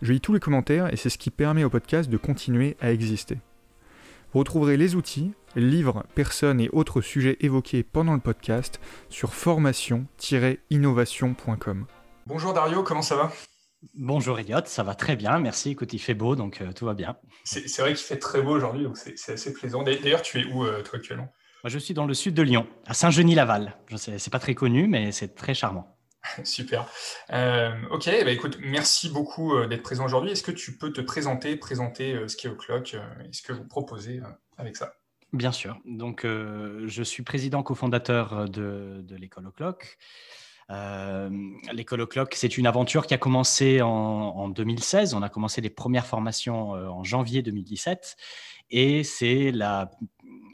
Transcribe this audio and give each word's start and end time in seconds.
Je 0.00 0.12
lis 0.12 0.20
tous 0.20 0.32
les 0.32 0.38
commentaires 0.38 0.92
et 0.92 0.96
c'est 0.96 1.10
ce 1.10 1.18
qui 1.18 1.30
permet 1.30 1.64
au 1.64 1.70
podcast 1.70 2.08
de 2.08 2.16
continuer 2.16 2.76
à 2.80 2.92
exister. 2.92 3.38
Vous 4.32 4.38
retrouverez 4.38 4.76
les 4.76 4.94
outils, 4.94 5.32
livres, 5.56 6.04
personnes 6.14 6.60
et 6.60 6.68
autres 6.70 7.00
sujets 7.00 7.36
évoqués 7.40 7.82
pendant 7.82 8.14
le 8.14 8.20
podcast 8.20 8.78
sur 9.08 9.34
formation-innovation.com. 9.34 11.86
Bonjour 12.26 12.52
Dario, 12.52 12.84
comment 12.84 13.02
ça 13.02 13.16
va? 13.16 13.32
Bonjour 13.94 14.38
Elliot, 14.38 14.60
ça 14.66 14.84
va 14.84 14.94
très 14.94 15.16
bien, 15.16 15.40
merci. 15.40 15.70
Écoute, 15.70 15.92
il 15.92 15.98
fait 15.98 16.14
beau, 16.14 16.36
donc 16.36 16.60
euh, 16.60 16.72
tout 16.72 16.84
va 16.84 16.94
bien. 16.94 17.16
C'est 17.42 17.66
vrai 17.78 17.94
qu'il 17.94 18.06
fait 18.06 18.18
très 18.18 18.40
beau 18.40 18.50
aujourd'hui, 18.50 18.84
donc 18.84 18.96
c'est 18.98 19.32
assez 19.32 19.52
plaisant. 19.52 19.82
D'ailleurs, 19.82 20.22
tu 20.22 20.38
es 20.40 20.44
où 20.44 20.64
euh, 20.64 20.80
toi 20.82 20.98
actuellement? 20.98 21.32
Moi, 21.64 21.70
je 21.70 21.78
suis 21.78 21.94
dans 21.94 22.06
le 22.06 22.14
sud 22.14 22.34
de 22.34 22.42
Lyon, 22.42 22.68
à 22.86 22.94
Saint-Genis-Laval. 22.94 23.76
C'est 23.96 24.30
pas 24.30 24.38
très 24.38 24.54
connu, 24.54 24.86
mais 24.86 25.10
c'est 25.10 25.34
très 25.34 25.54
charmant. 25.54 25.97
Super. 26.44 26.86
Euh, 27.32 27.70
ok, 27.90 28.06
bah 28.24 28.30
écoute, 28.30 28.58
merci 28.60 29.10
beaucoup 29.10 29.54
euh, 29.54 29.66
d'être 29.66 29.82
présent 29.82 30.04
aujourd'hui. 30.04 30.30
Est-ce 30.30 30.42
que 30.42 30.52
tu 30.52 30.76
peux 30.76 30.92
te 30.92 31.00
présenter, 31.00 31.56
présenter 31.56 32.14
euh, 32.14 32.28
Ski 32.28 32.48
Clock 32.58 32.94
et 32.94 33.32
ce 33.32 33.42
que 33.42 33.52
vous 33.52 33.64
proposez 33.64 34.20
avec 34.56 34.76
ça? 34.76 34.94
Bien 35.32 35.52
sûr. 35.52 35.76
Donc, 35.84 36.24
je 36.24 37.02
suis 37.02 37.22
président 37.22 37.62
cofondateur 37.62 38.48
de, 38.48 39.02
de 39.02 39.16
l'école 39.16 39.46
O'Clock. 39.46 39.98
l'école 41.70 42.00
O'Clock, 42.00 42.34
c'est 42.34 42.56
une 42.56 42.66
aventure 42.66 43.06
qui 43.06 43.12
a 43.12 43.18
commencé 43.18 43.82
en, 43.82 43.90
en, 43.90 44.48
2016. 44.48 45.12
On 45.12 45.20
a 45.20 45.28
commencé 45.28 45.60
les 45.60 45.68
premières 45.68 46.06
formations 46.06 46.70
en 46.70 47.04
janvier 47.04 47.42
2017. 47.42 48.16
Et 48.70 49.04
c'est 49.04 49.50
la 49.50 49.90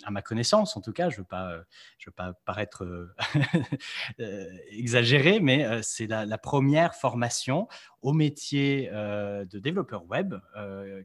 à 0.05 0.11
ma 0.11 0.23
connaissance, 0.23 0.77
en 0.77 0.81
tout 0.81 0.93
cas, 0.93 1.09
je 1.09 1.17
ne 1.17 1.21
veux, 1.21 1.27
pas, 1.27 1.57
je 1.99 2.09
veux 2.09 2.15
pas 2.15 2.35
paraître 2.45 2.85
euh, 2.85 3.15
euh, 4.21 4.57
exagéré, 4.71 5.41
mais 5.41 5.65
euh, 5.65 5.81
c'est 5.83 6.07
la, 6.07 6.39
première 6.39 6.95
formation 6.95 7.69
au 8.03 8.13
métier 8.13 8.91
de 8.91 9.59
développeur 9.59 10.05
web 10.05 10.35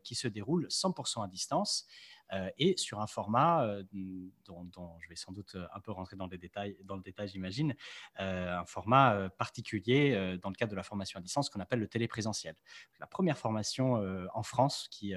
qui 0.03 0.15
se 0.15 0.27
déroule 0.27 0.67
100% 0.67 1.23
à 1.23 1.27
distance 1.29 1.87
et 2.57 2.75
sur 2.75 2.99
un 2.99 3.07
format 3.07 3.65
dont, 4.45 4.97
je 4.99 5.07
vais 5.07 5.15
sans 5.15 5.31
doute 5.31 5.55
un 5.73 5.79
peu 5.79 5.91
rentrer 5.91 6.17
dans, 6.17 6.27
les 6.27 6.37
détails, 6.37 6.75
dans 6.83 6.97
le 6.97 7.01
détail, 7.01 7.29
j'imagine, 7.29 7.73
un 8.17 8.65
format 8.65 9.29
particulier 9.37 10.37
dans 10.41 10.49
le 10.49 10.55
cadre 10.55 10.71
de 10.71 10.75
la 10.75 10.83
formation 10.83 11.19
à 11.19 11.21
distance 11.21 11.49
qu'on 11.49 11.61
appelle 11.61 11.79
le 11.79 11.87
téléprésentiel. 11.87 12.55
La 12.99 13.07
première 13.07 13.37
formation 13.37 14.03
en 14.33 14.43
France 14.43 14.89
qui 14.91 15.13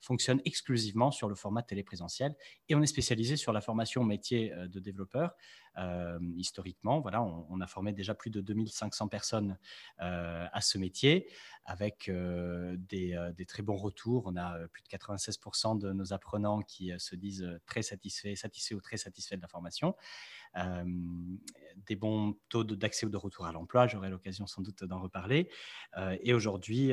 fonctionne 0.00 0.40
exclusivement 0.44 1.10
sur 1.10 1.28
le 1.28 1.34
format 1.34 1.62
téléprésentiel 1.62 2.34
et 2.68 2.74
on 2.74 2.82
est 2.82 2.86
spécialisé 2.86 3.36
sur 3.36 3.52
la 3.52 3.60
formation 3.60 4.04
métier 4.04 4.52
euh, 4.52 4.68
de 4.68 4.80
développeur. 4.80 5.34
Euh, 5.78 6.18
historiquement, 6.36 7.00
voilà, 7.00 7.22
on, 7.22 7.60
a 7.60 7.66
formé 7.66 7.92
déjà 7.92 8.14
plus 8.14 8.30
de 8.30 8.40
2500 8.40 9.08
personnes 9.08 9.58
euh, 10.00 10.46
à 10.52 10.60
ce 10.60 10.78
métier 10.78 11.28
avec 11.64 12.10
des, 12.10 13.44
très 13.46 13.62
bons 13.62 13.76
retours. 13.76 14.24
On 14.26 14.36
a 14.36 14.58
plus 14.68 14.82
de 14.82 14.88
96% 14.88 15.78
de 15.78 15.92
nos 15.92 16.12
apprenants 16.12 16.62
qui 16.62 16.92
se 16.98 17.14
disent 17.14 17.46
très 17.66 17.82
satisfaits, 17.82 18.34
satisfaits 18.36 18.74
ou 18.74 18.80
très 18.80 18.96
satisfaits 18.96 19.36
de 19.36 19.42
la 19.42 19.48
formation. 19.48 19.94
des 20.56 21.96
bons 21.96 22.36
taux 22.48 22.64
d'accès 22.64 23.04
ou 23.04 23.10
de 23.10 23.18
retour 23.18 23.44
à 23.44 23.52
l'emploi, 23.52 23.86
j'aurai 23.86 24.08
l'occasion 24.08 24.46
sans 24.46 24.62
doute 24.62 24.84
d'en 24.84 25.00
reparler. 25.00 25.50
et 26.22 26.32
aujourd'hui, 26.32 26.92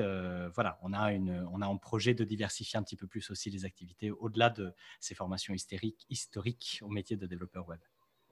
voilà, 0.54 0.78
on 0.82 0.92
a, 0.92 1.14
une, 1.14 1.48
projet 1.82 2.14
de 2.14 2.26
diversifier 2.26 2.78
un 2.78 2.84
petit 2.84 2.98
peu 2.98 3.08
plus 3.08 3.30
aussi 3.32 3.50
les 3.50 3.64
activités 3.64 4.12
au-delà 4.12 4.50
de 4.50 4.74
ces 5.00 5.16
formations 5.16 5.54
historiques 5.54 6.80
au 6.82 6.90
métier 6.90 7.16
de 7.16 7.26
développeur 7.28 7.66
web. 7.68 7.80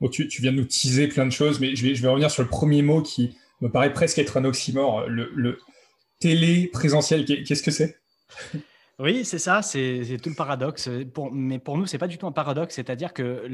Tu, 0.10 0.28
viens 0.42 0.52
de 0.52 0.58
nous 0.58 0.66
teaser 0.66 1.08
plein 1.08 1.26
de 1.26 1.32
choses, 1.32 1.60
mais 1.60 1.76
je 1.76 1.86
vais, 1.86 2.08
revenir 2.08 2.32
sur 2.32 2.44
le 2.44 2.50
premier 2.50 2.82
mot 2.82 3.02
qui 3.02 3.38
me 3.62 3.70
paraît 3.70 3.94
presque 3.94 4.20
être 4.20 4.38
un 4.38 4.46
oxymore, 4.46 5.08
le, 5.08 5.60
télé-présentiel. 6.20 7.26
Qu'est-ce 7.26 7.64
que 7.64 7.72
c'est? 7.72 8.00
Oui, 9.00 9.26
c'est 9.26 9.40
ça, 9.40 9.62
c'est 9.62 10.20
tout 10.22 10.30
le 10.30 10.36
paradoxe. 10.36 10.88
mais 11.32 11.60
pour 11.60 11.78
nous, 11.78 11.88
ce 11.88 11.94
n'est 11.94 12.00
pas 12.00 12.08
du 12.08 12.18
tout 12.18 12.28
un 12.28 12.32
paradoxe, 12.32 12.76
c'est-à-dire 12.76 13.14
que 13.14 13.48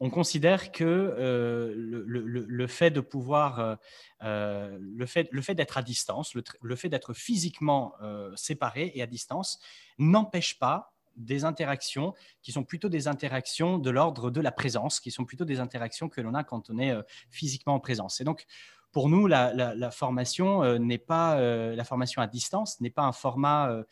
on 0.00 0.08
considère 0.08 0.72
que 0.72 0.84
euh, 0.84 1.74
le, 1.76 2.66
fait 2.66 2.90
de 2.90 3.00
pouvoir, 3.00 3.60
euh, 3.60 3.76
euh, 4.22 4.78
le 4.80 5.06
fait 5.06 5.54
d'être 5.54 5.76
à 5.76 5.82
distance, 5.82 6.34
le, 6.34 6.76
fait 6.76 6.88
d'être 6.88 7.12
physiquement 7.12 7.94
séparé 8.34 8.92
et 8.94 9.02
à 9.02 9.06
distance, 9.06 9.60
n'empêche 9.98 10.58
pas 10.58 10.94
des 11.24 11.44
interactions 11.44 12.14
qui 12.42 12.52
sont 12.52 12.64
plutôt 12.64 12.88
des 12.88 13.08
interactions 13.08 13.78
de 13.78 13.90
l'ordre 13.90 14.30
de 14.30 14.40
la 14.40 14.52
présence, 14.52 15.00
qui 15.00 15.10
sont 15.10 15.24
plutôt 15.24 15.44
des 15.44 15.60
interactions 15.60 16.08
que 16.08 16.20
l'on 16.20 16.34
a 16.34 16.44
quand 16.44 16.70
on 16.70 16.78
est 16.78 16.94
physiquement 17.30 17.74
en 17.74 17.80
présence. 17.80 18.20
Et 18.20 18.24
donc, 18.24 18.46
pour 18.92 19.08
nous, 19.08 19.26
la, 19.26 19.90
formation 19.92 20.78
n'est 20.78 20.98
pas 20.98 21.40
la 21.40 21.84
formation 21.84 22.22
à 22.22 22.26
distance 22.26 22.80
n'est 22.80 22.90
pas 22.90 23.04
un 23.04 23.12
format 23.12 23.84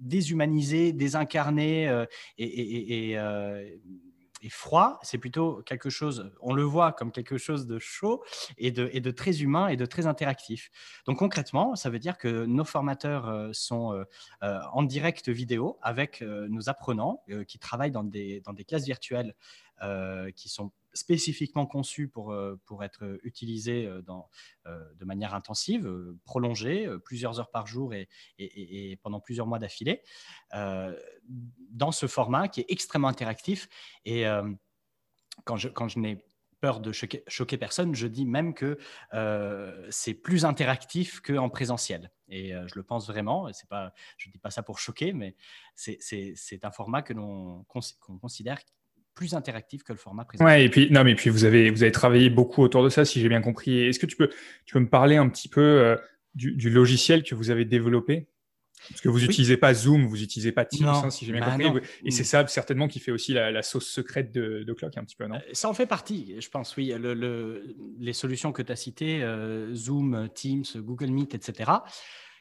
déshumanisé, 0.00 0.92
désincarné 0.92 2.06
et 2.38 3.18
froid, 4.50 4.98
c'est 5.02 5.18
plutôt 5.18 5.62
quelque 5.62 5.90
chose, 5.90 6.32
on 6.40 6.52
le 6.52 6.62
voit 6.62 6.92
comme 6.92 7.12
quelque 7.12 7.38
chose 7.38 7.66
de 7.66 7.78
chaud 7.78 8.22
et 8.58 8.70
de, 8.70 9.10
très 9.10 9.42
humain 9.42 9.68
et 9.68 9.76
de 9.76 9.86
très 9.86 10.06
interactif. 10.06 10.70
Donc 11.06 11.18
concrètement, 11.18 11.76
ça 11.76 11.90
veut 11.90 11.98
dire 11.98 12.18
que 12.18 12.44
nos 12.44 12.64
formateurs 12.64 13.28
euh, 13.28 13.50
sont 13.52 13.92
euh, 13.92 14.04
euh, 14.42 14.58
en 14.72 14.82
direct 14.82 15.28
vidéo 15.28 15.78
avec 15.82 16.22
nos 16.22 16.68
apprenants 16.68 17.22
qui 17.46 17.58
travaillent 17.58 17.90
dans 17.90 18.04
des 18.04 18.42
classes 18.66 18.84
virtuelles 18.84 19.34
qui 20.36 20.48
sont 20.48 20.72
spécifiquement 20.94 21.66
conçu 21.66 22.08
pour, 22.08 22.32
euh, 22.32 22.60
pour 22.64 22.84
être 22.84 23.18
utilisé 23.22 23.86
euh, 23.86 24.02
dans, 24.02 24.28
euh, 24.66 24.82
de 24.94 25.04
manière 25.04 25.34
intensive, 25.34 25.90
prolongée, 26.24 26.88
plusieurs 27.04 27.40
heures 27.40 27.50
par 27.50 27.66
jour 27.66 27.94
et, 27.94 28.08
et, 28.38 28.96
pendant 29.02 29.20
plusieurs 29.20 29.46
mois 29.46 29.58
d'affilée, 29.58 30.02
dans 30.52 31.92
ce 31.92 32.06
format 32.06 32.48
qui 32.48 32.60
est 32.60 32.66
extrêmement 32.68 33.08
interactif. 33.08 33.68
Et 34.04 34.24
quand 35.44 35.56
je, 35.56 35.68
quand 35.68 35.88
je 35.88 35.98
n'ai 35.98 36.24
peur 36.60 36.80
de 36.80 36.92
choquer, 36.92 37.58
personne, 37.58 37.94
je 37.94 38.06
dis 38.06 38.26
même 38.26 38.54
que 38.54 38.78
c'est 39.90 40.14
plus 40.14 40.44
interactif 40.44 41.20
qu'en 41.20 41.48
présentiel. 41.48 42.10
Et 42.28 42.52
je 42.52 42.74
le 42.74 42.82
pense 42.82 43.06
vraiment. 43.06 43.52
C'est 43.52 43.68
pas, 43.68 43.92
je 44.16 44.28
ne 44.28 44.32
dis 44.32 44.38
pas 44.38 44.50
ça 44.50 44.62
pour 44.62 44.78
choquer, 44.78 45.12
mais 45.12 45.36
c'est 45.74 46.64
un 46.64 46.70
format 46.70 47.02
que 47.02 47.12
l'on 47.12 47.64
considère 47.64 48.58
plus 49.14 49.34
interactif 49.34 49.82
que 49.82 49.92
le 49.92 49.98
format 49.98 50.24
présent. 50.24 50.44
Ouais, 50.44 50.64
et 50.64 50.68
puis 50.68 50.90
non, 50.90 51.04
mais 51.04 51.14
puis 51.14 51.30
vous 51.30 51.44
avez 51.44 51.70
vous 51.70 51.82
avez 51.82 51.92
travaillé 51.92 52.30
beaucoup 52.30 52.62
autour 52.62 52.82
de 52.82 52.88
ça, 52.88 53.04
si 53.04 53.20
j'ai 53.20 53.28
bien 53.28 53.42
compris. 53.42 53.80
Est-ce 53.84 53.98
que 53.98 54.06
tu 54.06 54.16
peux 54.16 54.28
tu 54.64 54.74
peux 54.74 54.80
me 54.80 54.88
parler 54.88 55.16
un 55.16 55.28
petit 55.28 55.48
peu 55.48 55.60
euh, 55.60 55.96
du, 56.34 56.70
logiciel 56.70 57.22
que 57.22 57.34
vous 57.34 57.50
avez 57.50 57.64
développé? 57.64 58.28
Parce 58.88 59.00
que 59.00 59.08
vous 59.08 59.20
n'utilisez 59.20 59.56
pas 59.56 59.74
Zoom, 59.74 60.06
vous 60.06 60.16
n'utilisez 60.16 60.50
pas 60.50 60.64
Teams, 60.64 60.88
hein, 60.88 61.08
si 61.08 61.24
j'ai 61.24 61.32
bien 61.32 61.40
bah 61.40 61.56
compris. 61.56 61.86
Et 62.04 62.10
c'est 62.10 62.24
ça 62.24 62.44
certainement 62.48 62.88
qui 62.88 62.98
fait 62.98 63.12
aussi 63.12 63.32
la, 63.32 63.62
sauce 63.62 63.86
secrète 63.86 64.32
de, 64.32 64.64
de, 64.64 64.72
Clock 64.72 64.96
un 64.96 65.04
petit 65.04 65.14
peu, 65.14 65.26
non? 65.26 65.36
Euh, 65.36 65.52
Ça 65.52 65.68
en 65.68 65.74
fait 65.74 65.86
partie, 65.86 66.34
je 66.40 66.48
pense. 66.48 66.76
Oui, 66.76 66.92
le, 66.98 67.76
les 68.00 68.12
solutions 68.12 68.50
que 68.50 68.60
tu 68.60 68.72
as 68.72 68.76
citées, 68.76 69.22
euh, 69.22 69.72
Zoom, 69.72 70.28
Teams, 70.34 70.64
Google 70.76 71.10
Meet, 71.12 71.34
etc. 71.36 71.70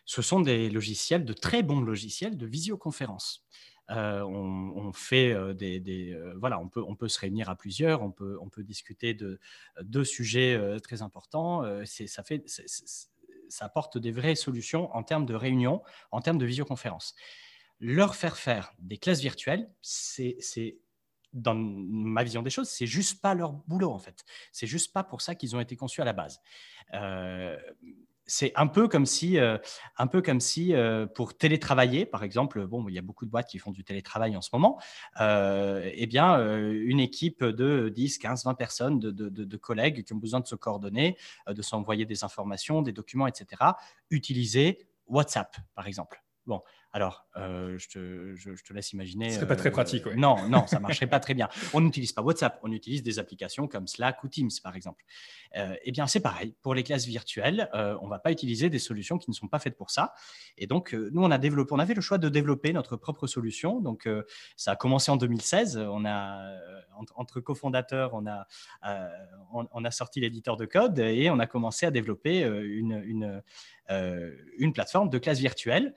Ce 0.05 0.23
sont 0.23 0.39
des 0.39 0.71
logiciels, 0.71 1.25
de 1.25 1.33
très 1.33 1.61
bons 1.61 1.81
logiciels 1.81 2.37
de 2.37 2.47
visioconférence. 2.47 3.45
Euh, 3.91 4.21
on, 4.23 4.93
fait 4.93 5.33
euh, 5.33 5.53
des, 5.53 6.13
euh, 6.13 6.33
voilà, 6.37 6.59
on 6.59 6.69
peut, 6.69 6.83
on 6.87 6.95
peut 6.95 7.07
se 7.07 7.19
réunir 7.19 7.49
à 7.49 7.55
plusieurs, 7.55 8.01
on 8.01 8.11
peut, 8.11 8.37
on 8.41 8.49
peut 8.49 8.63
discuter 8.63 9.13
de 9.13 9.39
deux 9.81 10.05
sujets 10.05 10.59
très 10.81 11.01
importants. 11.01 11.63
ça 11.85 12.23
fait, 12.23 12.43
ça 13.49 13.65
apporte 13.65 13.97
des 13.97 14.11
vraies 14.11 14.35
solutions 14.35 14.93
en 14.95 15.03
termes 15.03 15.25
de 15.25 15.33
réunion, 15.33 15.81
en 16.11 16.21
termes 16.21 16.37
de 16.37 16.45
visioconférence. 16.45 17.15
Leur 17.79 18.15
faire 18.15 18.37
faire 18.37 18.73
des 18.79 18.97
classes 18.97 19.21
virtuelles, 19.21 19.69
c'est, 19.81 20.37
c'est 20.39 20.77
dans 21.33 21.55
ma 21.55 22.23
vision 22.23 22.41
des 22.41 22.49
choses, 22.49 22.69
c'est 22.69 22.85
juste 22.85 23.21
pas 23.21 23.33
leur 23.33 23.53
boulot 23.53 23.91
en 23.91 23.99
fait. 23.99 24.23
C'est 24.51 24.67
juste 24.67 24.93
pas 24.93 25.03
pour 25.03 25.21
ça 25.21 25.35
qu'ils 25.35 25.55
ont 25.55 25.59
été 25.59 25.75
conçus 25.75 26.01
à 26.01 26.05
la 26.05 26.13
base 26.13 26.41
c'est 28.25 28.53
un 28.55 28.67
peu 28.67 28.87
comme 28.87 29.05
si, 29.05 29.37
euh, 29.37 29.57
euh, 29.99 31.05
pour 31.07 31.37
télétravailler, 31.37 32.05
par 32.05 32.23
exemple, 32.23 32.67
il 32.87 32.93
y 32.93 32.97
a 32.97 33.01
beaucoup 33.01 33.25
de 33.25 33.31
boîtes 33.31 33.49
qui 33.49 33.59
font 33.59 33.71
du 33.71 33.83
télétravail 33.83 34.35
en 34.37 34.41
ce 34.41 34.49
moment, 34.53 34.79
euh, 35.19 35.89
eh 35.93 36.07
bien, 36.07 36.39
une 36.71 36.99
équipe 36.99 37.43
de 37.43 37.89
10, 37.89 38.17
15, 38.17 38.45
20 38.45 38.53
personnes, 38.53 38.99
de, 38.99 39.57
collègues 39.57 40.03
qui 40.03 40.13
ont 40.13 40.17
besoin 40.17 40.39
de 40.39 40.47
se 40.47 40.55
coordonner, 40.55 41.17
de 41.47 41.61
s'envoyer 41.61 42.05
des 42.05 42.23
informations, 42.23 42.81
des 42.81 42.93
documents, 42.93 43.27
etc., 43.27 43.63
utiliser 44.09 44.87
WhatsApp, 45.07 45.57
par 45.75 45.87
exemple. 45.87 46.23
Alors, 46.93 47.25
euh, 47.37 47.77
je, 47.77 47.87
te, 47.87 48.73
laisse 48.73 48.91
imaginer. 48.91 49.29
Ce 49.29 49.37
serait 49.37 49.47
pas 49.47 49.55
très 49.55 49.69
euh, 49.69 49.71
pratique, 49.71 50.05
oui. 50.05 50.17
Non, 50.17 50.49
non, 50.49 50.67
ça 50.67 50.79
marcherait 50.81 51.07
pas 51.07 51.21
très 51.21 51.33
bien. 51.33 51.47
On 51.73 51.79
n'utilise 51.79 52.11
pas 52.11 52.21
WhatsApp, 52.21 52.59
on 52.63 52.71
utilise 52.71 53.01
des 53.01 53.17
applications 53.17 53.67
comme 53.69 53.87
Slack 53.87 54.21
ou 54.25 54.27
Teams, 54.27 54.49
par 54.61 54.75
exemple. 54.75 55.05
Euh, 55.55 55.73
eh 55.83 55.91
bien, 55.91 56.05
c'est 56.05 56.19
pareil. 56.19 56.53
Pour 56.61 56.75
les 56.75 56.83
classes 56.83 57.05
virtuelles, 57.05 57.69
on 57.73 58.05
ne 58.05 58.09
va 58.09 58.19
pas 58.19 58.31
utiliser 58.31 58.69
des 58.69 58.79
solutions 58.79 59.17
qui 59.17 59.29
ne 59.29 59.35
sont 59.35 59.47
pas 59.47 59.59
faites 59.59 59.77
pour 59.77 59.89
ça. 59.89 60.13
Et 60.57 60.67
donc, 60.67 60.93
nous, 60.93 61.23
on 61.23 61.31
a 61.31 61.37
développé, 61.37 61.73
on 61.73 61.79
avait 61.79 61.93
le 61.93 62.01
choix 62.01 62.17
de 62.17 62.27
développer 62.27 62.73
notre 62.73 62.97
propre 62.97 63.25
solution. 63.25 63.79
Donc, 63.79 64.09
ça 64.57 64.71
a 64.71 64.75
commencé 64.75 65.11
en 65.11 65.17
2016. 65.17 65.77
On 65.77 66.05
a, 66.05 66.51
entre 67.15 67.39
cofondateurs, 67.39 68.13
on 68.13 68.25
a, 68.27 68.47
on, 69.53 69.85
a 69.85 69.91
sorti 69.91 70.19
l'éditeur 70.19 70.57
de 70.57 70.65
code 70.65 70.99
et 70.99 71.29
on 71.29 71.39
a 71.39 71.47
commencé 71.47 71.85
à 71.85 71.91
développer 71.91 72.41
une, 72.41 73.01
une, 73.05 73.43
une 74.57 74.73
plateforme 74.73 75.09
de 75.09 75.17
classe 75.17 75.39
virtuelle 75.39 75.93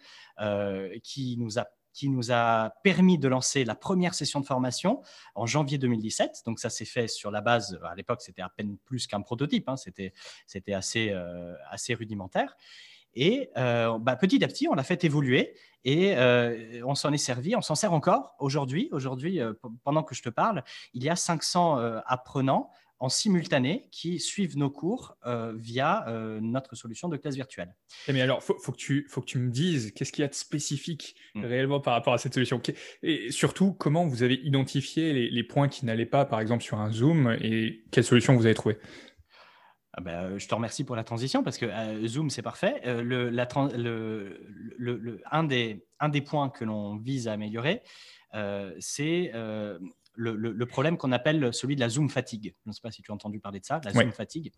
qui 1.03 1.37
nous 1.39 1.59
a 1.59 1.67
qui 1.95 2.09
nous 2.09 2.33
a 2.33 2.75
permis 2.83 3.19
de 3.19 3.29
lancer 3.29 3.65
la 3.65 3.77
première 3.77 4.15
session 4.15 4.41
de 4.41 4.45
formation 4.45 5.01
en 5.37 5.47
janvier 5.47 5.79
2017. 5.79 6.43
Donc 6.45 6.59
ça 6.59 6.69
s'est 6.69 6.85
fait 6.85 7.09
sur 7.09 7.31
la 7.31 7.41
base, 7.41 7.79
à 7.85 7.95
l'époque 7.95 8.21
c'était 8.21 8.43
à 8.43 8.51
peine 8.51 8.77
plus 8.85 9.07
qu'un 9.07 9.23
prototype, 9.23 9.69
hein. 9.69 9.77
c'était, 9.77 10.13
c'était 10.47 10.75
assez, 10.75 11.11
euh, 11.11 11.55
assez 11.71 11.95
rudimentaire. 11.95 12.57
Et 13.15 13.51
euh, 13.57 13.97
bah, 14.01 14.17
petit 14.17 14.43
à 14.43 14.49
petit, 14.49 14.67
on 14.67 14.75
l'a 14.75 14.83
fait 14.83 15.05
évoluer 15.05 15.55
et 15.85 16.17
euh, 16.17 16.83
on 16.85 16.97
s'en 16.97 17.13
est 17.13 17.17
servi, 17.17 17.55
on 17.55 17.63
s'en 17.63 17.77
sert 17.77 17.93
encore 17.93 18.35
aujourd'hui. 18.41 18.89
Aujourd'hui, 18.91 19.39
pendant 19.85 20.03
que 20.03 20.17
je 20.17 20.23
te 20.23 20.31
parle, 20.31 20.65
il 20.95 21.05
y 21.05 21.09
a 21.09 21.15
500 21.15 21.77
apprenants 22.07 22.73
en 23.05 23.11
simultané 23.11 23.87
qui 23.91 24.19
suivent 24.19 24.57
nos 24.57 24.71
cours 24.71 25.19
euh, 25.27 25.53
via 25.55 26.09
euh, 26.09 26.41
notre 26.41 26.75
solution 26.75 27.11
de 27.11 27.19
classe 27.19 27.35
virtuelle. 27.35 27.77
Eh, 28.09 28.15
mais 28.15 28.23
alors, 28.23 28.39
il 28.41 28.55
faut, 28.63 28.73
que 28.73 28.79
tu, 28.79 29.07
faut 29.11 29.21
que 29.21 29.27
tu 29.27 29.39
me 29.39 29.51
dises 29.51 29.93
qu'est-ce 29.93 30.11
qu'il 30.11 30.23
y 30.23 30.25
a 30.25 30.29
de 30.29 30.35
spécifique 30.35 31.15
mm. 31.35 31.45
réellement 31.45 31.81
par 31.81 31.93
rapport 31.93 32.15
à 32.15 32.19
cette 32.19 32.33
solution? 32.33 32.63
Et 33.03 33.31
surtout, 33.31 33.75
comment 33.75 34.07
vous 34.07 34.23
avez 34.23 34.41
identifié 34.43 35.13
les, 35.13 35.45
points 35.45 35.69
qui 35.69 35.85
n'allaient 35.85 36.07
pas, 36.07 36.25
par 36.25 36.41
exemple, 36.41 36.63
sur 36.63 36.81
un 36.81 36.91
Zoom 36.91 37.37
et 37.43 37.85
quelle 37.91 38.05
solution 38.05 38.35
vous 38.35 38.47
avez 38.47 38.55
trouvé 38.55 38.79
ah 39.97 40.01
ben, 40.01 40.39
je 40.39 40.49
te 40.49 40.55
remercie 40.57 40.83
pour 40.83 40.97
la 40.97 41.05
transition 41.05 41.45
parce 41.45 41.57
que 41.57 41.67
euh, 41.67 42.09
Zoom, 42.09 42.29
c'est 42.29 42.43
parfait. 42.43 42.81
le, 42.85 43.31
la, 43.31 43.47
le, 43.77 44.41
le, 44.77 45.21
un, 45.31 45.45
des, 45.45 45.87
un 46.01 46.09
des 46.09 46.21
points 46.21 46.49
que 46.49 46.65
l'on 46.65 46.97
vise 46.97 47.29
à 47.29 47.33
améliorer, 47.35 47.83
c'est 48.81 49.31
le, 50.17 50.67
problème 50.67 50.97
qu'on 50.97 51.13
appelle 51.13 51.53
celui 51.53 51.75
de 51.75 51.81
la 51.81 51.89
zoom 51.89 52.09
fatigue. 52.09 52.55
Je 52.65 52.71
ne 52.71 52.73
sais 52.73 52.81
pas 52.81 52.91
si 52.91 53.03
tu 53.03 53.11
as 53.11 53.15
entendu 53.15 53.41
parler 53.41 53.61
de 53.61 53.65
ça, 53.65 53.81
la 53.85 53.93
zoom 53.93 54.13
fatigue. 54.13 54.53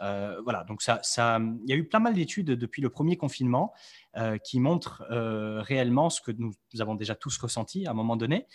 Euh, 0.00 0.40
voilà, 0.42 0.64
donc 0.64 0.82
ça, 0.82 1.00
ça, 1.02 1.40
il 1.64 1.70
y 1.70 1.72
a 1.72 1.76
eu 1.76 1.84
pas 1.84 2.00
mal 2.00 2.14
d'études 2.14 2.50
depuis 2.50 2.82
le 2.82 2.90
premier 2.90 3.16
confinement 3.16 3.72
euh, 4.16 4.38
qui 4.38 4.60
montrent 4.60 5.04
euh, 5.10 5.60
réellement 5.62 6.10
ce 6.10 6.20
que 6.20 6.32
nous, 6.32 6.52
avons 6.80 6.94
déjà 6.94 7.14
tous 7.14 7.36
ressenti 7.38 7.86
à 7.86 7.92
un 7.92 7.94
moment 7.94 8.16
donné. 8.16 8.46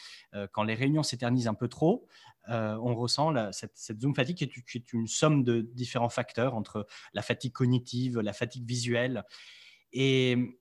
quand 0.52 0.64
les 0.64 0.74
réunions 0.74 1.04
s'éternisent 1.04 1.48
un 1.48 1.54
peu 1.54 1.68
trop, 1.68 2.06
on 2.48 2.96
ressent 2.96 3.52
cette, 3.54 3.78
cette, 3.78 4.02
zoom 4.02 4.16
fatigue 4.16 4.38
qui 4.38 4.44
est, 4.44 4.66
qui 4.66 4.78
est, 4.78 4.94
une 4.94 5.08
somme 5.08 5.44
de 5.44 5.62
différents 5.62 6.10
facteurs 6.10 6.56
entre 6.56 6.86
la 7.14 7.22
fatigue 7.22 7.54
cognitive, 7.54 8.20
la 8.20 8.34
fatigue 8.34 8.68
visuelle. 8.68 9.24
Et 9.94 10.60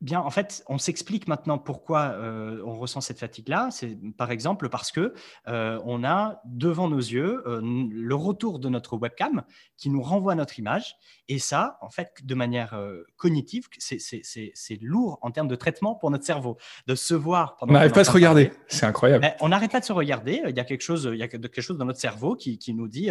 Bien, 0.00 0.20
en 0.20 0.30
fait, 0.30 0.62
on 0.68 0.76
s'explique 0.76 1.28
maintenant 1.28 1.56
pourquoi 1.56 2.12
euh, 2.14 2.60
on 2.66 2.78
ressent 2.78 3.00
cette 3.00 3.18
fatigue-là. 3.18 3.68
C'est 3.70 3.96
par 4.18 4.30
exemple 4.30 4.68
parce 4.68 4.90
que 4.92 5.14
euh, 5.48 5.80
on 5.84 6.04
a 6.04 6.42
devant 6.44 6.88
nos 6.88 6.98
yeux 6.98 7.42
euh, 7.46 7.60
le 7.62 8.14
retour 8.14 8.58
de 8.58 8.68
notre 8.68 8.98
webcam 8.98 9.44
qui 9.76 9.88
nous 9.90 10.02
renvoie 10.02 10.34
notre 10.34 10.58
image. 10.58 10.96
Et 11.28 11.38
ça, 11.38 11.78
en 11.80 11.90
fait, 11.90 12.12
de 12.22 12.34
manière 12.34 12.78
cognitive, 13.16 13.68
c'est 13.78 14.78
lourd 14.82 15.18
en 15.22 15.30
termes 15.30 15.48
de 15.48 15.56
traitement 15.56 15.94
pour 15.94 16.10
notre 16.10 16.24
cerveau 16.24 16.58
de 16.86 16.94
se 16.94 17.14
voir. 17.14 17.56
Pendant 17.56 17.72
on 17.72 17.74
n'arrive 17.74 17.92
pas 17.92 18.00
à 18.00 18.04
se 18.04 18.10
regarder. 18.10 18.52
C'est 18.68 18.84
incroyable. 18.84 19.34
on 19.40 19.48
n'arrête 19.48 19.72
pas 19.72 19.80
de 19.80 19.86
se 19.86 19.92
regarder. 19.92 20.42
Il 20.46 20.54
y 20.54 20.60
a 20.60 20.64
quelque 20.64 20.82
chose, 20.82 21.08
il 21.10 21.18
y 21.18 21.22
a 21.22 21.28
quelque 21.28 21.62
chose 21.62 21.78
dans 21.78 21.86
notre 21.86 22.00
cerveau 22.00 22.34
qui, 22.34 22.58
qui 22.58 22.74
nous 22.74 22.88
dit 22.88 23.10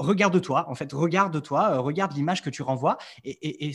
regarde-toi, 0.00 0.68
en 0.68 0.74
fait, 0.74 0.92
regarde-toi, 0.92 1.72
euh, 1.72 1.80
regarde 1.80 2.14
l'image 2.14 2.42
que 2.42 2.50
tu 2.50 2.62
renvoies. 2.62 2.96
Et, 3.24 3.68
et, 3.68 3.72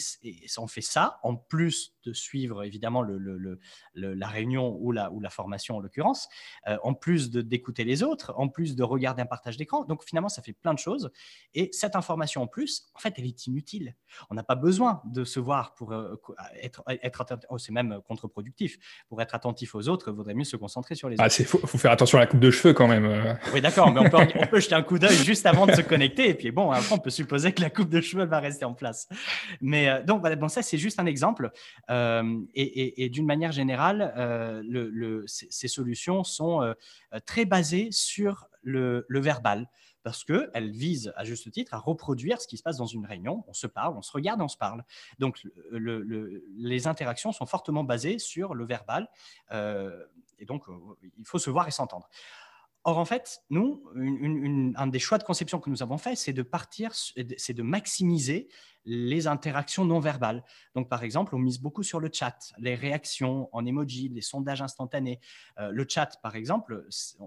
on 0.58 0.68
fait 0.68 0.82
ça, 0.82 1.20
en 1.24 1.36
plus 1.36 1.96
de 2.06 2.14
suivre 2.14 2.64
évidemment 2.64 3.02
le, 3.02 3.60
la 3.94 4.28
réunion 4.28 4.78
ou 4.80 4.92
la, 4.92 5.12
ou 5.12 5.20
la 5.20 5.30
formation 5.30 5.78
en 5.78 5.80
l'occurrence, 5.80 6.28
euh, 6.68 6.78
en 6.84 6.94
plus 6.94 7.32
d'écouter 7.32 7.84
les 7.84 8.04
autres, 8.04 8.34
en 8.38 8.48
plus 8.48 8.76
de 8.76 8.84
regarder 8.84 9.22
un 9.22 9.26
partage 9.26 9.58
d'écran. 9.58 9.86
Donc 9.86 10.04
finalement, 10.04 10.30
ça 10.30 10.42
fait 10.42 10.54
plein 10.54 10.74
de 10.74 10.80
choses. 10.80 11.12
Et 11.54 11.70
cette 11.72 11.96
information 11.96 12.44
en 12.44 12.48
plus, 12.48 12.88
en 12.94 13.00
fait, 13.00 13.14
elle 13.18 13.26
est 13.26 13.48
inutile. 13.48 13.96
On 14.30 14.36
n'a 14.36 14.44
pas 14.44 14.56
besoin 14.56 15.02
de 15.06 15.24
se 15.24 15.40
voir 15.40 15.74
pour 15.76 15.92
euh, 15.92 16.16
être, 16.62 16.84
être 16.88 17.22
attentif. 17.22 17.48
Oh, 17.50 17.58
c'est 17.58 17.74
même 17.74 18.00
contre-productif. 18.08 18.78
Pour 19.10 19.22
être 19.22 19.36
attentif 19.36 19.76
aux 19.76 19.88
autres, 19.88 20.10
il 20.10 20.16
vaudrait 20.16 20.34
mieux 20.34 20.44
se 20.44 20.58
concentrer 20.58 20.96
sur 20.96 21.10
les 21.10 21.18
ah, 21.20 21.26
autres. 21.26 21.40
Il 21.40 21.46
faut, 21.46 21.60
faut, 21.60 21.78
faire 21.78 21.92
attention 21.92 22.18
à 22.18 22.22
la 22.22 22.28
coupe 22.28 22.40
de 22.40 22.52
cheveux 22.52 22.74
quand 22.74 22.88
même. 22.88 23.38
Oui, 23.54 23.62
d'accord, 23.62 23.92
mais 23.92 24.00
on 24.00 24.10
peut, 24.10 24.18
on 24.36 24.48
peut 24.48 24.60
jeter 24.60 24.76
un 24.76 24.84
coup 24.84 25.00
d'œil 25.00 25.16
juste 25.16 25.46
avant 25.46 25.66
de 25.68 25.74
se 25.74 25.82
connecter 25.82 26.15
et 26.24 26.34
puis 26.34 26.52
bon, 26.52 26.72
après, 26.72 26.94
on 26.94 27.00
peut 27.00 27.10
supposer 27.10 27.54
que 27.54 27.62
la 27.62 27.70
coupe 27.70 27.90
de 27.90 28.02
cheveux 28.02 28.26
va 28.26 28.40
rester 28.40 28.66
en 28.66 28.74
place. 28.74 29.08
Mais 29.62 29.90
euh, 29.90 30.04
donc, 30.04 30.22
voilà, 30.22 30.36
bon, 30.36 30.48
ça, 30.48 30.62
c'est 30.62 30.78
juste 30.78 31.00
un 31.00 31.06
exemple. 31.06 31.52
Euh, 31.90 32.42
et, 32.54 33.10
d'une 33.10 33.26
manière 33.26 33.52
générale, 33.52 34.14
euh, 34.18 35.24
ces, 35.28 35.68
solutions 35.68 36.24
sont 36.24 36.74
très 37.26 37.46
basées 37.46 37.90
sur 37.92 38.48
le, 38.62 39.06
verbal 39.10 39.70
parce 40.04 40.24
qu'elles 40.24 40.72
visent, 40.72 41.12
à 41.16 41.24
juste 41.24 41.52
titre, 41.52 41.74
à 41.74 41.80
reproduire 41.80 42.40
ce 42.40 42.48
qui 42.48 42.58
se 42.58 42.64
passe 42.64 42.78
dans 42.78 42.86
une 42.86 43.06
réunion. 43.06 43.44
On 43.48 43.54
se 43.54 43.66
parle, 43.66 43.98
on 43.98 44.04
se 44.04 44.12
regarde, 44.12 44.42
on 44.42 44.48
se 44.48 44.58
parle. 44.58 44.84
Donc, 45.18 45.42
les 45.72 46.88
interactions 46.88 47.32
sont 47.32 47.46
fortement 47.46 47.84
basées 47.84 48.20
sur 48.20 48.54
le 48.54 48.66
verbal. 48.66 49.10
et 49.52 50.46
donc, 50.46 50.64
il 51.18 51.26
faut 51.26 51.40
se 51.40 51.50
voir 51.50 51.68
et 51.68 51.72
s'entendre. 51.72 52.10
Or, 52.88 53.00
en 53.00 53.06
fait, 53.06 53.40
nous, 53.50 53.84
un 53.96 54.88
des 54.88 55.00
choix 55.00 55.18
de 55.18 55.24
conception 55.24 55.60
que 55.60 55.72
nous 55.72 55.82
avons 55.82 55.98
fait, 55.98 56.16
c'est 56.16 56.34
de 56.34 56.44
partir, 56.44 56.94
c'est 56.94 57.54
de 57.54 57.64
maximiser 57.64 58.48
les 58.86 59.28
interactions 59.28 59.84
non 59.84 60.00
verbales. 60.00 60.44
Donc, 60.76 60.90
par 60.90 61.04
exemple, 61.04 61.36
on 61.36 61.40
mise 61.40 61.60
beaucoup 61.60 61.84
sur 61.84 62.00
le 62.00 62.10
chat, 62.12 62.54
les 62.58 62.76
réactions 62.76 63.50
en 63.52 63.66
emoji, 63.66 64.10
les 64.10 64.22
sondages 64.22 64.62
instantanés. 64.62 65.20
Euh, 65.60 65.72
le 65.72 65.86
chat, 65.88 66.20
par 66.22 66.36
exemple, 66.36 66.86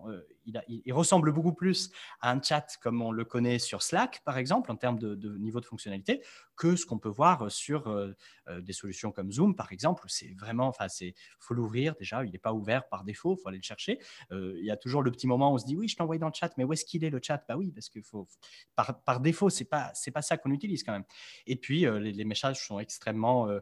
euh, 0.09 0.23
il, 0.47 0.93
ressemble 0.93 1.33
beaucoup 1.33 1.53
plus 1.53 1.91
à 2.21 2.31
un 2.31 2.41
chat 2.41 2.77
comme 2.81 3.03
on 3.03 3.13
le 3.13 3.25
connaît 3.25 3.59
sur 3.59 3.83
Slack, 3.83 4.23
par 4.25 4.39
exemple, 4.39 4.71
en 4.71 4.77
termes 4.77 4.99
de, 4.99 5.37
niveau 5.39 5.61
de 5.61 5.67
fonctionnalité, 5.67 6.23
que 6.57 6.77
ce 6.77 6.87
qu'on 6.87 6.99
peut 6.99 7.09
voir 7.09 7.51
sur 7.51 7.89
euh, 7.89 8.15
des 8.61 8.73
solutions 8.73 9.13
comme 9.13 9.31
Zoom, 9.31 9.55
par 9.55 9.73
exemple, 9.73 10.05
c'est 10.09 10.35
vraiment, 10.39 10.69
enfin, 10.69 10.89
c'est 10.89 11.15
faut 11.39 11.55
l'ouvrir 11.55 11.95
déjà, 11.97 12.25
il 12.25 12.33
n'est 12.33 12.39
pas 12.39 12.53
ouvert 12.53 12.89
par 12.89 13.05
défaut, 13.05 13.37
il 13.39 13.43
faut 13.43 13.49
aller 13.49 13.59
le 13.59 13.63
chercher. 13.63 13.99
il 14.31 14.65
y 14.65 14.71
a 14.71 14.77
toujours 14.77 15.03
le 15.03 15.11
petit 15.11 15.27
moment 15.27 15.53
où 15.53 15.55
on 15.55 15.59
se 15.59 15.67
dit 15.67 15.77
oui, 15.77 15.89
je 15.89 15.97
t'envoie 15.97 16.19
dans 16.19 16.29
le 16.29 16.35
chat, 16.35 16.51
mais 16.57 16.65
où 16.65 16.73
est-ce 16.73 16.85
qu'il 16.85 17.05
est 17.05 17.11
le 17.11 17.21
chat? 17.23 17.45
Bah 17.49 17.57
oui, 17.57 17.71
parce 17.71 17.89
que 17.89 18.01
faut, 18.01 18.27
par, 18.75 19.03
par 19.03 19.21
défaut, 19.21 19.51
c'est 19.51 19.65
pas 19.65 19.91
c'est 19.95 20.11
pas 20.11 20.23
ça 20.23 20.37
qu'on 20.37 20.51
utilise 20.51 20.83
quand 20.83 20.93
même. 20.93 21.05
Et 21.49 21.57
puis, 21.57 21.87
euh, 21.87 21.99
les, 21.99 22.25
messages 22.25 22.65
sont 22.65 22.79
extrêmement 22.79 23.49
euh, 23.49 23.59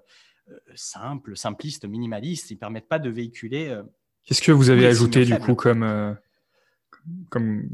euh, 0.49 0.59
simples, 0.75 1.37
simplistes, 1.37 1.87
minimalistes. 1.87 2.51
Ils 2.51 2.55
ne 2.55 2.59
permettent 2.59 2.89
pas 2.89 2.99
de 2.99 3.09
véhiculer. 3.09 3.81
Qu'est-ce 4.25 4.43
que 4.43 4.53
vous 4.53 4.71
avez 4.71 4.87
ajouté 4.87 5.25
du 5.25 5.39
coup 5.39 5.55
comme, 5.55 6.17
comme 7.31 7.69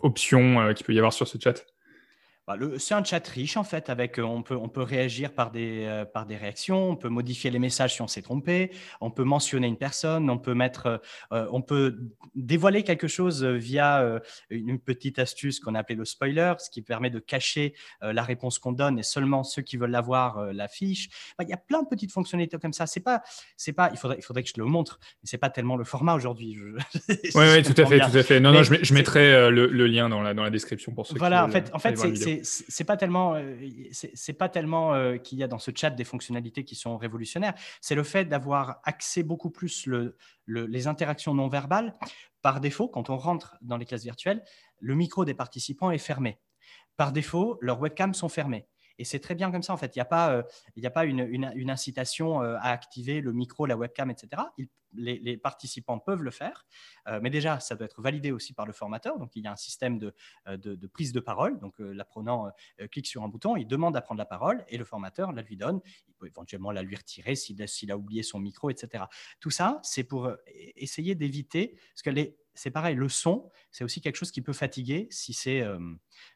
option 0.00 0.72
qu'il 0.74 0.86
peut 0.86 0.94
y 0.94 0.98
avoir 0.98 1.12
sur 1.12 1.28
ce 1.28 1.38
chat? 1.38 1.64
Bah, 2.46 2.56
c'est 2.78 2.94
un 2.94 3.02
chat 3.02 3.26
riche 3.26 3.56
en 3.56 3.64
fait, 3.64 3.88
avec 3.90 4.18
on 4.18 4.42
peut, 4.42 4.56
on 4.56 4.68
peut 4.68 4.82
réagir 4.82 5.32
par 5.32 5.50
des, 5.50 6.04
par 6.12 6.26
des 6.26 6.36
réactions, 6.36 6.90
on 6.90 6.96
peut 6.96 7.08
modifier 7.08 7.50
les 7.50 7.58
messages 7.58 7.94
si 7.94 8.02
on 8.02 8.08
s'est 8.08 8.22
trompé, 8.22 8.70
on 9.00 9.10
peut 9.10 9.24
mentionner 9.24 9.66
une 9.66 9.78
personne, 9.78 10.28
on 10.28 10.38
peut 10.38 10.54
mettre, 10.54 11.00
on 11.30 11.62
peut 11.62 11.98
dévoiler 12.34 12.82
quelque 12.82 13.08
chose 13.08 13.44
via 13.44 14.20
une 14.50 14.78
petite 14.78 15.18
astuce 15.18 15.60
qu'on 15.60 15.74
a 15.74 15.80
appelée 15.80 15.96
le 15.96 16.04
spoiler, 16.04 16.54
ce 16.58 16.70
qui 16.70 16.82
permet 16.82 17.10
de 17.10 17.18
cacher 17.18 17.74
la 18.02 18.22
réponse 18.22 18.58
qu'on 18.58 18.72
donne 18.72 18.98
et 18.98 19.02
seulement 19.02 19.42
ceux 19.42 19.62
qui 19.62 19.76
veulent 19.76 19.90
l'avoir 19.90 20.52
l'affichent. 20.52 21.08
Bah, 21.38 21.44
il 21.44 21.50
y 21.50 21.54
a 21.54 21.58
plein 21.58 21.82
de 21.82 21.88
petites 21.88 22.12
fonctionnalités 22.12 22.58
comme 22.58 22.72
ça. 22.72 22.86
C'est 22.86 23.00
pas, 23.00 23.22
c'est 23.56 23.72
pas, 23.72 23.90
il 23.92 23.98
faudrait, 23.98 24.18
il 24.18 24.22
faudrait 24.22 24.42
que 24.42 24.50
je 24.50 24.60
le 24.60 24.66
montre, 24.66 24.98
mais 25.22 25.28
c'est 25.28 25.38
pas 25.38 25.50
tellement 25.50 25.76
le 25.76 25.84
format 25.84 26.14
aujourd'hui. 26.14 26.58
Oui, 26.60 27.34
ouais, 27.34 27.62
tout 27.62 27.80
à 27.80 27.86
fait, 27.86 27.98
tout 28.00 28.16
à 28.16 28.22
fait. 28.22 28.40
Non, 28.40 28.52
non, 28.52 28.62
je, 28.62 28.74
je 28.82 28.94
mettrai 28.94 29.50
le, 29.50 29.66
le, 29.66 29.86
lien 29.86 30.08
dans 30.08 30.22
la, 30.22 30.34
dans 30.34 30.42
la 30.42 30.50
description 30.50 30.92
pour 30.92 31.06
ceux 31.06 31.16
voilà, 31.16 31.44
qui 31.44 31.50
Voilà, 31.50 31.64
en 31.64 31.66
fait, 31.66 31.74
en 31.74 31.78
fait, 31.78 32.14
c'est 32.16 32.33
c'est 32.42 32.84
pas 32.84 32.96
tellement, 32.96 33.34
euh, 33.34 33.56
pas 34.38 34.48
tellement 34.48 34.94
euh, 34.94 35.16
qu'il 35.16 35.38
y 35.38 35.42
a 35.42 35.48
dans 35.48 35.58
ce 35.58 35.70
chat 35.74 35.90
des 35.90 36.04
fonctionnalités 36.04 36.64
qui 36.64 36.74
sont 36.74 36.96
révolutionnaires. 36.96 37.54
C'est 37.80 37.94
le 37.94 38.02
fait 38.02 38.24
d'avoir 38.24 38.80
accès 38.84 39.22
beaucoup 39.22 39.50
plus 39.50 39.86
le, 39.86 40.16
les 40.46 40.86
interactions 40.86 41.34
non 41.34 41.48
verbales. 41.48 41.94
Par 42.42 42.60
défaut, 42.60 42.88
quand 42.88 43.10
on 43.10 43.16
rentre 43.16 43.56
dans 43.62 43.76
les 43.76 43.86
classes 43.86 44.04
virtuelles, 44.04 44.42
le 44.80 44.94
micro 44.94 45.24
des 45.24 45.34
participants 45.34 45.90
est 45.90 45.98
fermé. 45.98 46.38
Par 46.96 47.12
défaut, 47.12 47.58
leurs 47.60 47.80
webcams 47.80 48.14
sont 48.14 48.28
fermées. 48.28 48.66
Et 48.98 49.04
c'est 49.04 49.20
très 49.20 49.34
bien 49.34 49.50
comme 49.50 49.62
ça, 49.62 49.72
en 49.72 49.76
fait. 49.76 49.94
Il 49.96 49.98
n'y 49.98 50.02
a 50.02 50.06
pas, 50.06 50.44
il 50.76 50.86
a 50.86 50.90
pas 50.90 51.04
une, 51.04 51.20
une, 51.20 51.70
incitation 51.70 52.40
à 52.40 52.68
activer 52.68 53.20
le 53.20 53.32
micro, 53.32 53.66
la 53.66 53.76
webcam, 53.76 54.10
etc. 54.10 54.42
les, 54.92 55.36
participants 55.36 55.98
peuvent 55.98 56.22
le 56.22 56.30
faire, 56.30 56.66
mais 57.20 57.30
déjà, 57.30 57.58
ça 57.60 57.74
doit 57.74 57.86
être 57.86 58.00
validé 58.00 58.32
aussi 58.32 58.52
par 58.52 58.66
le 58.66 58.72
formateur. 58.72 59.18
Donc, 59.18 59.32
il 59.34 59.44
y 59.44 59.46
a 59.46 59.52
un 59.52 59.56
système 59.56 59.98
de, 59.98 60.14
de, 60.46 60.86
prise 60.86 61.12
de 61.12 61.20
parole. 61.20 61.58
Donc, 61.60 61.74
l'apprenant 61.78 62.50
clique 62.90 63.06
sur 63.06 63.22
un 63.22 63.28
bouton, 63.28 63.56
il 63.56 63.66
demande 63.66 63.96
à 63.96 64.00
prendre 64.00 64.18
la 64.18 64.26
parole 64.26 64.64
et 64.68 64.78
le 64.78 64.84
formateur 64.84 65.32
la 65.32 65.42
lui 65.42 65.56
donne. 65.56 65.80
Il 66.08 66.14
peut 66.14 66.26
éventuellement 66.26 66.70
la 66.70 66.82
lui 66.82 66.96
retirer 66.96 67.34
s'il 67.34 67.90
a 67.90 67.96
oublié 67.96 68.22
son 68.22 68.38
micro, 68.38 68.70
etc. 68.70 69.04
Tout 69.40 69.50
ça, 69.50 69.80
c'est 69.82 70.04
pour 70.04 70.30
essayer 70.76 71.14
d'éviter, 71.14 71.76
parce 71.92 72.02
que 72.02 72.10
les, 72.10 72.36
c'est 72.54 72.70
pareil, 72.70 72.94
le 72.94 73.08
son, 73.08 73.50
c'est 73.70 73.84
aussi 73.84 74.00
quelque 74.00 74.16
chose 74.16 74.30
qui 74.30 74.40
peut 74.40 74.52
fatiguer 74.52 75.08
si 75.10 75.32
c'est 75.32 75.60
euh, 75.60 75.78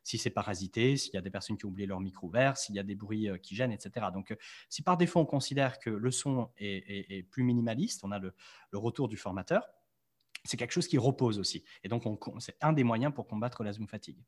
si 0.03 0.19
c'est 0.19 0.31
parasité, 0.31 0.97
s'il 0.97 1.15
y 1.15 1.17
a 1.17 1.21
des 1.21 1.31
personnes 1.31 1.57
qui 1.57 1.65
ont 1.65 1.69
oublié 1.69 1.87
leur 1.87 2.01
micro 2.01 2.27
ouvert, 2.27 2.57
s'il 2.57 2.75
y 2.75 2.79
a 2.79 2.83
des 2.83 2.97
bruits 2.97 3.29
euh, 3.29 3.39
qui 3.39 3.55
gênent, 3.55 3.73
etc. 3.73 4.07
Donc, 4.13 4.33
euh, 4.33 4.37
si 4.69 4.83
par 4.83 4.97
défaut 4.97 5.21
on 5.21 5.27
considère 5.27 5.79
que 5.79 5.91
le 5.91 6.11
son 6.11 6.51
est, 6.59 7.23
plus 7.31 7.45
minimaliste, 7.45 8.03
on 8.05 8.11
a 8.11 8.19
le, 8.19 8.35
le, 8.73 9.09
du 9.09 9.17
formateur, 9.17 9.69
c'est 10.45 10.57
quelque 10.57 10.73
chose 10.73 10.89
qui 10.89 10.99
repose 10.99 11.39
aussi. 11.39 11.65
Et 11.85 11.89
donc, 11.89 12.05
c'est 12.39 12.57
un 12.61 12.73
des 12.73 12.85
moyens 12.85 13.13
pour 13.15 13.27
combattre 13.27 13.63
la 13.63 13.73
zoom 13.73 13.87
fatigue. 13.87 14.19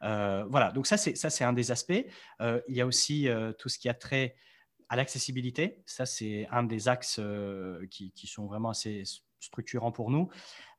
voilà, 0.00 0.72
donc 0.72 0.86
ça, 0.86 0.96
c'est 0.96 1.44
un 1.44 1.52
des 1.52 1.70
aspects. 1.70 2.06
il 2.40 2.74
y 2.74 2.80
a 2.80 2.86
aussi 2.86 3.28
tout 3.58 3.68
ce 3.68 3.78
qui 3.78 3.88
a 3.88 3.94
trait 3.94 4.36
à 4.88 4.96
l'accessibilité. 4.96 5.82
Ça, 5.84 6.06
c'est 6.06 6.46
un 6.50 6.62
des 6.62 6.88
axes 6.88 7.20
qui, 7.90 8.26
sont 8.26 8.46
vraiment 8.46 8.70
assez 8.70 9.02
structurant 9.40 9.92
pour 9.92 10.10
nous. 10.10 10.28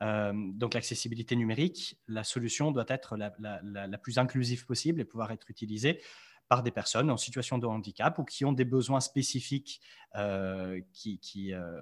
Euh, 0.02 0.34
donc 0.36 0.74
l'accessibilité 0.74 1.36
numérique, 1.36 2.00
la 2.08 2.24
solution 2.24 2.72
doit 2.72 2.86
être 2.88 3.18
la, 3.18 3.34
la, 3.40 3.98
plus 3.98 4.18
inclusive 4.18 4.66
possible 4.66 5.02
et 5.02 5.06
pouvoir 5.06 5.32
être 5.32 5.50
utilisée 5.50 6.02
par 6.48 6.64
des 6.64 6.72
personnes 6.72 7.12
en 7.12 7.18
situation 7.18 7.58
de 7.60 7.68
handicap 7.68 8.18
ou 8.18 8.24
qui 8.24 8.44
ont 8.44 8.54
des 8.54 8.66
besoins 8.66 9.00
spécifiques 9.00 9.82
euh, 10.16 10.82
qui, 10.92 11.20
qui 11.20 11.54
euh, 11.54 11.80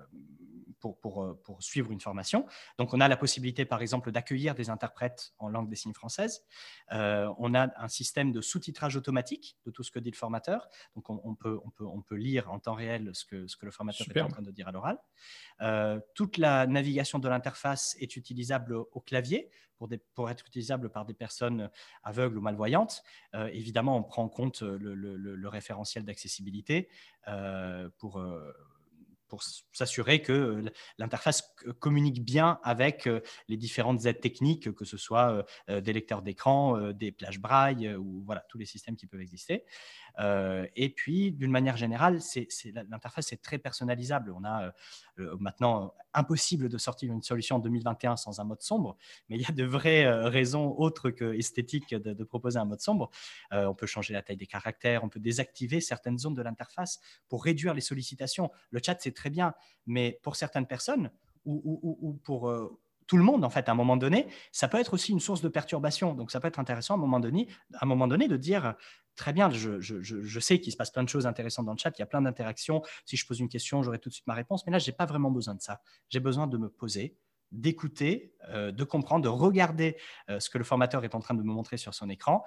pour, 0.81 0.99
pour, 0.99 1.23
euh, 1.23 1.41
pour, 1.45 1.63
suivre 1.63 1.93
une 1.93 2.01
formation. 2.01 2.45
Donc, 2.77 2.93
on 2.93 2.99
a 2.99 3.07
la 3.07 3.15
possibilité, 3.15 3.63
par 3.63 3.81
exemple, 3.81 4.11
d'accueillir 4.11 4.53
des 4.53 4.69
interprètes 4.69 5.31
en 5.39 5.47
langue 5.47 5.69
des 5.69 5.77
signes 5.77 5.93
française. 5.93 6.45
on 6.91 7.55
a 7.55 7.69
un 7.81 7.87
système 7.87 8.33
de 8.33 8.41
sous-titrage 8.41 8.97
automatique 8.97 9.57
de 9.65 9.71
tout 9.71 9.81
ce 9.81 9.91
que 9.91 9.99
dit 9.99 10.11
le 10.11 10.17
formateur. 10.17 10.67
Donc, 10.95 11.09
on, 11.09 11.35
peut, 11.35 11.57
on, 11.63 11.69
peut, 11.69 11.85
on 11.85 12.01
peut 12.01 12.15
lire 12.15 12.51
en 12.51 12.59
temps 12.59 12.73
réel 12.73 13.11
ce 13.13 13.23
que, 13.23 13.47
ce 13.47 13.55
que 13.55 13.65
le 13.65 13.71
formateur 13.71 14.05
est 14.13 14.19
en 14.19 14.27
train 14.27 14.41
de 14.41 14.51
dire 14.51 14.67
à 14.67 14.73
l'oral. 14.73 14.99
toute 16.13 16.37
la 16.37 16.67
navigation 16.67 17.19
de 17.19 17.29
l'interface 17.29 17.95
est 18.01 18.17
utilisable 18.17 18.75
au 18.75 18.99
clavier 18.99 19.49
pour, 19.77 19.87
des, 19.87 19.99
pour, 20.15 20.29
être 20.29 20.45
utilisable 20.45 20.89
par 20.89 21.05
des 21.05 21.13
personnes 21.13 21.69
aveugles 22.03 22.37
ou 22.37 22.41
malvoyantes. 22.41 23.03
évidemment, 23.53 23.95
on 23.97 24.03
prend 24.03 24.23
en 24.23 24.29
compte 24.29 24.63
le, 24.63 24.95
le, 24.95 25.15
le 25.15 25.47
référentiel 25.47 26.03
d'accessibilité 26.03 26.89
pour 27.97 28.16
euh, 28.17 28.51
pour 29.27 29.43
s'assurer 29.73 30.21
que 30.21 30.63
l'interface 30.97 31.53
communique 31.79 32.23
bien 32.23 32.59
avec 32.63 33.07
euh, 33.07 33.19
les 33.49 33.57
différentes 33.57 34.05
aides 34.05 34.21
techniques, 34.21 34.73
que 34.73 34.85
ce 34.85 34.95
soit 34.95 35.45
euh, 35.69 35.81
des 35.81 35.91
lecteurs 35.91 36.21
d'écran, 36.21 36.91
des 36.93 37.11
plages 37.11 37.39
braille 37.39 37.93
ou 37.95 38.23
voilà, 38.25 38.45
tous 38.47 38.57
les 38.57 38.65
systèmes 38.65 38.95
qui 38.95 39.05
peuvent 39.05 39.19
exister. 39.19 39.65
Et 40.19 40.89
puis, 40.95 41.31
d'une 41.31 41.51
manière 41.51 41.77
générale, 41.77 42.19
l'interface 42.89 43.33
est 43.33 43.41
très 43.41 43.57
personnalisable. 43.57 44.33
On 44.35 44.43
a 44.43 44.71
maintenant 45.39 45.93
impossible 46.13 46.69
de 46.69 46.77
sortir 46.77 47.11
une 47.11 47.21
solution 47.21 47.57
en 47.57 47.59
2021 47.59 48.15
sans 48.17 48.39
un 48.39 48.43
mode 48.43 48.61
sombre, 48.61 48.97
mais 49.29 49.35
il 49.37 49.41
y 49.41 49.45
a 49.45 49.51
de 49.51 49.63
vraies 49.63 50.07
raisons 50.27 50.73
autres 50.77 51.11
que 51.11 51.33
esthétiques 51.33 51.93
de, 51.93 52.23
proposer 52.23 52.57
un 52.57 52.65
mode 52.65 52.81
sombre. 52.81 53.11
on 53.51 53.75
peut 53.75 53.85
changer 53.85 54.13
la 54.13 54.21
taille 54.21 54.37
des 54.37 54.47
caractères, 54.47 55.03
on 55.03 55.09
peut 55.09 55.19
désactiver 55.19 55.81
certaines 55.81 56.17
zones 56.17 56.33
de 56.33 56.41
l'interface 56.41 56.99
pour 57.29 57.43
réduire 57.43 57.73
les 57.73 57.81
sollicitations. 57.81 58.51
Le 58.71 58.79
chat, 58.83 58.97
c'est 58.99 59.13
très 59.13 59.29
bien, 59.29 59.53
mais 59.85 60.19
pour 60.23 60.35
certaines 60.35 60.67
personnes 60.67 61.11
ou, 61.47 62.19
pour 62.23 62.49
euh, 62.49 62.77
tout 63.07 63.17
le 63.17 63.23
monde, 63.23 63.43
en 63.43 63.49
fait, 63.49 63.69
à 63.69 63.71
un 63.71 63.75
moment 63.75 63.97
donné, 63.97 64.27
ça 64.51 64.67
peut 64.67 64.77
être 64.77 64.93
aussi 64.93 65.11
une 65.11 65.19
source 65.19 65.41
de 65.41 65.47
perturbation. 65.47 66.13
Donc, 66.13 66.29
ça 66.29 66.39
peut 66.39 66.47
être 66.47 66.59
intéressant 66.59 66.93
à 66.93 66.97
un 66.97 66.99
moment 66.99 67.19
donné, 68.07 68.27
de 68.27 68.37
dire 68.37 68.75
très 69.15 69.33
bien, 69.33 69.49
je, 69.49 70.39
sais 70.39 70.59
qu'il 70.59 70.71
se 70.71 70.77
passe 70.77 70.91
plein 70.91 71.03
de 71.03 71.09
choses 71.09 71.25
intéressantes 71.25 71.65
dans 71.65 71.73
le 71.73 71.77
chat, 71.77 71.91
il 71.97 71.99
y 71.99 72.03
a 72.03 72.05
plein 72.05 72.21
d'interactions. 72.21 72.83
Si 73.05 73.17
je 73.17 73.25
pose 73.25 73.39
une 73.39 73.49
question, 73.49 73.81
j'aurai 73.81 73.99
tout 73.99 74.09
de 74.09 74.13
suite 74.13 74.27
ma 74.27 74.35
réponse. 74.35 74.65
Mais 74.65 74.71
là, 74.71 74.79
je 74.79 74.89
n'ai 74.89 74.95
pas 74.95 75.05
vraiment 75.05 75.31
besoin 75.31 75.55
de 75.55 75.61
ça. 75.61 75.81
J'ai 76.09 76.19
besoin 76.19 76.47
de 76.47 76.57
me 76.57 76.69
poser, 76.69 77.17
d'écouter, 77.51 78.33
euh, 78.49 78.71
de 78.71 78.83
comprendre, 78.83 79.23
de 79.23 79.29
regarder 79.29 79.97
euh, 80.29 80.39
ce 80.39 80.49
que 80.49 80.57
le 80.57 80.63
formateur 80.63 81.03
est 81.03 81.15
en 81.15 81.19
train 81.19 81.33
de 81.33 81.41
me 81.41 81.51
montrer 81.51 81.77
sur 81.77 81.93
son 81.93 82.09
écran 82.09 82.43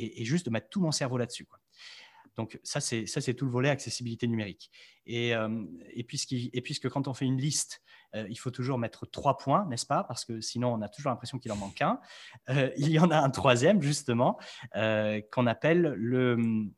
et 0.00 0.24
juste 0.24 0.46
de 0.46 0.50
mettre 0.50 0.68
tout 0.68 0.80
mon 0.80 0.92
cerveau 0.92 1.18
là-dessus. 1.18 1.44
Donc 2.38 2.60
ça, 2.62 2.78
c'est 2.78 3.04
ça, 3.06 3.20
c'est 3.20 3.34
tout 3.34 3.44
le 3.44 3.50
volet 3.50 3.68
accessibilité 3.68 4.28
numérique. 4.28 4.70
Et, 5.06 5.34
euh, 5.34 5.64
et, 5.90 6.04
puisque, 6.04 6.88
quand 6.88 7.08
on 7.08 7.12
fait 7.12 7.24
une 7.24 7.36
liste, 7.36 7.82
euh, 8.14 8.28
il 8.30 8.38
faut 8.38 8.52
toujours 8.52 8.78
mettre 8.78 9.06
trois 9.06 9.38
points, 9.38 9.66
n'est-ce 9.66 9.86
pas? 9.86 10.04
Parce 10.04 10.24
que 10.24 10.40
sinon, 10.40 10.72
on 10.72 10.80
a 10.80 10.88
toujours 10.88 11.10
l'impression 11.10 11.40
qu'il 11.40 11.50
en 11.50 11.56
manque 11.56 11.82
un. 11.82 12.00
Euh, 12.50 12.70
il 12.78 12.90
y 12.90 13.00
en 13.00 13.10
a 13.10 13.18
un 13.18 13.30
troisième, 13.30 13.82
justement, 13.82 14.38
qu'on 14.72 15.46
appelle 15.48 15.94
le, 15.96 16.68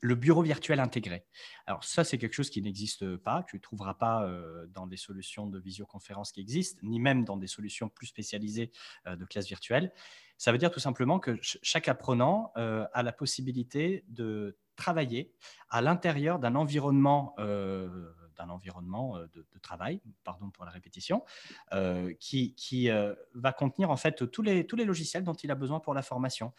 le 0.00 0.14
bureau 0.14 0.42
virtuel 0.42 0.78
intégré. 0.78 1.26
Alors 1.66 1.82
ça, 1.82 2.04
c'est 2.04 2.16
quelque 2.16 2.34
chose 2.34 2.50
qui 2.50 2.62
n'existe 2.62 3.16
pas. 3.16 3.42
Tu 3.48 3.56
ne 3.56 3.60
trouveras 3.60 3.94
pas 3.94 4.30
dans 4.68 4.86
des 4.86 4.96
solutions 4.96 5.48
de 5.48 5.58
visioconférence 5.58 6.30
qui 6.30 6.40
existent, 6.40 6.78
ni 6.84 7.00
même 7.00 7.24
dans 7.24 7.36
des 7.36 7.48
solutions 7.48 7.88
plus 7.88 8.06
spécialisées 8.06 8.70
de 9.06 9.24
classe 9.24 9.48
virtuelle. 9.48 9.92
Ça 10.38 10.52
veut 10.52 10.58
dire 10.58 10.70
tout 10.70 10.80
simplement 10.80 11.18
que 11.18 11.36
chaque 11.42 11.88
apprenant 11.88 12.52
a 12.54 13.02
la 13.02 13.12
possibilité 13.12 14.04
de 14.08 14.56
travailler 14.76 15.32
à 15.70 15.80
l'intérieur 15.80 16.38
d'un 16.38 16.54
environnement, 16.54 17.34
euh, 17.38 18.12
environnement 18.38 19.16
euh, 19.16 19.26
de, 19.34 19.44
travail, 19.62 20.00
pardon 20.24 20.50
pour 20.50 20.66
la 20.66 20.70
répétition, 20.70 21.24
euh, 21.72 22.12
qui, 22.20 22.54
qui 22.54 22.90
va 23.34 23.52
contenir 23.52 23.90
en 23.90 23.96
fait 23.96 24.30
tous 24.30 24.42
les, 24.42 24.66
tous 24.66 24.76
les 24.76 24.84
logiciels 24.84 25.24
dont 25.24 25.32
il 25.32 25.50
a 25.50 25.54
besoin 25.54 25.80
pour 25.80 25.94
la 25.94 26.02
formation. 26.02 26.52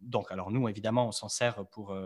donc, 0.00 0.30
alors 0.30 0.50
nous, 0.50 0.68
évidemment, 0.68 1.08
on 1.08 1.12
s'en 1.12 1.28
sert 1.28 1.66
pour 1.68 1.96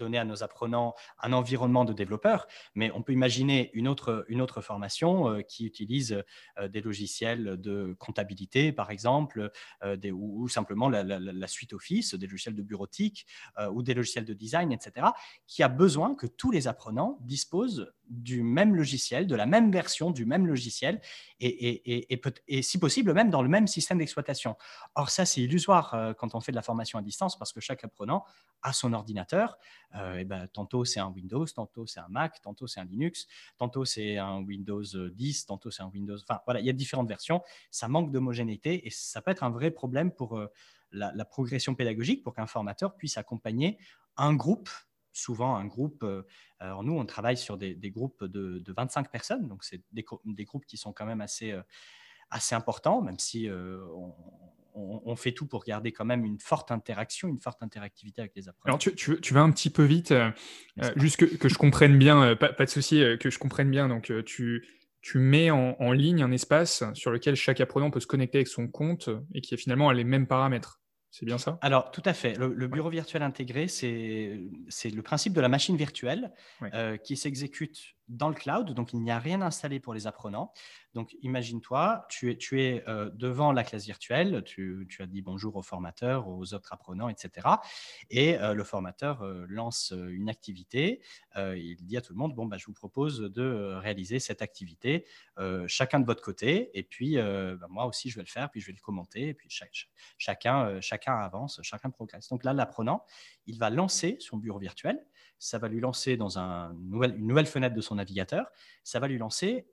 donner 0.00 0.18
à 0.18 0.24
nos 0.24 0.42
apprenants 0.42 0.94
un 1.20 1.32
environnement 1.32 1.84
de 1.84 1.92
développeurs, 1.92 2.46
mais 2.74 2.90
on 2.92 3.02
peut 3.02 3.12
imaginer 3.12 3.70
une 3.74 3.86
autre, 3.86 4.24
une 4.28 4.40
autre 4.40 4.60
formation 4.60 5.28
euh, 5.28 5.42
qui 5.42 5.66
utilise 5.66 6.22
euh, 6.58 6.68
des 6.68 6.80
logiciels 6.80 7.60
de 7.60 7.94
comptabilité, 7.98 8.72
par 8.72 8.90
exemple, 8.90 9.50
euh, 9.84 9.96
ou, 10.12 10.48
simplement 10.48 10.88
la, 10.88 11.46
suite 11.46 11.72
Office, 11.72 12.14
des 12.14 12.26
logiciels 12.26 12.54
de 12.54 12.62
bureautique 12.62 13.26
ou 13.72 13.82
des 13.82 13.94
logiciels 13.94 14.24
de 14.24 14.32
design, 14.32 14.72
etc., 14.72 15.08
qui 15.46 15.62
a 15.62 15.68
besoin 15.68 16.14
que 16.14 16.26
tous 16.26 16.50
les 16.50 16.66
apprenants 16.68 17.18
disposent 17.20 17.92
du 18.08 18.42
même 18.42 18.74
logiciel, 18.74 19.26
de 19.26 19.34
la 19.34 19.46
même 19.46 19.70
version 19.70 20.10
du 20.10 20.24
même 20.24 20.46
logiciel, 20.46 21.00
et, 21.40 21.48
et, 21.48 22.20
et, 22.48 22.62
si 22.62 22.78
possible 22.78 23.12
même 23.12 23.30
dans 23.30 23.42
le 23.42 23.48
même 23.48 23.66
système 23.66 23.98
d'exploitation. 23.98 24.56
Or, 24.94 25.10
ça, 25.10 25.24
c'est 25.26 25.42
illusoire 25.42 26.14
quand 26.18 26.34
on 26.34 26.40
fait 26.40 26.52
de 26.52 26.56
la 26.56 26.62
formation 26.62 26.98
à 26.98 27.02
distance, 27.02 27.38
parce 27.38 27.52
que 27.52 27.60
chaque 27.60 27.84
apprenant 27.84 28.24
a 28.62 28.72
son 28.72 28.92
ordinateur, 28.92 29.58
euh, 29.96 30.24
ben, 30.24 30.46
tantôt 30.48 30.84
c'est 30.84 31.00
un 31.00 31.08
Windows, 31.08 31.46
tantôt 31.46 31.86
c'est 31.86 32.00
un 32.00 32.08
Mac, 32.08 32.40
tantôt 32.42 32.66
c'est 32.66 32.80
un 32.80 32.84
Linux, 32.84 33.26
tantôt 33.58 33.84
c'est 33.84 34.18
un 34.18 34.38
Windows 34.38 34.82
10, 34.82 35.46
tantôt 35.46 35.70
c'est 35.70 35.82
un 35.82 35.88
Windows. 35.88 36.16
Enfin 36.20 36.40
voilà, 36.44 36.60
il 36.60 36.66
y 36.66 36.70
a 36.70 36.72
différentes 36.72 37.08
versions. 37.08 37.42
Ça 37.70 37.88
manque 37.88 38.12
d'homogénéité 38.12 38.86
et 38.86 38.90
ça 38.90 39.20
peut 39.20 39.30
être 39.30 39.42
un 39.42 39.50
vrai 39.50 39.70
problème 39.70 40.12
pour 40.12 40.38
euh, 40.38 40.46
la, 40.92 41.24
progression 41.24 41.74
pédagogique, 41.74 42.22
pour 42.22 42.34
qu'un 42.34 42.46
formateur 42.46 42.96
puisse 42.96 43.16
accompagner 43.16 43.78
un 44.16 44.34
groupe 44.34 44.68
souvent 45.12 45.56
un 45.56 45.66
groupe. 45.66 46.04
Euh, 46.04 46.22
alors 46.60 46.84
nous, 46.84 46.96
on 46.96 47.04
travaille 47.04 47.36
sur 47.36 47.58
des, 47.58 47.74
groupes 47.90 48.24
de, 48.24 48.62
25 48.72 49.10
personnes, 49.10 49.48
donc 49.48 49.64
c'est 49.64 49.82
des, 49.90 50.04
groupes 50.44 50.66
qui 50.66 50.76
sont 50.76 50.92
quand 50.92 51.04
même 51.04 51.20
assez, 51.20 51.58
assez 52.30 52.54
importants, 52.54 53.02
même 53.02 53.18
si 53.18 53.48
on, 53.50 54.14
on, 54.74 55.16
fait 55.16 55.32
tout 55.32 55.46
pour 55.46 55.64
garder 55.64 55.92
quand 55.92 56.04
même 56.04 56.24
une 56.24 56.38
forte 56.38 56.70
interaction, 56.70 57.28
une 57.28 57.40
forte 57.40 57.62
interactivité 57.62 58.20
avec 58.20 58.32
les 58.36 58.48
apprenants. 58.48 58.78
Alors, 58.78 58.96
tu, 58.96 59.34
vas 59.34 59.40
un 59.40 59.50
petit 59.50 59.70
peu 59.70 59.84
vite, 59.84 60.12
euh, 60.12 60.30
euh, 60.82 60.90
juste 60.96 61.16
que, 61.16 61.48
je 61.48 61.58
comprenne 61.58 61.98
bien, 61.98 62.22
euh, 62.22 62.34
pas, 62.34 62.64
de 62.64 62.70
souci, 62.70 63.02
que 63.18 63.30
je 63.30 63.38
comprenne 63.38 63.70
bien. 63.70 63.88
Donc, 63.88 64.12
tu, 64.24 64.66
tu 65.02 65.18
mets 65.18 65.50
en, 65.50 65.92
ligne 65.92 66.22
un 66.22 66.32
espace 66.32 66.84
sur 66.94 67.10
lequel 67.10 67.34
chaque 67.36 67.60
apprenant 67.60 67.90
peut 67.90 68.00
se 68.00 68.06
connecter 68.06 68.38
avec 68.38 68.48
son 68.48 68.68
compte 68.68 69.10
et 69.34 69.40
qui 69.40 69.56
finalement 69.56 69.88
a 69.88 69.94
les 69.94 70.04
mêmes 70.04 70.26
paramètres. 70.26 70.80
C'est 71.10 71.26
bien 71.26 71.38
ça? 71.38 71.58
Alors, 71.60 71.90
tout 71.90 72.02
à 72.04 72.12
fait. 72.12 72.38
Le, 72.38 72.68
bureau 72.68 72.88
virtuel 72.88 73.22
intégré, 73.22 73.66
c'est 73.66 74.38
le 74.84 75.02
principe 75.02 75.32
de 75.32 75.40
la 75.40 75.48
machine 75.48 75.76
virtuelle 75.76 76.32
qui 77.04 77.16
s'exécute 77.16 77.96
dans 78.10 78.28
le 78.28 78.34
cloud, 78.34 78.72
donc 78.74 78.92
il 78.92 79.00
n'y 79.00 79.12
a 79.12 79.18
rien 79.18 79.40
installé 79.40 79.78
pour 79.78 79.94
les 79.94 80.08
apprenants. 80.08 80.52
Donc 80.94 81.16
imagine-toi, 81.22 82.04
tu 82.08 82.30
es, 82.30 82.36
tu 82.36 82.60
es 82.60 82.82
euh, 82.88 83.08
devant 83.14 83.52
la 83.52 83.62
classe 83.62 83.84
virtuelle, 83.84 84.42
tu, 84.44 84.88
as 84.98 85.06
dit 85.06 85.22
bonjour 85.22 85.54
au 85.54 85.62
formateur, 85.62 86.26
aux 86.28 86.52
autres 86.52 86.72
apprenants, 86.72 87.08
etc. 87.08 87.46
Et 88.10 88.36
euh, 88.38 88.54
le 88.54 88.64
formateur 88.64 89.22
euh, 89.22 89.46
lance 89.48 89.94
une 90.10 90.28
activité, 90.28 91.00
il 91.36 91.76
dit 91.82 91.96
à 91.96 92.00
tout 92.00 92.12
le 92.12 92.18
monde, 92.18 92.34
bon, 92.34 92.46
bah, 92.46 92.56
je 92.58 92.66
vous 92.66 92.72
propose 92.72 93.20
de 93.20 93.74
réaliser 93.76 94.18
cette 94.18 94.42
activité, 94.42 95.06
chacun 95.68 96.00
de 96.00 96.04
votre 96.04 96.22
côté, 96.22 96.76
et 96.76 96.82
puis 96.82 97.16
bah, 97.16 97.66
moi 97.68 97.86
aussi 97.86 98.10
je 98.10 98.16
vais 98.16 98.22
le 98.22 98.28
faire, 98.28 98.50
puis 98.50 98.60
je 98.60 98.66
vais 98.66 98.72
le 98.72 98.80
commenter, 98.80 99.28
et 99.28 99.34
puis 99.34 99.48
chacun, 100.18 100.80
chacun 100.80 101.14
avance, 101.14 101.60
chacun 101.62 101.90
progresse. 101.90 102.28
Donc 102.28 102.42
là, 102.42 102.52
l'apprenant, 102.52 103.04
il 103.46 103.58
va 103.58 103.70
lancer 103.70 104.16
son 104.18 104.36
bureau 104.38 104.58
virtuel, 104.58 105.00
ça 105.38 105.58
va 105.58 105.68
lui 105.68 105.80
lancer 105.80 106.16
dans 106.16 106.38
un 106.38 106.72
une 106.72 107.26
nouvelle 107.26 107.46
fenêtre 107.46 107.74
de 107.74 107.80
son 107.80 107.98
navigateur, 108.00 108.50
ça 108.82 108.98
va 108.98 109.08
lui 109.08 109.18
lancer 109.18 109.66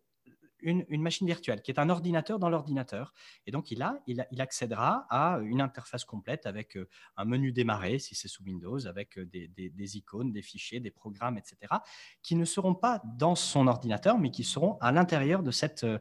une, 0.61 1.01
machine 1.01 1.27
virtuelle 1.27 1.61
qui 1.61 1.71
est 1.71 1.79
un 1.79 1.89
ordinateur 1.89 2.39
dans 2.39 2.49
l'ordinateur. 2.49 3.13
Et 3.45 3.51
donc, 3.51 3.71
il, 3.71 3.81
a, 3.81 3.99
il, 4.07 4.41
accédera 4.41 5.05
à 5.09 5.39
une 5.39 5.61
interface 5.61 6.03
complète 6.05 6.45
avec 6.45 6.77
euh, 6.77 6.87
un 7.15 7.25
menu 7.25 7.51
démarrer, 7.51 7.99
si 7.99 8.15
c'est 8.15 8.27
sous 8.27 8.43
Windows, 8.43 8.85
avec 8.87 9.17
euh, 9.17 9.25
des, 9.25 9.97
icônes, 9.97 10.31
des 10.31 10.41
fichiers, 10.41 10.79
des 10.79 10.91
programmes, 10.91 11.37
etc., 11.37 11.57
qui 12.21 12.35
ne 12.35 12.45
seront 12.45 12.75
pas 12.75 13.01
dans 13.17 13.35
son 13.35 13.67
ordinateur, 13.67 14.17
mais 14.17 14.31
qui 14.31 14.43
seront 14.43 14.77
à 14.81 14.91
l'intérieur 14.91 15.43
de, 15.43 15.51
euh, 15.83 15.99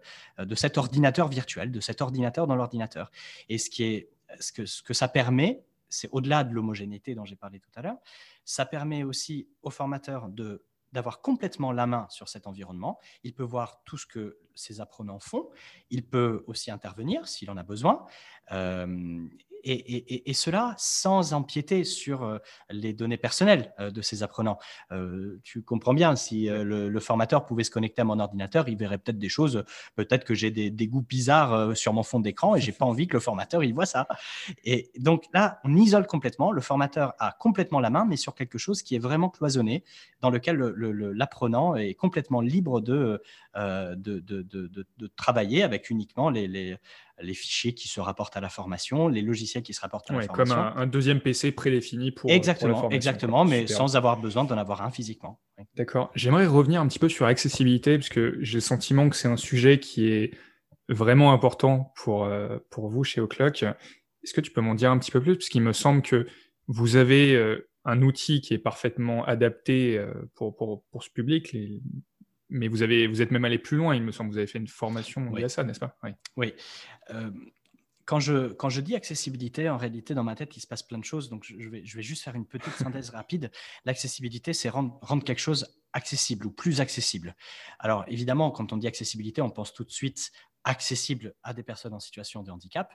cet 0.54 0.78
ordinateur 0.78 1.28
virtuel, 1.28 1.70
de 1.70 1.80
cet 1.80 2.00
ordinateur 2.00 2.46
dans 2.46 2.56
l'ordinateur. 2.56 3.10
Et 3.48 3.58
ce, 3.58 3.70
qui 3.70 3.84
est, 3.84 4.10
que, 4.54 4.66
ce 4.66 4.82
que 4.82 4.94
ça 4.94 5.08
permet, 5.08 5.64
c'est 5.88 6.08
au-delà 6.12 6.44
de 6.44 6.52
l'homogénéité 6.52 7.14
dont 7.14 7.24
j'ai 7.24 7.36
parlé 7.36 7.60
tout 7.60 7.70
à 7.76 7.82
l'heure, 7.82 7.98
ça 8.44 8.66
permet 8.66 9.02
aussi 9.02 9.48
au 9.62 9.70
formateur 9.70 10.28
de 10.28 10.64
d'avoir 10.96 11.20
complètement 11.20 11.72
la 11.72 11.86
main 11.86 12.06
sur 12.08 12.30
cet 12.30 12.46
environnement. 12.46 12.98
Il 13.22 13.34
peut 13.34 13.42
voir 13.42 13.82
tout 13.84 13.98
ce 13.98 14.06
que 14.06 14.38
ses 14.54 14.80
apprenants 14.80 15.20
font. 15.20 15.50
Il 15.90 16.08
peut 16.08 16.42
aussi 16.46 16.70
intervenir 16.70 17.28
s'il 17.28 17.50
en 17.50 17.58
a 17.58 17.62
besoin. 17.62 18.06
Euh, 18.50 19.28
et, 19.66 20.34
cela 20.34 20.74
sans 20.78 21.32
empiéter 21.32 21.84
sur 21.84 22.22
euh, 22.22 22.38
les 22.70 22.92
données 22.92 23.16
personnelles 23.16 23.72
euh, 23.80 23.90
de 23.90 24.00
ces 24.00 24.22
apprenants. 24.22 24.58
Euh, 24.92 25.40
tu 25.42 25.62
comprends 25.62 25.94
bien, 25.94 26.14
si 26.14 26.48
le, 26.48 27.00
formateur 27.00 27.46
pouvait 27.46 27.64
se 27.64 27.70
connecter 27.70 28.02
à 28.02 28.04
mon 28.04 28.18
ordinateur, 28.18 28.68
il 28.68 28.76
verrait 28.76 28.98
peut-être 28.98 29.18
des 29.18 29.28
choses, 29.28 29.64
peut-être 29.94 30.24
que 30.24 30.34
j'ai 30.34 30.50
des, 30.50 30.86
goûts 30.86 31.02
bizarres 31.02 31.76
sur 31.76 31.92
mon 31.92 32.02
fond 32.02 32.20
d'écran 32.20 32.54
et 32.56 32.60
j'ai 32.60 32.72
pas 32.72 32.84
envie 32.84 33.06
que 33.06 33.14
le 33.14 33.20
formateur 33.20 33.62
il 33.62 33.74
voit 33.74 33.86
ça. 33.86 34.08
Et 34.64 34.90
donc 34.98 35.24
là, 35.32 35.60
on 35.64 35.76
isole 35.76 36.06
complètement. 36.06 36.52
Le 36.52 36.60
formateur 36.60 37.14
a 37.18 37.32
complètement 37.32 37.80
la 37.80 37.90
main, 37.90 38.04
mais 38.04 38.16
sur 38.16 38.34
quelque 38.34 38.58
chose 38.58 38.82
qui 38.82 38.94
est 38.94 38.98
vraiment 38.98 39.28
cloisonné, 39.28 39.84
dans 40.20 40.30
lequel 40.30 40.58
l'apprenant 40.58 41.76
est 41.76 41.94
complètement 41.94 42.40
libre 42.40 42.80
de, 42.80 43.22
de, 43.54 44.20
de, 44.20 45.06
travailler 45.16 45.62
avec 45.62 45.90
uniquement 45.90 46.30
les 46.30 46.48
les 46.48 46.76
fichiers 47.34 47.74
qui 47.74 47.88
se 47.88 48.00
rapportent 48.00 48.36
à 48.36 48.40
la 48.40 48.48
formation, 48.48 49.08
les 49.08 49.22
logiciels 49.22 49.62
qui 49.62 49.72
se 49.72 49.80
rapportent 49.80 50.10
à 50.10 50.14
la 50.14 50.22
formation. 50.22 50.54
Comme 50.54 50.72
un, 50.76 50.86
deuxième 50.86 51.20
PC 51.20 51.52
prédéfini 51.52 52.10
pour, 52.10 52.30
exactement, 52.30 52.90
Exactement, 52.90 53.44
mais 53.44 53.66
sans 53.66 53.96
avoir 53.96 54.18
besoin 54.20 54.44
d'en 54.44 54.58
avoir 54.58 54.82
un 54.82 54.90
physiquement. 54.90 55.40
D'accord. 55.76 56.10
J'aimerais 56.14 56.46
revenir 56.46 56.80
un 56.80 56.88
petit 56.88 56.98
peu 56.98 57.08
sur 57.08 57.26
l'accessibilité, 57.26 57.96
parce 57.98 58.08
que 58.08 58.36
j'ai 58.40 58.56
le 58.56 58.60
sentiment 58.60 59.08
que 59.08 59.16
c'est 59.16 59.28
un 59.28 59.36
sujet 59.36 59.80
qui 59.80 60.08
est 60.08 60.32
vraiment 60.88 61.32
important 61.32 61.92
pour, 61.96 62.24
euh, 62.24 62.58
pour 62.70 62.88
vous 62.88 63.04
chez 63.04 63.20
O'Clock. 63.20 63.62
Est-ce 63.62 64.34
que 64.34 64.40
tu 64.40 64.50
peux 64.50 64.60
m'en 64.60 64.74
dire 64.74 64.90
un 64.90 64.98
petit 64.98 65.10
peu 65.10 65.20
plus? 65.20 65.36
Parce 65.36 65.48
qu'il 65.48 65.62
me 65.62 65.72
semble 65.72 66.02
que 66.02 66.26
vous 66.68 66.96
avez 66.96 67.34
euh, 67.34 67.68
un 67.84 68.02
outil 68.02 68.40
qui 68.40 68.54
est 68.54 68.58
parfaitement 68.58 69.24
adapté 69.24 69.98
euh, 69.98 70.12
pour, 70.34 70.56
pour, 70.56 70.84
pour, 70.90 71.02
ce 71.02 71.10
public, 71.10 71.52
les, 71.52 71.80
mais 72.48 72.68
vous, 72.68 72.82
avez, 72.82 73.06
vous 73.06 73.22
êtes 73.22 73.30
même 73.30 73.44
allé 73.44 73.58
plus 73.58 73.76
loin, 73.76 73.94
il 73.94 74.02
me 74.02 74.12
semble. 74.12 74.30
Vous 74.30 74.38
avez 74.38 74.46
fait 74.46 74.58
une 74.58 74.68
formation 74.68 75.28
oui. 75.30 75.44
à 75.44 75.48
ça, 75.48 75.64
n'est-ce 75.64 75.80
pas? 75.80 75.96
Oui. 76.02 76.10
oui. 76.36 76.54
Euh, 77.10 77.30
quand, 78.04 78.20
je, 78.20 78.52
quand 78.52 78.68
je 78.68 78.80
dis 78.80 78.94
accessibilité, 78.94 79.68
en 79.68 79.76
réalité, 79.76 80.14
dans 80.14 80.22
ma 80.22 80.36
tête, 80.36 80.56
il 80.56 80.60
se 80.60 80.66
passe 80.66 80.82
plein 80.82 80.98
de 80.98 81.04
choses. 81.04 81.28
Donc, 81.28 81.44
je 81.44 81.68
vais, 81.68 81.84
je 81.84 81.96
vais 81.96 82.02
juste 82.02 82.22
faire 82.22 82.34
une 82.34 82.46
petite 82.46 82.74
synthèse 82.74 83.10
rapide. 83.14 83.50
L'accessibilité, 83.84 84.52
c'est 84.52 84.68
rendre, 84.68 84.98
rendre 85.02 85.24
quelque 85.24 85.40
chose 85.40 85.66
accessible 85.92 86.46
ou 86.46 86.50
plus 86.50 86.80
accessible. 86.80 87.34
Alors, 87.78 88.04
évidemment, 88.06 88.50
quand 88.50 88.72
on 88.72 88.76
dit 88.76 88.86
accessibilité, 88.86 89.42
on 89.42 89.50
pense 89.50 89.72
tout 89.72 89.84
de 89.84 89.90
suite 89.90 90.30
accessible 90.66 91.32
à 91.44 91.54
des 91.54 91.62
personnes 91.62 91.94
en 91.94 92.00
situation 92.00 92.42
de 92.42 92.50
handicap. 92.50 92.92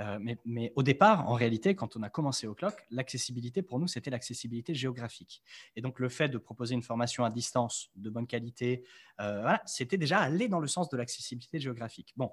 Euh, 0.00 0.18
mais, 0.44 0.72
au 0.74 0.82
départ, 0.82 1.28
en 1.30 1.34
réalité, 1.34 1.76
quand 1.76 1.96
on 1.96 2.02
a 2.02 2.10
commencé 2.10 2.48
au 2.48 2.54
clock, 2.54 2.74
l'accessibilité 2.90 3.62
pour 3.62 3.78
nous, 3.78 3.86
c'était 3.86 4.10
l'accessibilité 4.10 4.74
géographique. 4.74 5.40
Et 5.76 5.82
donc, 5.82 6.00
le 6.00 6.08
fait 6.08 6.28
de 6.28 6.36
proposer 6.36 6.74
une 6.74 6.82
formation 6.82 7.24
à 7.24 7.30
distance 7.30 7.90
de 7.94 8.10
bonne 8.10 8.26
qualité, 8.26 8.84
euh, 9.20 9.56
c'était 9.66 9.96
déjà 9.96 10.18
aller 10.18 10.48
dans 10.48 10.58
le 10.58 10.66
sens 10.66 10.88
de 10.88 10.96
l'accessibilité 10.96 11.60
géographique. 11.60 12.12
Bon, 12.16 12.32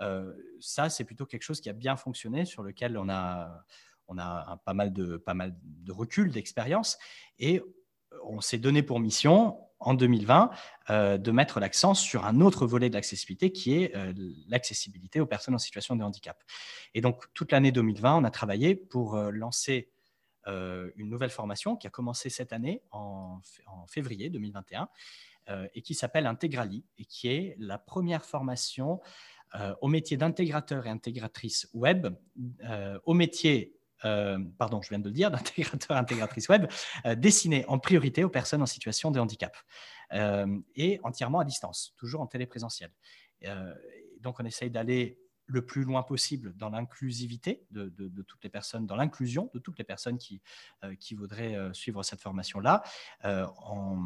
euh, 0.00 0.32
ça, 0.60 0.88
c'est 0.88 1.04
plutôt 1.04 1.26
quelque 1.26 1.42
chose 1.42 1.60
qui 1.60 1.68
a 1.68 1.72
bien 1.72 1.96
fonctionné, 1.96 2.44
sur 2.44 2.62
lequel 2.62 2.96
on 2.96 3.08
a, 3.08 3.64
on 4.06 4.18
a 4.18 4.62
pas, 4.64 4.72
mal 4.72 4.92
de, 4.92 5.16
pas 5.16 5.34
mal 5.34 5.56
de 5.64 5.90
recul, 5.90 6.30
d'expérience. 6.30 6.96
Et 7.40 7.60
on 8.22 8.40
s'est 8.40 8.58
donné 8.58 8.84
pour 8.84 9.00
mission 9.00 9.58
en 9.80 9.94
2020 9.94 10.50
euh, 10.90 11.18
de 11.18 11.30
mettre 11.30 11.60
l'accent 11.60 11.94
sur 11.94 12.26
un 12.26 12.40
autre 12.40 12.66
volet 12.66 12.88
de 12.88 12.94
l'accessibilité 12.94 13.52
qui 13.52 13.82
est 13.82 13.94
euh, 13.94 14.12
l'accessibilité 14.48 15.20
aux 15.20 15.26
personnes 15.26 15.54
en 15.54 15.58
situation 15.58 15.96
de 15.96 16.02
handicap. 16.02 16.42
Et 16.94 17.00
donc, 17.00 17.24
toute 17.34 17.52
l'année 17.52 17.72
2020, 17.72 18.16
on 18.16 18.24
a 18.24 18.30
travaillé 18.30 18.74
pour 18.74 19.16
euh, 19.16 19.30
lancer 19.30 19.90
une 20.96 21.10
nouvelle 21.10 21.28
formation 21.28 21.76
qui 21.76 21.86
a 21.86 21.90
commencé 21.90 22.30
cette 22.30 22.54
année 22.54 22.80
en, 22.90 23.38
en 23.66 23.86
février 23.86 24.30
2021 24.30 24.88
et 25.74 25.82
qui 25.82 25.92
s'appelle 25.92 26.26
Integrali 26.26 26.86
et 26.96 27.04
qui 27.04 27.28
est 27.28 27.54
la 27.58 27.76
première 27.76 28.24
formation 28.24 28.98
au 29.82 29.88
métier 29.88 30.16
d'intégrateur 30.16 30.86
et 30.86 30.88
intégratrice 30.88 31.68
web, 31.74 32.06
au 33.04 33.12
métier 33.12 33.77
euh, 34.04 34.38
pardon, 34.58 34.82
je 34.82 34.88
viens 34.90 34.98
de 34.98 35.08
le 35.08 35.12
dire, 35.12 35.30
d'intégrateur 35.32 35.96
intégratrice 35.96 36.48
web, 36.48 36.66
euh, 37.06 37.14
en 37.66 37.78
priorité 37.78 38.24
aux 38.24 38.28
personnes 38.28 38.62
en 38.62 38.66
situation 38.66 39.10
de 39.10 39.20
handicap 39.20 39.56
euh, 40.12 40.58
et 40.76 41.00
entièrement 41.02 41.40
à 41.40 41.44
distance, 41.44 41.94
toujours 41.96 42.20
en 42.20 42.26
téléprésentiel. 42.26 42.90
donc, 44.20 44.40
on 44.40 44.44
essaye 44.44 44.70
d'aller 44.70 45.18
le 45.48 45.64
plus 45.64 45.82
loin 45.82 46.02
possible 46.02 46.54
dans 46.56 46.68
l'inclusivité 46.68 47.64
de, 47.70 47.88
toutes 48.22 48.44
les 48.44 48.50
personnes, 48.50 48.86
dans 48.86 48.96
l'inclusion 48.96 49.50
de 49.54 49.58
toutes 49.58 49.78
les 49.78 49.84
personnes 49.84 50.18
qui, 50.18 50.40
euh, 50.84 50.94
voudraient 51.16 51.56
euh, 51.56 51.72
suivre 51.72 52.02
cette 52.02 52.20
formation-là, 52.20 52.82
euh, 53.24 53.46
en, 53.56 53.98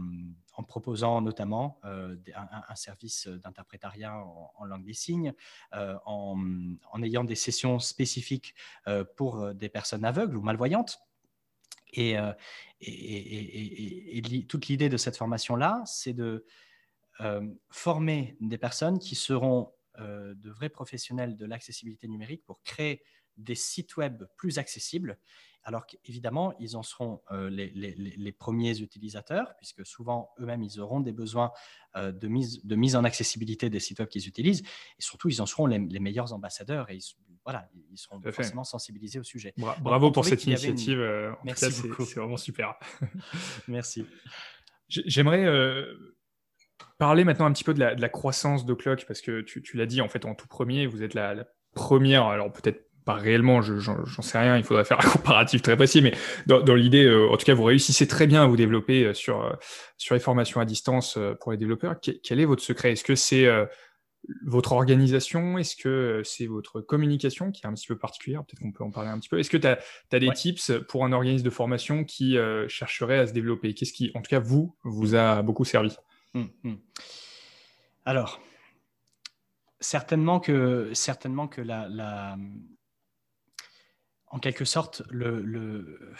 proposant 0.68 1.20
notamment 1.20 1.80
un, 1.82 2.74
service 2.76 3.26
d'interprétariat 3.26 4.16
en, 4.16 4.64
langue 4.64 4.84
des 4.84 4.94
signes, 4.94 5.34
en, 5.72 6.38
ayant 7.02 7.24
des 7.24 7.34
sessions 7.34 7.80
spécifiques 7.80 8.54
pour 9.16 9.52
des 9.54 9.68
personnes 9.68 10.04
aveugles 10.04 10.36
ou 10.36 10.40
malvoyantes. 10.40 11.00
Et, 11.94 12.16
toute 14.48 14.68
l'idée 14.68 14.88
de 14.88 14.96
cette 14.96 15.16
formation-là, 15.16 15.82
c'est 15.84 16.12
de 16.12 16.46
former 17.70 18.36
des 18.40 18.58
personnes 18.58 19.00
qui 19.00 19.16
seront 19.16 19.72
de 19.98 20.50
vrais 20.50 20.68
professionnels 20.68 21.36
de 21.36 21.44
l'accessibilité 21.44 22.08
numérique 22.08 22.44
pour 22.44 22.62
créer 22.62 23.02
des 23.36 23.54
sites 23.54 23.96
web 23.96 24.24
plus 24.36 24.58
accessibles. 24.58 25.18
Alors 25.64 25.86
qu'évidemment, 25.86 26.54
ils 26.58 26.76
en 26.76 26.82
seront 26.82 27.22
euh, 27.30 27.48
les, 27.48 28.32
premiers 28.32 28.80
utilisateurs, 28.80 29.54
puisque 29.58 29.86
souvent 29.86 30.30
eux-mêmes, 30.40 30.62
ils 30.62 30.80
auront 30.80 31.00
des 31.00 31.12
besoins 31.12 31.52
euh, 31.94 32.10
de, 32.10 32.26
mise, 32.26 32.64
de 32.64 32.74
mise 32.74 32.96
en 32.96 33.04
accessibilité 33.04 33.70
des 33.70 33.78
sites 33.78 34.00
web 34.00 34.08
qu'ils 34.08 34.26
utilisent. 34.26 34.62
Et 34.62 35.02
surtout, 35.02 35.28
ils 35.28 35.40
en 35.40 35.46
seront 35.46 35.66
les, 35.66 35.78
meilleurs 35.78 36.32
ambassadeurs 36.32 36.90
et 36.90 36.96
ils, 36.96 37.04
voilà, 37.44 37.68
ils 37.92 37.98
seront 37.98 38.20
forcément 38.32 38.64
sensibilisés 38.64 39.20
au 39.20 39.24
sujet. 39.24 39.54
bravo 39.56 40.10
pour 40.10 40.24
cette 40.24 40.44
initiative. 40.44 40.98
Merci 41.44 41.82
beaucoup. 41.82 42.04
C'est 42.06 42.18
vraiment 42.18 42.36
super. 42.36 42.74
Merci. 43.68 44.04
J'aimerais 44.88 45.46
parler 47.02 47.24
maintenant 47.24 47.46
un 47.46 47.52
petit 47.52 47.64
peu 47.64 47.74
de 47.74 47.80
la, 47.80 48.08
croissance 48.08 48.64
de 48.64 48.74
Clock, 48.74 49.06
parce 49.08 49.20
que 49.20 49.40
tu, 49.40 49.76
l'as 49.76 49.86
dit 49.86 50.00
en 50.00 50.06
fait 50.06 50.24
en 50.24 50.36
tout 50.36 50.46
premier, 50.46 50.86
vous 50.86 51.02
êtes 51.02 51.14
la, 51.14 51.34
première, 51.74 52.26
alors 52.26 52.52
peut-être 52.52 52.86
pas 53.04 53.14
réellement, 53.14 53.60
j'en 53.60 54.22
sais 54.22 54.38
rien, 54.38 54.56
il 54.56 54.62
faudrait 54.62 54.84
faire 54.84 55.04
un 55.04 55.10
comparatif 55.18 55.62
très 55.62 55.76
précis, 55.76 56.00
mais 56.00 56.14
dans, 56.46 56.62
l'idée, 56.76 57.04
euh, 57.04 57.28
en 57.28 57.36
tout 57.36 57.44
cas, 57.44 57.54
vous 57.54 57.64
réussissez 57.64 58.06
très 58.06 58.28
bien 58.28 58.44
à 58.44 58.46
vous 58.46 58.56
développer 58.56 59.06
euh, 59.06 59.14
sur, 59.14 59.42
euh, 59.42 59.50
sur 59.98 60.14
les 60.14 60.20
formations 60.20 60.60
à 60.60 60.64
distance 60.64 61.18
pour 61.40 61.50
les 61.50 61.58
développeurs. 61.58 61.96
Quel, 62.00 62.38
est 62.38 62.44
votre 62.44 62.62
secret? 62.62 62.92
Est-ce 62.92 63.02
que 63.02 63.16
c'est 63.16 63.48
votre 64.46 64.70
organisation? 64.70 65.58
Est-ce 65.58 65.74
que 65.74 66.22
c'est 66.24 66.46
votre 66.46 66.80
communication 66.80 67.50
qui 67.50 67.62
est 67.64 67.68
un 67.68 67.74
petit 67.74 67.88
peu 67.88 67.98
particulière? 67.98 68.44
Peut-être 68.44 68.60
qu'on 68.60 68.70
peut 68.70 68.84
en 68.84 68.92
parler 68.92 69.10
un 69.10 69.18
petit 69.18 69.28
peu. 69.28 69.40
Est-ce 69.40 69.50
que 69.50 69.56
tu 69.56 69.66
as, 69.66 70.20
des 70.20 70.30
tips 70.30 70.70
pour 70.88 71.04
un 71.04 71.10
organisme 71.10 71.44
de 71.44 71.50
formation 71.50 72.04
qui 72.04 72.36
chercherait 72.68 73.18
à 73.18 73.26
se 73.26 73.32
développer? 73.32 73.74
Qu'est-ce 73.74 73.92
qui, 73.92 74.12
en 74.14 74.22
tout 74.22 74.30
cas, 74.30 74.38
vous, 74.38 74.76
vous 74.84 75.16
a 75.16 75.42
beaucoup 75.42 75.64
servi? 75.64 75.96
Hum, 76.34 76.50
hum. 76.64 76.78
Alors, 78.04 78.40
certainement 79.80 80.40
que, 80.40 80.90
certainement 80.94 81.48
que 81.48 81.60
la, 81.60 82.36
en 84.26 84.38
quelque 84.38 84.64
sorte, 84.64 85.02
le, 85.10 86.14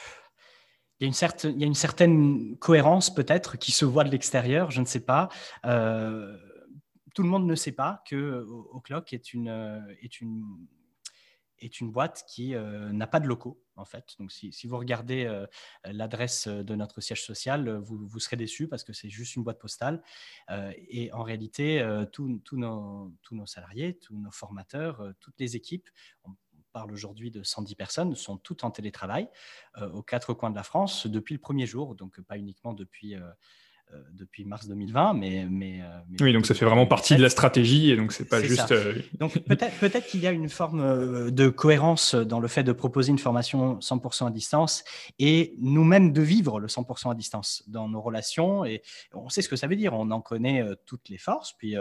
il 1.01 1.05
y, 1.05 1.64
a 1.64 1.66
une 1.66 1.75
certaine, 1.75 2.57
cohérence 2.59 3.12
peut-être 3.12 3.57
qui 3.57 3.72
se 3.72 3.85
voit 3.85 4.05
de 4.05 4.11
l'extérieur, 4.11 4.70
je 4.70 4.81
ne 4.81 4.87
sais 4.87 5.05
pas. 5.05 5.29
Euh, 5.64 6.37
tout 7.14 7.22
le 7.22 7.29
monde 7.29 7.46
ne 7.46 7.55
sait 7.55 7.72
pas 7.72 8.03
que 8.09 8.46
O'Clock 8.70 9.12
est 9.12 9.33
une, 9.33 9.85
est 10.03 10.20
une, 10.20 10.44
est 11.62 11.81
une 11.81 11.90
boîte 11.90 12.25
qui 12.29 12.55
euh, 12.55 12.92
n'a 12.92 13.07
pas 13.07 13.20
de 13.20 13.27
locaux, 13.27 13.62
en 13.77 13.85
fait. 13.85 14.14
Donc, 14.18 14.33
si, 14.33 14.53
si 14.53 14.66
vous 14.66 14.77
regardez 14.77 15.25
euh, 15.25 15.46
l'adresse 15.85 16.48
de 16.48 16.75
notre 16.75 17.01
siège 17.01 17.25
social, 17.25 17.79
vous, 17.79 18.07
vous 18.07 18.18
serez 18.20 18.37
déçu 18.37 18.68
parce 18.68 18.85
que 18.85 18.92
c'est 18.92 19.09
juste 19.09 19.37
une 19.37 19.44
boîte 19.44 19.59
postale. 19.59 20.03
et 20.51 21.12
en 21.12 21.22
réalité, 21.22 21.85
tous 22.12 22.40
nos, 22.53 23.12
nos 23.31 23.46
salariés, 23.46 23.98
tous 23.98 24.16
nos 24.16 24.31
formateurs, 24.31 25.12
toutes 25.20 25.38
les 25.38 25.57
équipes, 25.57 25.88
parle 26.72 26.92
aujourd'hui 26.92 27.31
de 27.31 27.42
110 27.42 27.75
personnes, 27.75 28.14
sont 28.14 28.38
toutes 28.38 28.64
en 28.64 28.70
télétravail 28.70 29.29
euh, 29.79 29.90
aux 29.90 30.03
quatre 30.03 30.35
coins 30.35 30.51
de 30.51 30.57
la 30.57 30.62
France 30.62 31.07
depuis 31.07 31.35
le 31.35 31.40
premier 31.40 31.66
jour, 31.66 31.94
donc 31.94 32.20
pas 32.22 32.38
uniquement 32.38 32.72
depuis, 32.72 33.14
euh, 33.14 33.20
euh, 33.20 33.33
depuis 34.13 34.45
mars 34.45 34.69
2020, 34.69 35.15
mais, 35.15 35.47
mais, 35.51 35.81
oui, 36.21 36.33
donc 36.33 36.47
ça 36.47 36.55
fait 36.55 36.65
vraiment 36.65 36.87
partie 36.87 37.17
de 37.17 37.23
la 37.23 37.31
stratégie 37.31 37.91
et 37.91 37.97
donc 37.97 38.13
c'est 38.13 38.29
pas 38.29 38.43
juste. 38.43 38.73
Donc 39.19 39.39
peut-être 39.41 39.79
peut-être 39.79 40.07
qu'il 40.07 40.21
y 40.21 40.27
a 40.27 40.33
une 40.33 40.49
forme 40.49 41.31
de 41.31 41.49
cohérence 41.49 42.15
dans 42.15 42.41
le 42.41 42.49
fait 42.49 42.63
de 42.63 42.73
proposer 42.73 43.11
une 43.11 43.19
formation 43.19 43.79
100% 43.79 44.29
à 44.29 44.31
distance 44.31 44.85
et 45.19 45.55
nous-mêmes 45.59 46.13
de 46.13 46.23
vivre 46.23 46.61
le 46.61 46.69
100% 46.69 47.11
à 47.11 47.15
distance 47.15 47.65
dans 47.67 47.89
nos 47.89 48.01
relations 48.01 48.65
et 48.65 48.83
on 49.13 49.29
sait 49.29 49.43
ce 49.43 49.49
que 49.49 49.57
ça 49.57 49.67
veut 49.67 49.77
dire. 49.77 49.93
On 49.95 50.11
en 50.11 50.21
connaît 50.21 50.65
toutes 50.87 51.09
les 51.09 51.19
forces 51.19 51.53
puis 51.53 51.77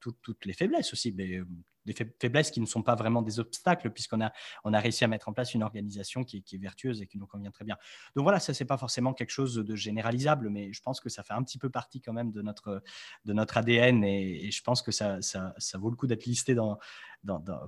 toutes, 0.00 0.20
toutes 0.22 0.44
les 0.44 0.52
faiblesses 0.52 0.92
aussi. 0.92 1.12
Mais, 1.16 1.40
des 1.86 1.94
faiblesses 2.20 2.50
qui 2.50 2.60
ne 2.60 2.66
sont 2.66 2.82
pas 2.82 2.94
vraiment 2.94 3.22
des 3.22 3.40
obstacles, 3.40 3.90
puisqu'on 3.90 4.20
a, 4.20 4.32
on 4.64 4.74
a 4.74 4.80
réussi 4.80 5.04
à 5.04 5.08
mettre 5.08 5.28
en 5.28 5.32
place 5.32 5.54
une 5.54 5.62
organisation 5.62 6.24
qui, 6.24 6.38
est 6.38 6.58
vertueuse 6.58 7.00
et 7.00 7.06
qui 7.06 7.16
nous 7.16 7.26
convient 7.26 7.50
très 7.50 7.64
bien. 7.64 7.76
Donc 8.14 8.24
voilà, 8.24 8.40
ça, 8.40 8.52
c'est 8.52 8.64
pas 8.64 8.76
forcément 8.76 9.14
quelque 9.14 9.30
chose 9.30 9.54
de 9.54 9.74
généralisable, 9.76 10.50
mais 10.50 10.72
je 10.72 10.82
pense 10.82 11.00
que 11.00 11.08
ça 11.08 11.22
fait 11.22 11.32
un 11.32 11.42
petit 11.42 11.58
peu 11.58 11.70
partie 11.70 12.00
quand 12.00 12.12
même 12.12 12.32
de 12.32 12.42
notre, 12.42 12.82
de 13.24 13.32
notre 13.32 13.56
ADN 13.56 14.04
et, 14.04 14.50
je 14.50 14.62
pense 14.62 14.82
que 14.82 14.90
ça, 14.90 15.20
ça, 15.20 15.78
vaut 15.78 15.90
le 15.90 15.96
coup 15.96 16.06
d'être 16.06 16.24
listé 16.24 16.54
dans, 16.54 16.78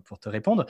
pour 0.04 0.18
te 0.18 0.28
répondre. 0.28 0.66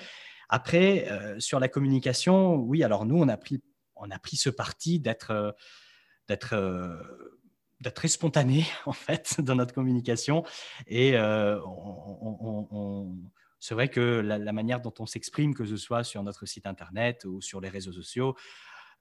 Après, 0.48 1.08
euh, 1.10 1.38
sur 1.40 1.60
la 1.60 1.68
communication, 1.68 2.56
oui, 2.56 2.82
alors 2.82 3.06
nous, 3.06 3.18
on 3.18 3.28
a 3.28 3.36
pris, 3.36 3.62
on 3.96 4.10
a 4.10 4.18
pris 4.18 4.36
ce 4.36 4.50
parti 4.50 5.00
d'être. 5.00 5.30
euh, 5.30 5.52
d'être 6.28 7.94
très 7.94 8.08
spontané 8.08 8.64
en 8.86 8.92
fait 8.92 9.40
dans 9.40 9.54
notre 9.54 9.74
communication 9.74 10.44
et 10.86 11.16
euh, 11.16 11.60
on, 11.64 13.14
c'est 13.60 13.74
vrai 13.74 13.88
que 13.88 14.00
la, 14.00 14.52
manière 14.52 14.80
dont 14.80 14.94
on 14.98 15.06
s'exprime, 15.06 15.54
que 15.54 15.64
ce 15.64 15.76
soit 15.76 16.04
sur 16.04 16.22
notre 16.22 16.46
site 16.46 16.66
internet 16.66 17.24
ou 17.24 17.40
sur 17.40 17.60
les 17.60 17.68
réseaux 17.68 17.92
sociaux, 17.92 18.36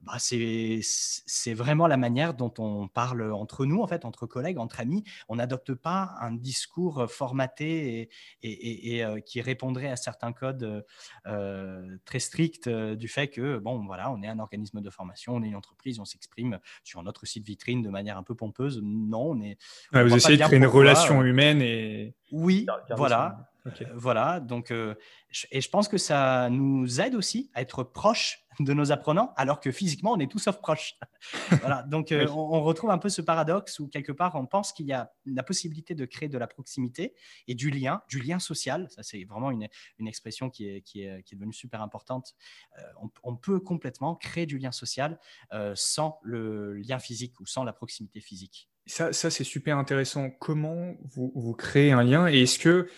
bah, 0.02 0.14
c'est 0.18 1.54
vraiment 1.54 1.88
la 1.88 1.96
manière 1.96 2.32
dont 2.32 2.54
on 2.58 2.86
parle 2.86 3.32
entre 3.32 3.66
nous, 3.66 3.82
en 3.82 3.88
fait, 3.88 4.04
entre 4.04 4.26
collègues, 4.26 4.58
entre 4.58 4.80
amis. 4.80 5.02
On 5.28 5.36
n'adopte 5.36 5.74
pas 5.74 6.14
un 6.20 6.32
discours 6.32 7.10
formaté 7.10 8.08
et, 8.42 8.94
et, 8.94 9.04
euh, 9.04 9.18
qui 9.18 9.40
répondrait 9.40 9.88
à 9.88 9.96
certains 9.96 10.32
codes 10.32 10.84
euh, 11.26 11.96
très 12.04 12.20
stricts 12.20 12.68
euh, 12.68 12.94
du 12.94 13.08
fait 13.08 13.26
que, 13.26 13.58
bon, 13.58 13.84
voilà, 13.86 14.12
on 14.12 14.22
est 14.22 14.28
un 14.28 14.38
organisme 14.38 14.80
de 14.80 14.90
formation, 14.90 15.34
on 15.34 15.42
est 15.42 15.48
une 15.48 15.56
entreprise, 15.56 15.98
on 15.98 16.04
s'exprime 16.04 16.60
sur 16.84 17.02
notre 17.02 17.26
site 17.26 17.44
vitrine 17.44 17.82
de 17.82 17.90
manière 17.90 18.16
un 18.16 18.22
peu 18.22 18.36
pompeuse. 18.36 18.80
Non, 18.82 19.30
on 19.30 19.40
est. 19.40 19.58
vous 19.92 20.14
essayez 20.14 20.38
de 20.38 20.44
créer 20.44 20.58
une 20.58 20.66
relation 20.66 21.24
humaine 21.24 21.60
et. 21.60 22.14
Oui, 22.30 22.66
voilà. 22.96 23.50
Voilà, 23.94 24.40
donc, 24.40 24.70
et 24.70 25.60
je 25.60 25.68
pense 25.68 25.88
que 25.88 25.98
ça 25.98 26.48
nous 26.50 27.00
aide 27.00 27.14
aussi 27.14 27.50
à 27.54 27.62
être 27.62 27.82
proches 27.82 28.47
de 28.64 28.72
nos 28.72 28.92
apprenants, 28.92 29.32
alors 29.36 29.60
que 29.60 29.70
physiquement, 29.70 30.12
on 30.12 30.18
est 30.18 30.30
tous 30.30 30.38
sauf 30.38 30.58
proches. 30.58 30.98
voilà, 31.60 31.82
donc 31.84 32.12
euh, 32.12 32.26
on, 32.28 32.62
retrouve 32.62 32.90
un 32.90 32.98
peu 32.98 33.08
ce 33.08 33.22
paradoxe 33.22 33.78
où 33.78 33.88
quelque 33.88 34.12
part, 34.12 34.34
on 34.34 34.46
pense 34.46 34.72
qu'il 34.72 34.86
y 34.86 34.92
a 34.92 35.12
la 35.26 35.42
possibilité 35.42 35.94
de 35.94 36.04
créer 36.04 36.28
de 36.28 36.38
la 36.38 36.46
proximité 36.46 37.14
et 37.46 37.54
du 37.54 37.70
lien, 37.70 38.02
du 38.08 38.20
lien 38.20 38.38
social. 38.38 38.88
Ça, 38.90 39.02
c'est 39.02 39.24
vraiment 39.24 39.50
une, 39.50 39.68
une, 39.98 40.08
expression 40.08 40.50
qui 40.50 40.68
est, 40.68 40.80
qui, 40.82 41.02
est, 41.02 41.22
qui 41.22 41.34
est, 41.34 41.36
devenue 41.36 41.52
super 41.52 41.82
importante. 41.82 42.34
Euh, 42.78 42.82
on, 43.22 43.36
peut 43.36 43.60
complètement 43.60 44.16
créer 44.16 44.46
du 44.46 44.58
lien 44.58 44.72
social 44.72 45.18
euh, 45.52 45.72
sans 45.76 46.18
le 46.22 46.74
lien 46.74 46.98
physique 46.98 47.38
ou 47.40 47.46
sans 47.46 47.64
la 47.64 47.72
proximité 47.72 48.20
physique. 48.20 48.68
Ça, 48.86 49.12
ça 49.12 49.30
c'est 49.30 49.44
super 49.44 49.78
intéressant. 49.78 50.30
Comment 50.30 50.94
vous, 51.02 51.32
vous 51.34 51.54
créez 51.54 51.92
un 51.92 52.02
lien 52.02 52.26
et 52.28 52.42
est-ce 52.42 52.58
que 52.58 52.88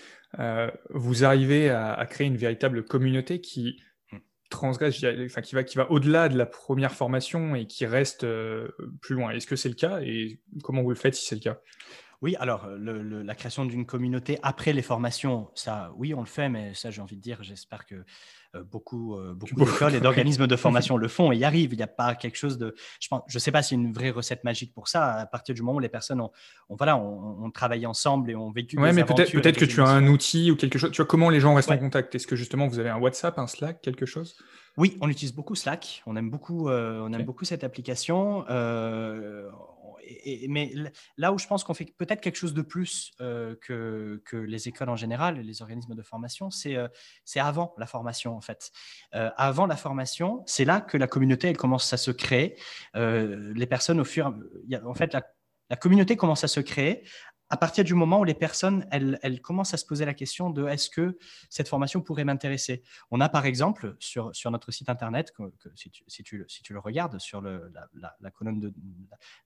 vous 0.91 1.25
arrivez 1.25 1.71
à, 1.71 1.93
à 1.93 2.07
créer 2.07 2.29
une 2.29 2.37
véritable 2.37 2.85
communauté 2.85 3.41
qui 3.41 3.81
transgresse, 4.51 5.03
enfin, 5.25 5.41
qui 5.41 5.77
va, 5.77 5.91
au-delà 5.91 6.29
de 6.29 6.37
la 6.37 6.47
première 6.47 6.93
formation 6.93 7.55
et 7.55 7.67
qui 7.67 7.87
reste 7.87 8.25
euh, 8.25 8.69
plus 9.01 9.15
loin. 9.15 9.31
Est-ce 9.31 9.47
que 9.47 9.57
c'est 9.57 9.71
le 9.71 9.75
cas 9.75 10.01
et 10.03 10.41
comment 10.63 10.83
vous 10.83 10.91
le 10.91 10.97
faites 10.97 11.15
si 11.15 11.25
c'est 11.25 11.37
le 11.37 11.41
cas? 11.41 11.61
Oui, 12.23 12.37
alors 12.39 12.69
la 12.79 13.35
création 13.35 13.65
d'une 13.65 13.87
communauté 13.87 14.39
après 14.43 14.73
les 14.73 14.83
formations, 14.83 15.49
ça, 15.55 15.93
oui, 15.97 16.13
on 16.15 16.21
le 16.21 16.27
fait, 16.27 16.49
mais 16.49 16.75
ça, 16.75 16.91
j'ai 16.91 17.01
envie 17.01 17.17
de 17.17 17.23
dire, 17.23 17.43
j'espère 17.43 17.87
que 17.87 18.05
euh, 18.57 18.65
beaucoup, 18.65 19.17
euh, 19.17 19.33
beaucoup 19.33 19.65
d'écoles 19.65 19.95
et 19.95 20.01
d'organismes 20.01 20.49
de 20.49 20.57
formation 20.57 20.97
le 20.97 21.07
font 21.07 21.31
et 21.31 21.37
y 21.37 21.45
arrivent. 21.45 21.73
Il 21.73 21.77
n'y 21.77 21.85
a 21.85 21.87
pas 21.87 22.17
quelque 22.17 22.37
chose 22.37 22.59
de, 22.59 22.75
je 23.01 23.09
ne 23.13 23.21
je 23.29 23.39
sais 23.39 23.53
pas 23.53 23.63
s'il 23.63 23.79
y 23.79 23.81
a 23.81 23.85
une 23.85 23.93
vraie 23.93 24.11
recette 24.11 24.43
magique 24.43 24.75
pour 24.75 24.89
ça. 24.89 25.15
À 25.15 25.27
partir 25.27 25.55
du 25.55 25.63
moment 25.63 25.77
où 25.77 25.81
les 25.81 25.89
personnes 25.89 26.21
ont, 26.21 26.33
voilà, 26.69 26.97
on, 26.97 27.49
travaillé 27.53 27.87
ensemble 27.87 28.31
et 28.31 28.35
ont 28.35 28.51
vécu. 28.51 28.77
Ouais, 28.79 28.93
mais 28.93 29.05
peut-être, 29.05 29.31
peut-être 29.33 29.57
que 29.57 29.65
tu 29.65 29.81
as 29.81 29.87
un 29.87 30.07
outil 30.09 30.51
ou 30.51 30.57
quelque 30.57 30.79
chose. 30.79 30.91
Tu 30.91 30.97
vois 30.97 31.07
comment 31.07 31.31
les 31.31 31.39
gens 31.39 31.55
restent 31.55 31.71
en 31.71 31.79
contact? 31.79 32.15
Est-ce 32.15 32.27
que 32.27 32.37
justement 32.37 32.67
vous 32.67 32.81
avez 32.81 32.91
un 32.91 32.99
WhatsApp, 32.99 33.39
un 33.39 33.47
Slack, 33.47 33.81
quelque 33.83 34.05
chose? 34.05 34.37
Oui, 34.77 34.97
on 35.01 35.09
utilise 35.09 35.35
beaucoup 35.35 35.55
Slack. 35.55 36.03
On 36.07 36.17
aime 36.17 36.31
beaucoup, 36.31 36.69
euh, 36.69 37.01
on 37.03 37.13
aime 37.13 37.25
beaucoup 37.25 37.45
cette 37.45 37.65
application. 37.65 38.45
Euh, 38.51 39.49
mais 40.49 40.73
là 41.17 41.33
où 41.33 41.39
je 41.39 41.47
pense 41.47 41.65
qu'on 41.65 41.75
fait 41.75 41.93
peut-être 41.97 42.21
quelque 42.21 42.37
chose 42.37 42.55
de 42.55 42.63
plus 42.63 43.13
euh, 43.21 43.55
que, 43.61 44.21
les 44.33 44.69
écoles 44.69 44.89
en 44.89 44.97
général 44.97 45.39
et 45.39 45.43
les 45.43 45.63
organismes 45.63 45.95
de 45.95 46.03
formation, 46.03 46.51
c'est 46.51 46.77
avant 47.37 47.75
la 47.79 47.87
formation 47.87 48.37
en 48.37 48.41
fait. 48.41 48.71
avant 49.13 49.67
la 49.67 49.77
formation, 49.77 50.43
c'est 50.47 50.65
là 50.65 50.81
que 50.81 50.97
la 50.97 51.07
communauté 51.07 51.49
elle 51.49 51.57
commence 51.57 51.93
à 51.93 51.97
se 51.97 52.11
créer. 52.11 52.57
les 52.95 53.67
personnes 53.67 54.01
au 54.01 54.05
fur, 54.05 54.35
en 54.85 54.95
fait, 54.95 55.17
la 55.71 55.77
communauté 55.77 56.17
commence 56.17 56.45
à 56.45 56.49
se 56.49 56.61
créer 56.61 57.05
à 57.51 57.57
partir 57.57 57.83
du 57.83 57.95
moment 57.95 58.21
où 58.21 58.25
les 58.25 58.35
personnes, 58.35 58.87
elles, 58.93 59.41
commencent 59.43 59.75
à 59.75 59.77
se 59.77 59.85
poser 59.85 60.05
la 60.05 60.15
question 60.15 60.51
de 60.51 60.67
est-ce 60.69 60.89
que 60.89 61.19
cette 61.49 61.69
formation 61.69 62.01
pourrait 62.01 62.25
m'intéresser? 62.25 62.83
On 63.11 63.21
a 63.21 63.29
par 63.29 63.45
exemple 63.45 63.97
sur, 63.99 64.35
sur 64.35 64.53
notre 64.53 64.71
site 64.71 64.89
internet, 64.89 65.33
que, 65.33 65.43
si, 65.75 65.91
tu, 65.91 66.05
si, 66.07 66.23
tu, 66.23 66.45
si, 66.47 66.63
tu, 66.63 66.73
le 66.73 66.79
regardes 66.79 67.19
sur 67.19 67.41
le, 67.41 67.73
la, 67.95 68.15
la, 68.21 68.31
colonne 68.31 68.61
de, 68.61 68.73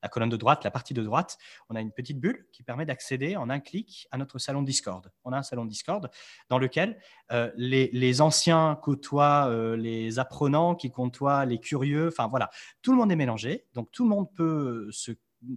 la 0.02 0.08
colonne 0.10 0.28
de 0.28 0.36
droite, 0.36 0.64
la 0.64 0.70
partie 0.70 0.92
de 0.92 1.02
droite, 1.02 1.38
on 1.70 1.76
a 1.76 1.80
une 1.80 1.92
petite 1.92 2.20
bulle 2.20 2.46
qui 2.52 2.62
permet 2.62 2.84
d'accéder 2.84 3.36
en 3.36 3.48
un 3.48 3.60
clic 3.60 4.06
à 4.10 4.18
notre 4.18 4.38
salon 4.38 4.62
Discord. 4.62 5.10
On 5.24 5.32
a 5.32 5.38
un 5.38 5.42
salon 5.42 5.64
Discord 5.64 6.10
dans 6.50 6.58
lequel 6.58 6.98
euh, 7.32 7.50
les, 7.56 7.88
les, 7.94 8.20
anciens 8.20 8.78
côtoient 8.82 9.48
euh, 9.48 9.76
les 9.76 10.18
apprenants 10.18 10.74
qui 10.74 10.90
côtoient 10.90 11.46
les 11.46 11.58
curieux, 11.58 12.08
enfin 12.08 12.28
voilà, 12.28 12.50
tout 12.82 12.92
le 12.92 12.98
monde 12.98 13.10
est 13.10 13.16
mélangé, 13.16 13.64
donc 13.72 13.90
tout 13.90 14.04
le 14.04 14.10
monde 14.10 14.30
peut 14.34 14.88
se 14.92 15.12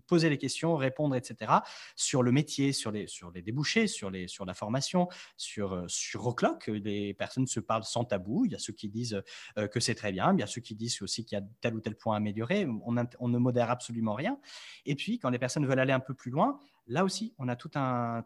poser 0.08 0.30
les 0.30 0.38
questions, 0.38 0.76
répondre, 0.76 1.15
etc. 1.15 1.52
sur 1.95 2.23
le 2.23 2.32
métier, 2.32 2.73
sur 2.73 2.91
les, 2.91 3.08
sur 3.08 3.32
les 3.32 3.41
débouchés, 3.41 3.88
sur, 3.88 4.10
les, 4.10 4.28
sur 4.28 4.45
la 4.45 4.54
formation, 4.54 5.08
sur, 5.36 5.73
euh, 5.73 5.86
sur 5.88 6.21
Roclock. 6.21 6.67
Les 6.67 7.13
personnes 7.13 7.47
se 7.47 7.60
parlent 7.60 7.84
sans 7.84 8.06
tabou. 8.06 8.45
Il 8.45 8.52
y 8.52 8.56
a 8.56 8.60
ceux 8.60 8.73
qui 8.73 8.89
disent 8.89 9.21
euh, 9.58 9.67
que 9.67 9.80
c'est 9.80 9.95
très 9.95 10.12
bien, 10.12 10.34
il 10.34 10.39
y 10.39 10.43
a 10.43 10.47
ceux 10.47 10.62
qui 10.62 10.76
disent 10.76 11.02
aussi 11.02 11.26
qu'il 11.26 11.38
y 11.38 11.41
a 11.41 11.45
tel 11.62 11.76
ou 11.76 11.82
tel 11.82 11.95
point 11.95 12.15
à 12.15 12.17
améliorer. 12.17 12.65
On, 12.65 12.95
on 13.19 13.28
ne 13.28 13.38
modère 13.38 13.69
absolument 13.69 14.13
rien. 14.13 14.39
Et 14.86 14.95
puis, 14.95 15.19
quand 15.19 15.30
les 15.30 15.39
personnes 15.39 15.65
veulent 15.65 15.80
aller 15.80 15.93
un 15.93 16.00
peu 16.00 16.13
plus 16.13 16.32
loin, 16.32 16.60
Là 16.88 17.04
aussi, 17.04 17.34
on 17.38 17.50
a 17.50 17.56
tout 17.56 17.69
un, 17.76 18.23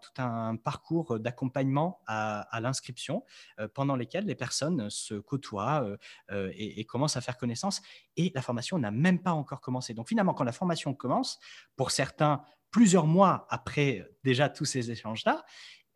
parcours 0.63 1.19
d'accompagnement 1.19 2.01
à, 2.07 2.59
l'inscription 2.61 3.23
euh, 3.59 3.67
pendant 3.67 3.95
lesquels 3.95 4.25
les 4.25 4.35
personnes 4.35 4.89
se 4.89 5.15
côtoient 5.15 5.83
euh, 5.83 5.97
euh, 6.31 6.51
et, 6.55 6.85
commencent 6.85 7.17
à 7.17 7.21
faire 7.21 7.37
connaissance. 7.37 7.81
Et 8.17 8.31
la 8.35 8.41
formation 8.41 8.77
n'a 8.77 8.91
même 8.91 9.19
pas 9.19 9.31
encore 9.31 9.61
commencé. 9.61 9.93
Donc 9.93 10.07
finalement, 10.07 10.33
quand 10.33 10.43
la 10.43 10.51
formation 10.51 10.93
commence, 10.93 11.39
pour 11.75 11.91
certains, 11.91 12.43
plusieurs 12.69 13.07
mois 13.07 13.47
après 13.49 14.07
déjà 14.23 14.47
tous 14.47 14.65
ces 14.65 14.91
échanges-là, 14.91 15.43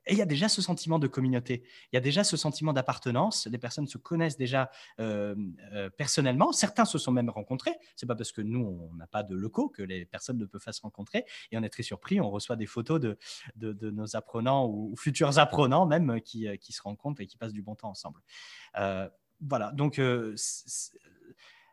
et 0.07 0.13
il 0.13 0.17
y 0.17 0.21
a 0.21 0.25
déjà 0.25 0.49
ce 0.49 0.61
sentiment 0.61 0.99
de 0.99 1.07
communauté, 1.07 1.63
il 1.91 1.95
y 1.95 1.97
a 1.97 2.01
déjà 2.01 2.23
ce 2.23 2.37
sentiment 2.37 2.73
d'appartenance. 2.73 3.47
Les 3.47 3.57
personnes 3.57 3.87
se 3.87 3.97
connaissent 3.97 4.37
déjà 4.37 4.69
euh, 4.99 5.35
euh, 5.73 5.89
personnellement. 5.89 6.51
Certains 6.51 6.85
se 6.85 6.97
sont 6.97 7.11
même 7.11 7.29
rencontrés. 7.29 7.75
C'est 7.95 8.05
pas 8.05 8.15
parce 8.15 8.31
que 8.31 8.41
nous, 8.41 8.89
on 8.91 8.95
n'a 8.95 9.07
pas 9.07 9.23
de 9.23 9.35
locaux 9.35 9.67
que 9.69 9.81
les 9.81 10.05
personnes 10.05 10.37
ne 10.37 10.45
peuvent 10.45 10.63
pas 10.63 10.73
se 10.73 10.81
rencontrer. 10.81 11.25
Et 11.51 11.57
on 11.57 11.63
est 11.63 11.69
très 11.69 11.83
surpris. 11.83 12.21
On 12.21 12.29
reçoit 12.29 12.55
des 12.55 12.67
photos 12.67 12.99
de, 13.01 13.17
nos 13.89 14.15
apprenants 14.15 14.67
ou, 14.67 14.95
futurs 14.95 15.39
apprenants 15.39 15.85
même 15.87 16.21
qui, 16.21 16.47
euh, 16.47 16.55
qui, 16.55 16.71
se 16.71 16.81
rencontrent 16.81 17.21
et 17.21 17.27
qui 17.27 17.37
passent 17.37 17.53
du 17.53 17.61
bon 17.61 17.75
temps 17.75 17.89
ensemble. 17.89 18.21
voilà. 19.41 19.71
Donc, 19.71 19.99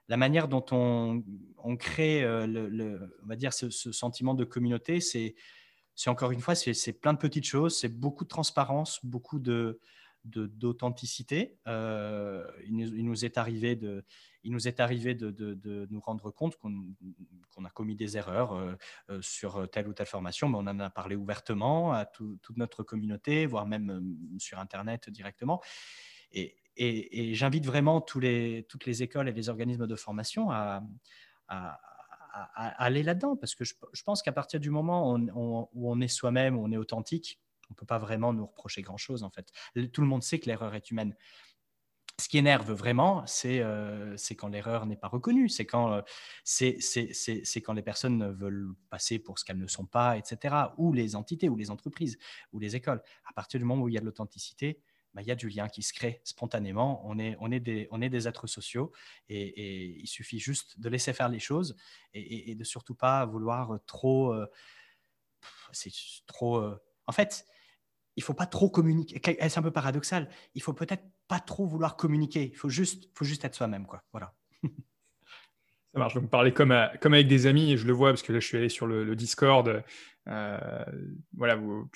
la 0.08 0.16
manière 0.16 0.48
dont 0.48 0.64
on, 0.70 1.76
crée, 1.76 2.26
on 2.26 3.26
va 3.26 3.36
dire, 3.36 3.52
ce 3.52 3.70
sentiment 3.70 4.34
de 4.34 4.44
communauté, 4.44 5.00
c'est 5.00 5.34
c'est 5.94 6.10
encore 6.10 6.30
une 6.32 6.40
fois, 6.40 6.54
c'est 6.54 6.92
plein 6.92 7.12
de 7.12 7.18
petites 7.18 7.46
choses, 7.46 7.78
c'est 7.78 7.88
beaucoup 7.88 8.24
de 8.24 8.28
transparence, 8.28 8.98
beaucoup 9.04 9.38
de, 9.38 9.80
d'authenticité. 10.24 11.58
Euh, 11.66 12.46
il, 12.66 13.04
nous 13.04 13.24
est 13.24 13.38
arrivé 13.38 13.76
de, 13.76 14.04
il 14.44 14.52
nous 14.52 14.68
est 14.68 14.80
arrivé 14.80 15.14
de, 15.14 15.30
de, 15.30 15.86
nous 15.90 16.00
rendre 16.00 16.30
compte 16.30 16.56
qu'on 16.56 17.64
a 17.64 17.70
commis 17.70 17.96
des 17.96 18.16
erreurs 18.16 18.52
euh, 18.52 18.74
euh, 19.10 19.20
sur 19.20 19.68
telle 19.70 19.88
ou 19.88 19.92
telle 19.92 20.06
formation, 20.06 20.48
mais 20.48 20.58
on 20.58 20.66
en 20.66 20.78
a 20.78 20.90
parlé 20.90 21.16
ouvertement 21.16 21.92
à 21.92 22.06
toute 22.06 22.56
notre 22.56 22.82
communauté, 22.82 23.46
voire 23.46 23.66
même 23.66 24.16
sur 24.38 24.58
Internet 24.58 25.10
directement. 25.10 25.60
Et, 26.32 26.56
et, 26.76 27.34
j'invite 27.34 27.66
vraiment 27.66 28.00
tous 28.00 28.20
les, 28.20 28.64
toutes 28.68 28.86
les 28.86 29.02
écoles 29.02 29.28
et 29.28 29.32
les 29.32 29.48
organismes 29.48 29.86
de 29.86 29.96
formation 29.96 30.50
à, 30.50 30.82
à, 31.48 31.78
aller 32.32 33.02
là-dedans, 33.02 33.36
parce 33.36 33.54
que 33.54 33.64
je, 33.64 33.74
pense 34.04 34.22
qu'à 34.22 34.32
partir 34.32 34.60
du 34.60 34.70
moment 34.70 35.14
où 35.14 35.90
on 35.90 36.00
est 36.00 36.08
soi-même, 36.08 36.56
où 36.56 36.64
on 36.64 36.72
est 36.72 36.76
authentique, 36.76 37.40
on 37.70 37.74
ne 37.74 37.76
peut 37.76 37.86
pas 37.86 37.98
vraiment 37.98 38.32
nous 38.32 38.46
reprocher 38.46 38.82
grand-chose 38.82 39.22
en 39.22 39.30
fait. 39.30 39.50
Tout 39.92 40.00
le 40.00 40.06
monde 40.06 40.22
sait 40.22 40.38
que 40.38 40.46
l'erreur 40.46 40.74
est 40.74 40.90
humaine. 40.90 41.14
Ce 42.20 42.28
qui 42.28 42.36
énerve 42.36 42.70
vraiment, 42.72 43.26
c'est 43.26 43.60
euh, 43.60 44.16
quand 44.36 44.48
l'erreur 44.48 44.84
n'est 44.84 44.96
pas 44.96 45.08
reconnue, 45.08 45.48
c'est 45.48 45.64
quand, 45.64 45.92
euh, 45.92 46.02
c'est 46.44 47.60
quand 47.62 47.72
les 47.72 47.82
personnes 47.82 48.30
veulent 48.32 48.74
passer 48.90 49.18
pour 49.18 49.38
ce 49.38 49.44
qu'elles 49.44 49.58
ne 49.58 49.66
sont 49.66 49.86
pas, 49.86 50.18
etc. 50.18 50.54
Ou 50.76 50.92
les 50.92 51.16
entités, 51.16 51.48
ou 51.48 51.56
les 51.56 51.70
entreprises, 51.70 52.18
ou 52.52 52.58
les 52.58 52.76
écoles. 52.76 53.02
À 53.24 53.32
partir 53.32 53.58
du 53.58 53.64
moment 53.64 53.84
où 53.84 53.88
il 53.88 53.94
y 53.94 53.96
a 53.96 54.00
de 54.00 54.04
l'authenticité, 54.04 54.82
bah, 55.14 55.22
il 55.22 55.28
y 55.28 55.30
a 55.30 55.34
du 55.34 55.48
lien 55.48 55.68
qui 55.68 55.82
se 55.82 55.92
crée 55.92 56.20
spontanément. 56.24 57.02
On 57.04 57.18
est, 57.18 57.36
on 57.40 57.50
est, 57.50 57.60
des, 57.60 57.88
on 57.90 58.00
est 58.00 58.08
des 58.08 58.28
êtres 58.28 58.46
sociaux 58.46 58.92
et, 59.28 60.00
il 60.00 60.06
suffit 60.06 60.38
juste 60.38 60.80
de 60.80 60.88
laisser 60.88 61.12
faire 61.12 61.28
les 61.28 61.38
choses 61.38 61.76
et, 62.14 62.54
de 62.54 62.64
surtout 62.64 62.94
pas 62.94 63.24
vouloir 63.26 63.78
trop. 63.86 64.32
Euh, 64.32 64.46
c'est 65.72 65.90
trop. 66.26 66.62
en 67.06 67.12
fait, 67.12 67.46
il 68.16 68.22
faut 68.22 68.34
pas 68.34 68.46
trop 68.46 68.68
communiquer. 68.68 69.20
C'est 69.24 69.58
un 69.58 69.62
peu 69.62 69.70
paradoxal. 69.70 70.28
Il 70.54 70.62
faut 70.62 70.72
peut-être 70.72 71.04
pas 71.28 71.40
trop 71.40 71.66
vouloir 71.66 71.96
communiquer. 71.96 72.50
Il 72.52 72.56
faut 72.56 72.68
juste, 72.68 73.08
faut 73.14 73.24
juste 73.24 73.44
être 73.44 73.54
soi-même, 73.54 73.86
quoi. 73.86 74.02
Voilà. 74.12 74.34
Ça 74.62 75.98
marche. 75.98 76.14
Donc 76.14 76.30
parler 76.30 76.52
comme, 76.52 76.74
comme 77.00 77.14
avec 77.14 77.28
des 77.28 77.46
amis, 77.46 77.72
et 77.72 77.76
je 77.76 77.86
le 77.86 77.92
vois 77.92 78.10
parce 78.10 78.22
que 78.22 78.32
là 78.32 78.40
je 78.40 78.46
suis 78.46 78.56
allé 78.56 78.68
sur 78.68 78.86
le, 78.86 79.14
Discord. 79.14 79.82
Euh, 80.28 80.84
voilà, 81.36 81.56
vous, 81.56 81.88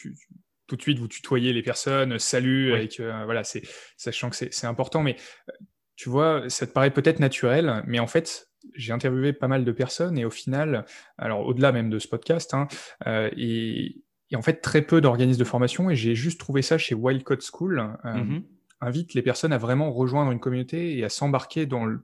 tout 0.66 0.76
de 0.76 0.82
suite 0.82 0.98
vous 0.98 1.08
tutoyez 1.08 1.52
les 1.52 1.62
personnes, 1.62 2.18
salut, 2.18 2.72
avec 2.72 3.00
euh, 3.00 3.24
voilà, 3.24 3.44
c'est 3.44 3.62
sachant 3.96 4.30
que 4.30 4.36
c'est 4.36 4.66
important. 4.66 5.02
Mais 5.02 5.16
euh, 5.48 5.52
tu 5.96 6.08
vois, 6.08 6.44
ça 6.48 6.66
te 6.66 6.72
paraît 6.72 6.90
peut-être 6.90 7.20
naturel, 7.20 7.82
mais 7.86 7.98
en 7.98 8.06
fait, 8.06 8.48
j'ai 8.74 8.92
interviewé 8.92 9.32
pas 9.32 9.48
mal 9.48 9.64
de 9.64 9.72
personnes 9.72 10.18
et 10.18 10.24
au 10.24 10.30
final, 10.30 10.84
alors 11.18 11.46
au-delà 11.46 11.72
même 11.72 11.88
de 11.88 11.98
ce 11.98 12.08
podcast, 12.08 12.52
hein, 12.52 12.66
et 13.06 14.02
il 14.28 14.32
y 14.32 14.36
a 14.36 14.38
en 14.38 14.42
fait 14.42 14.60
très 14.60 14.82
peu 14.82 15.00
d'organismes 15.00 15.38
de 15.38 15.44
formation 15.44 15.90
et 15.90 15.96
j'ai 15.96 16.14
juste 16.14 16.40
trouvé 16.40 16.62
ça 16.62 16.78
chez 16.78 16.94
Wildcode 16.94 17.42
School. 17.42 17.96
Euh, 18.04 18.14
mhm. 18.14 18.42
Invite 18.80 19.14
les 19.14 19.22
personnes 19.22 19.52
à 19.52 19.58
vraiment 19.58 19.92
rejoindre 19.92 20.32
une 20.32 20.40
communauté 20.40 20.98
et 20.98 21.04
à 21.04 21.08
s'embarquer 21.08 21.64
dans 21.64 21.86
le, 21.86 22.02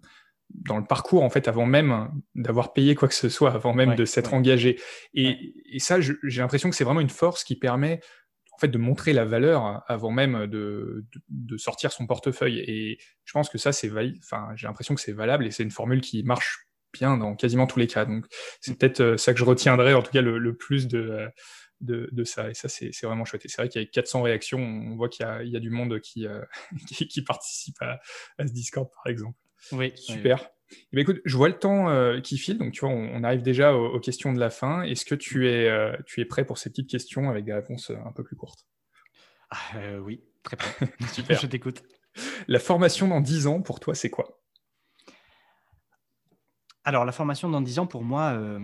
dans 0.50 0.78
le 0.78 0.84
parcours 0.84 1.22
en 1.22 1.30
fait 1.30 1.48
avant 1.48 1.66
même 1.66 2.08
d'avoir 2.34 2.72
payé 2.72 2.94
quoi 2.94 3.08
que 3.08 3.14
ce 3.14 3.28
soit, 3.28 3.52
avant 3.52 3.74
même 3.74 3.94
de 3.94 4.04
s'être 4.04 4.32
engagé. 4.32 4.80
Et, 5.14 5.54
et 5.66 5.78
ça, 5.80 6.00
j'ai 6.00 6.40
l'impression 6.40 6.70
que 6.70 6.76
c'est 6.76 6.84
vraiment 6.84 7.00
une 7.00 7.10
force 7.10 7.44
qui 7.44 7.56
permet 7.56 8.00
en 8.52 8.58
fait 8.58 8.68
de 8.68 8.78
montrer 8.78 9.12
la 9.12 9.24
valeur 9.24 9.82
avant 9.88 10.10
même 10.10 10.46
de, 10.46 11.04
de, 11.28 11.56
sortir 11.56 11.90
son 11.90 12.06
portefeuille. 12.06 12.58
Et 12.58 12.98
je 13.24 13.32
pense 13.32 13.48
que 13.48 13.58
ça, 13.58 13.72
c'est 13.72 13.90
enfin, 14.18 14.48
j'ai 14.54 14.66
l'impression 14.66 14.94
que 14.94 15.00
c'est 15.00 15.12
valable 15.12 15.46
et 15.46 15.50
c'est 15.50 15.62
une 15.62 15.70
formule 15.70 16.00
qui 16.00 16.22
marche 16.22 16.66
bien 16.92 17.16
dans 17.16 17.34
quasiment 17.34 17.66
tous 17.66 17.78
les 17.78 17.86
cas. 17.86 18.04
Donc 18.04 18.26
c'est 18.60 18.78
peut-être 18.78 19.00
euh, 19.00 19.16
ça 19.16 19.32
que 19.32 19.38
je 19.38 19.44
retiendrai 19.44 19.94
en 19.94 20.02
tout 20.02 20.12
cas 20.12 20.20
le, 20.20 20.38
le 20.38 20.54
plus 20.54 20.86
de 20.86 20.98
euh, 20.98 21.28
de, 21.82 22.24
ça. 22.24 22.50
Et 22.50 22.54
ça, 22.54 22.68
c'est 22.68 22.92
vraiment 23.02 23.24
chouette. 23.24 23.44
Et 23.44 23.48
c'est 23.48 23.60
vrai 23.60 23.68
qu'avec 23.68 23.90
400 23.90 24.22
réactions, 24.22 24.60
on 24.60 24.96
voit 24.96 25.08
qu'il 25.08 25.26
y, 25.44 25.50
y, 25.50 25.56
a 25.56 25.60
du 25.60 25.70
monde 25.70 26.00
qui, 26.00 26.26
euh, 26.26 26.40
qui, 26.86 27.22
participe 27.22 27.76
à, 27.80 27.98
ce 28.38 28.52
Discord, 28.52 28.88
par 28.94 29.10
exemple. 29.10 29.36
Oui. 29.72 29.92
Super. 29.96 30.48
Eh 30.72 30.96
ben, 30.96 31.02
écoute, 31.02 31.20
je 31.24 31.36
vois 31.36 31.48
le 31.48 31.58
temps 31.58 31.88
euh, 31.88 32.20
qui 32.20 32.38
file, 32.38 32.58
donc 32.58 32.72
tu 32.72 32.80
vois, 32.80 32.90
on, 32.90 33.22
arrive 33.24 33.42
déjà 33.42 33.74
aux, 33.74 34.00
questions 34.00 34.32
de 34.32 34.40
la 34.40 34.50
fin. 34.50 34.82
Est-ce 34.82 35.04
que 35.04 35.14
tu 35.14 35.48
es, 35.48 35.68
euh, 35.68 35.96
tu 36.06 36.20
es 36.20 36.24
prêt 36.24 36.44
pour 36.44 36.58
ces 36.58 36.70
petites 36.70 36.90
questions 36.90 37.30
avec 37.30 37.44
des 37.44 37.52
réponses 37.52 37.90
un 37.90 38.12
peu 38.12 38.22
plus 38.22 38.36
courtes? 38.36 38.66
Ah, 39.50 39.58
Oui, 40.00 40.22
très 40.42 40.56
prêt. 40.56 40.88
Super. 41.12 41.38
je 41.40 41.46
t'écoute. 41.46 41.82
La 42.48 42.58
formation 42.58 43.08
dans 43.08 43.20
10 43.20 43.46
ans, 43.46 43.62
pour 43.62 43.80
toi, 43.80 43.94
c'est 43.94 44.10
quoi? 44.10 44.42
Alors, 46.84 47.04
la 47.04 47.12
formation 47.12 47.48
dans 47.48 47.60
10 47.60 47.78
ans, 47.78 47.86
pour 47.86 48.02
moi, 48.02 48.32
euh, 48.32 48.58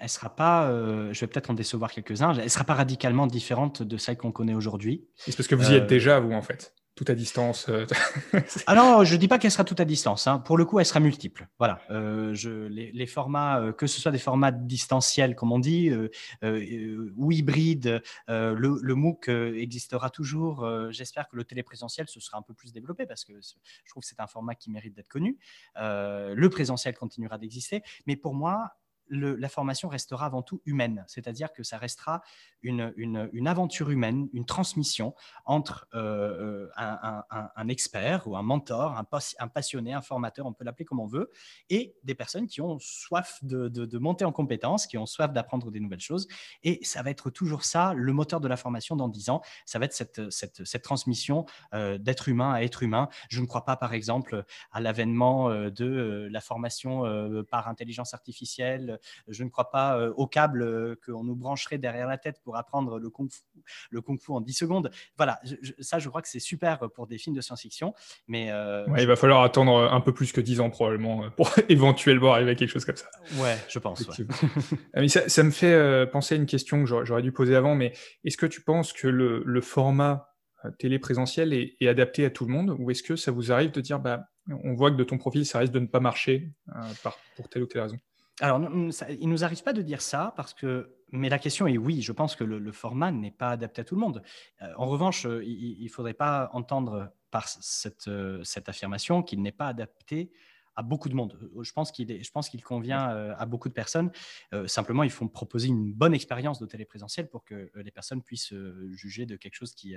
elle 0.00 0.08
sera 0.08 0.34
pas, 0.34 0.68
euh, 0.68 1.12
je 1.12 1.20
vais 1.20 1.28
peut-être 1.28 1.50
en 1.50 1.54
décevoir 1.54 1.92
quelques-uns, 1.92 2.34
elle 2.34 2.50
sera 2.50 2.64
pas 2.64 2.74
radicalement 2.74 3.28
différente 3.28 3.82
de 3.82 3.96
celle 3.96 4.16
qu'on 4.16 4.32
connaît 4.32 4.54
aujourd'hui. 4.54 5.06
C'est 5.16 5.36
parce 5.36 5.46
que 5.46 5.54
vous 5.54 5.70
y 5.70 5.74
êtes 5.74 5.84
euh, 5.84 5.86
déjà, 5.86 6.18
vous, 6.18 6.32
en 6.32 6.42
fait? 6.42 6.74
Tout 6.94 7.04
à 7.08 7.14
distance 7.14 7.68
euh, 7.68 7.86
Ah 8.66 8.74
non, 8.74 9.04
je 9.04 9.14
ne 9.14 9.18
dis 9.18 9.28
pas 9.28 9.38
qu'elle 9.38 9.50
sera 9.50 9.64
tout 9.64 9.74
à 9.78 9.84
distance. 9.84 10.26
Hein. 10.26 10.38
Pour 10.38 10.56
le 10.56 10.64
coup, 10.64 10.78
elle 10.78 10.86
sera 10.86 11.00
multiple. 11.00 11.48
Voilà. 11.58 11.80
Euh, 11.90 12.34
je, 12.34 12.50
les, 12.68 13.06
formats, 13.06 13.60
euh, 13.60 13.72
que 13.72 13.86
ce 13.86 14.00
soit 14.00 14.12
des 14.12 14.18
formats 14.18 14.52
distanciels, 14.52 15.34
comme 15.34 15.52
on 15.52 15.58
dit, 15.58 15.90
ou 16.42 17.32
hybrides, 17.32 18.02
le, 18.28 18.94
MOOC 18.94 19.28
existera 19.28 20.10
toujours. 20.10 20.66
J'espère 20.90 21.28
que 21.28 21.36
le 21.36 21.44
téléprésentiel, 21.44 22.08
ce 22.08 22.20
sera 22.20 22.38
un 22.38 22.42
peu 22.42 22.54
plus 22.54 22.72
développé 22.72 23.06
parce 23.06 23.24
que 23.24 23.32
je 23.40 23.90
trouve 23.90 24.02
que 24.02 24.08
c'est 24.08 24.20
un 24.20 24.26
format 24.26 24.54
qui 24.54 24.70
mérite 24.70 24.94
d'être 24.94 25.08
connu. 25.08 25.38
le 25.76 26.48
présentiel 26.48 26.94
continuera 26.96 27.38
d'exister. 27.38 27.82
Mais 28.06 28.16
pour 28.16 28.34
moi, 28.34 28.74
la 29.08 29.48
formation 29.48 29.88
restera 29.88 30.26
avant 30.26 30.42
tout 30.42 30.62
humaine, 30.64 31.04
c'est-à-dire 31.08 31.52
que 31.52 31.62
ça 31.62 31.78
restera 31.78 32.22
une, 32.62 32.92
une, 32.96 33.48
aventure 33.48 33.90
humaine, 33.90 34.28
une 34.32 34.46
transmission 34.46 35.14
entre 35.44 35.86
euh, 35.94 36.68
euh, 36.78 37.20
un, 37.56 37.68
expert 37.68 38.26
ou 38.26 38.36
un 38.36 38.42
mentor, 38.42 38.96
un, 38.96 39.48
passionné, 39.48 39.92
un 39.92 40.00
formateur, 40.00 40.46
on 40.46 40.52
peut 40.52 40.64
l'appeler 40.64 40.84
comme 40.84 41.00
on 41.00 41.06
veut, 41.06 41.30
et 41.68 41.94
des 42.04 42.14
personnes 42.14 42.46
qui 42.46 42.60
ont 42.60 42.78
soif 42.78 43.38
de, 43.42 43.98
monter 43.98 44.24
en 44.24 44.32
compétences, 44.32 44.86
qui 44.86 44.98
ont 44.98 45.06
soif 45.06 45.32
d'apprendre 45.32 45.70
des 45.70 45.80
nouvelles 45.80 46.00
choses. 46.00 46.26
Et 46.62 46.80
ça 46.84 47.02
va 47.02 47.10
être 47.10 47.30
toujours 47.30 47.64
ça, 47.64 47.92
le 47.94 48.12
moteur 48.12 48.40
de 48.40 48.48
la 48.48 48.56
formation 48.56 48.96
dans 48.96 49.08
10 49.08 49.30
ans, 49.30 49.42
ça 49.66 49.78
va 49.78 49.84
être 49.84 49.92
cette, 49.92 50.30
cette, 50.30 50.64
cette 50.64 50.82
transmission 50.82 51.44
euh, 51.74 51.98
d'être 51.98 52.28
humain 52.28 52.52
à 52.52 52.62
être 52.62 52.82
humain. 52.82 53.08
Je 53.28 53.40
ne 53.40 53.46
crois 53.46 53.64
pas, 53.64 53.76
par 53.76 53.92
exemple, 53.92 54.44
à 54.72 54.80
l'avènement 54.80 55.50
de 55.50 56.28
la 56.30 56.40
formation 56.40 57.02
par 57.50 57.68
intelligence 57.68 58.14
artificielle 58.14 58.93
je 59.28 59.44
ne 59.44 59.48
crois 59.48 59.70
pas 59.70 59.98
euh, 59.98 60.12
au 60.16 60.26
câble 60.26 60.62
euh, 60.62 60.94
qu'on 61.04 61.24
nous 61.24 61.36
brancherait 61.36 61.78
derrière 61.78 62.06
la 62.06 62.18
tête 62.18 62.40
pour 62.42 62.56
apprendre 62.56 62.98
le 62.98 63.10
kung 63.10 63.30
fu, 63.30 63.42
le 63.90 64.00
kung 64.00 64.20
fu 64.20 64.32
en 64.32 64.40
10 64.40 64.52
secondes. 64.52 64.90
Voilà, 65.16 65.40
ça, 65.80 65.98
je 65.98 66.08
crois 66.08 66.22
que 66.22 66.28
c'est 66.28 66.40
super 66.40 66.90
pour 66.94 67.06
des 67.06 67.18
films 67.18 67.36
de 67.36 67.40
science-fiction. 67.40 67.94
Mais 68.28 68.50
euh, 68.50 68.84
il 68.98 69.06
va 69.06 69.16
falloir 69.16 69.42
attendre 69.42 69.92
un 69.92 70.00
peu 70.00 70.12
plus 70.12 70.32
que 70.32 70.40
10 70.40 70.60
ans 70.60 70.70
probablement 70.70 71.30
pour 71.30 71.50
éventuellement 71.68 72.32
arriver 72.32 72.52
à 72.52 72.54
quelque 72.54 72.70
chose 72.70 72.84
comme 72.84 72.96
ça. 72.96 73.08
Ouais, 73.36 73.56
je 73.68 73.78
pense. 73.78 74.08
Ah, 74.94 75.06
ça, 75.08 75.42
me 75.42 75.50
fait 75.50 76.06
penser 76.10 76.34
à 76.34 76.38
une 76.38 76.46
question 76.46 76.84
que 76.84 77.04
j'aurais 77.04 77.22
dû 77.22 77.32
poser 77.32 77.56
avant, 77.56 77.74
mais 77.74 77.92
est-ce 78.24 78.36
que 78.36 78.46
tu 78.46 78.62
penses 78.62 78.92
que 78.92 79.08
le, 79.08 79.60
format 79.60 80.28
télé 80.78 80.98
présentiel 80.98 81.52
est, 81.52 81.86
adapté 81.86 82.24
à 82.24 82.30
tout 82.30 82.44
le 82.44 82.52
monde? 82.52 82.74
Ou 82.78 82.90
est-ce 82.90 83.02
que 83.02 83.16
ça 83.16 83.30
vous 83.30 83.52
arrive 83.52 83.70
de 83.70 83.80
dire 83.80 83.98
bah 83.98 84.24
on 84.62 84.74
voit 84.74 84.90
que 84.90 84.96
de 84.96 85.04
ton 85.04 85.16
profil 85.16 85.46
ça 85.46 85.58
risque 85.58 85.72
de 85.72 85.78
ne 85.78 85.86
pas 85.86 86.00
marcher 86.00 86.50
pour 87.36 87.48
telle 87.48 87.62
ou 87.62 87.66
telle 87.66 87.82
raison? 87.82 87.98
Alors, 88.40 88.60
il 89.08 89.28
nous 89.28 89.44
arrive 89.44 89.62
pas 89.62 89.72
de 89.72 89.82
dire 89.82 90.02
ça 90.02 90.32
parce 90.36 90.54
que, 90.54 90.96
mais 91.12 91.28
la 91.28 91.38
question 91.38 91.66
est 91.68 91.78
oui, 91.78 92.02
je 92.02 92.10
pense 92.10 92.34
que 92.34 92.42
le, 92.42 92.72
format 92.72 93.12
n'est 93.12 93.30
pas 93.30 93.50
adapté 93.50 93.82
à 93.82 93.84
tout 93.84 93.94
le 93.94 94.00
monde. 94.00 94.22
Euh, 94.62 94.72
en 94.76 94.86
revanche, 94.86 95.26
euh, 95.26 95.44
il 95.44 95.84
ne 95.84 95.88
faudrait 95.88 96.14
pas 96.14 96.50
entendre 96.52 97.12
par 97.30 97.46
euh, 98.08 98.40
cette 98.42 98.68
affirmation 98.68 99.22
qu'il 99.22 99.40
n'est 99.40 99.52
pas 99.52 99.68
adapté 99.68 100.32
à 100.76 100.82
beaucoup 100.82 101.08
de 101.08 101.14
monde. 101.14 101.38
Je 101.60 101.72
pense 101.72 101.92
qu'il 101.92 102.22
je 102.22 102.30
pense 102.30 102.48
qu'il 102.48 102.62
convient 102.62 103.10
euh, 103.10 103.34
à 103.38 103.46
beaucoup 103.46 103.68
de 103.68 103.74
personnes. 103.74 104.10
Euh, 104.52 104.66
simplement, 104.66 105.02
il 105.02 105.10
faut 105.10 105.26
proposer 105.28 105.68
une 105.68 105.92
bonne 105.92 106.14
expérience 106.14 106.58
de 106.58 106.66
téléprésentiel 106.66 107.28
pour 107.28 107.44
que 107.44 107.54
euh, 107.54 107.82
les 107.82 107.90
personnes 107.90 108.22
puissent 108.22 108.54
juger 108.92 109.26
de 109.26 109.36
quelque 109.36 109.54
chose 109.54 109.74
qui, 109.74 109.96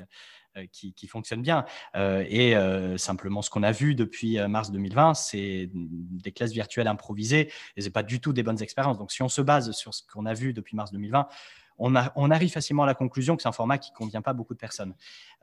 qui, 0.71 1.07
fonctionne 1.07 1.41
bien. 1.41 1.65
et 1.95 2.55
simplement, 2.97 3.41
ce 3.41 3.49
qu'on 3.49 3.63
a 3.63 3.71
vu 3.71 3.95
depuis 3.95 4.37
mars 4.47 4.71
2020, 4.71 5.13
c'est 5.13 5.69
des 5.73 6.31
classes 6.31 6.51
virtuelles 6.51 6.87
improvisées 6.87 7.51
et 7.75 7.81
ce 7.81 7.89
pas 7.89 8.03
du 8.03 8.19
tout 8.19 8.33
des 8.33 8.43
bonnes 8.43 8.61
expériences. 8.61 8.97
Donc, 8.97 9.11
si 9.11 9.21
on 9.21 9.29
se 9.29 9.41
base 9.41 9.71
sur 9.71 9.93
ce 9.93 10.03
qu'on 10.03 10.25
a 10.25 10.33
vu 10.33 10.53
depuis 10.53 10.75
mars 10.75 10.91
2020, 10.91 11.27
on, 11.77 11.95
arrive 12.31 12.51
facilement 12.51 12.83
à 12.83 12.85
la 12.85 12.95
conclusion 12.95 13.35
que 13.35 13.41
c'est 13.41 13.47
un 13.47 13.53
format 13.53 13.77
qui 13.77 13.91
ne 13.91 13.95
convient 13.95 14.21
pas 14.21 14.31
à 14.31 14.33
beaucoup 14.33 14.53
de 14.53 14.59
personnes. 14.59 14.95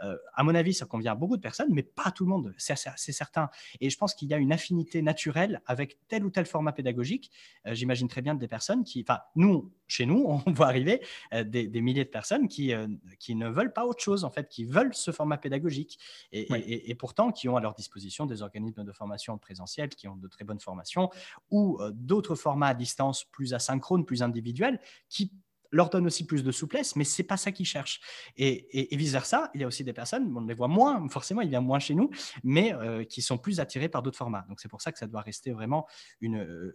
Euh, 0.03 0.16
à 0.35 0.42
mon 0.42 0.55
avis, 0.55 0.75
ça 0.75 0.87
convient 0.87 1.12
à 1.12 1.14
beaucoup 1.14 1.37
de 1.37 1.42
personnes, 1.42 1.68
mais 1.70 1.83
pas 1.83 2.05
à 2.07 2.11
tout 2.11 2.25
le 2.25 2.31
monde, 2.31 2.55
c'est 2.59 2.77
certain. 3.12 3.51
Et 3.81 3.90
je 3.90 3.97
pense 3.97 4.14
qu'il 4.14 4.29
y 4.29 4.35
a 4.35 4.38
une 4.38 4.53
affinité 4.53 5.03
naturelle 5.03 5.62
avec 5.66 5.99
tel 6.09 6.25
ou 6.25 6.31
tel 6.31 6.47
format 6.47 6.73
pédagogique. 6.73 7.31
Euh, 7.66 7.75
j'imagine 7.75 8.09
très 8.09 8.23
bien 8.23 8.35
des 8.35 8.49
personnes 8.49 8.85
qui, 8.85 9.05
enfin, 9.07 9.20
nous, 9.37 9.73
chez 9.87 10.07
nous, 10.07 10.25
on 10.47 10.53
voit 10.53 10.66
arriver 10.66 11.03
euh, 11.33 11.44
des, 11.44 11.81
milliers 11.81 12.05
de 12.05 12.11
personnes 12.11 12.49
qui, 12.49 12.73
qui 13.18 13.35
ne 13.35 13.49
veulent 13.49 13.73
pas 13.73 13.85
autre 13.85 14.03
chose, 14.03 14.25
en 14.25 14.31
fait, 14.31 14.49
qui 14.49 14.64
veulent 14.64 14.94
ce 14.94 15.11
format 15.11 15.37
pédagogique 15.37 15.99
et, 16.33 16.94
pourtant 16.94 17.31
qui 17.31 17.49
ont 17.49 17.57
à 17.57 17.61
leur 17.61 17.75
disposition 17.75 18.27
des 18.27 18.42
organismes 18.42 18.85
de 18.85 18.92
formation 18.92 19.37
présentiel 19.37 19.90
qui 19.90 20.09
ont 20.09 20.16
de 20.16 20.29
très 20.29 20.44
bonnes 20.44 20.61
formations 20.61 21.11
ou 21.51 21.79
d'autres 21.92 22.35
formats 22.35 22.68
à 22.68 22.75
distance 22.75 23.25
plus 23.25 23.53
asynchrones, 23.53 24.07
plus 24.07 24.23
individuels, 24.23 24.81
qui 25.09 25.33
leur 25.75 25.91
donne 25.91 26.07
aussi 26.07 26.27
plus 26.27 26.43
de 26.43 26.53
souplesse, 26.53 26.97
mais 26.97 27.05
c'est 27.05 27.23
pas 27.23 27.37
ça 27.37 27.53
qu'ils 27.53 27.67
cherchent. 27.67 28.01
Et, 28.37 28.93
et, 28.95 28.97
vice-versa, 28.97 29.51
il 29.55 29.61
y 29.61 29.65
a 29.65 29.67
aussi 29.67 29.85
des 29.85 29.93
personnes, 29.93 30.33
on 30.37 30.41
les 30.43 30.55
voit 30.55 30.69
moins, 30.69 31.09
forcément, 31.09 31.41
il 31.41 31.51
y 31.51 31.57
a 31.57 31.61
moins 31.61 31.79
chez 31.79 31.95
nous, 31.95 32.11
mais 32.43 32.75
qui 33.09 33.23
sont 33.23 33.39
plus 33.39 33.61
attirés 33.61 33.89
par 33.89 34.03
d'autres 34.03 34.17
formats. 34.17 34.45
Donc 34.49 34.61
c'est 34.61 34.69
pour 34.69 34.83
ça 34.83 34.93
que 34.93 34.99
ça 34.99 35.07
doit 35.07 35.21
rester 35.21 35.53
vraiment 35.53 35.87
une... 36.21 36.73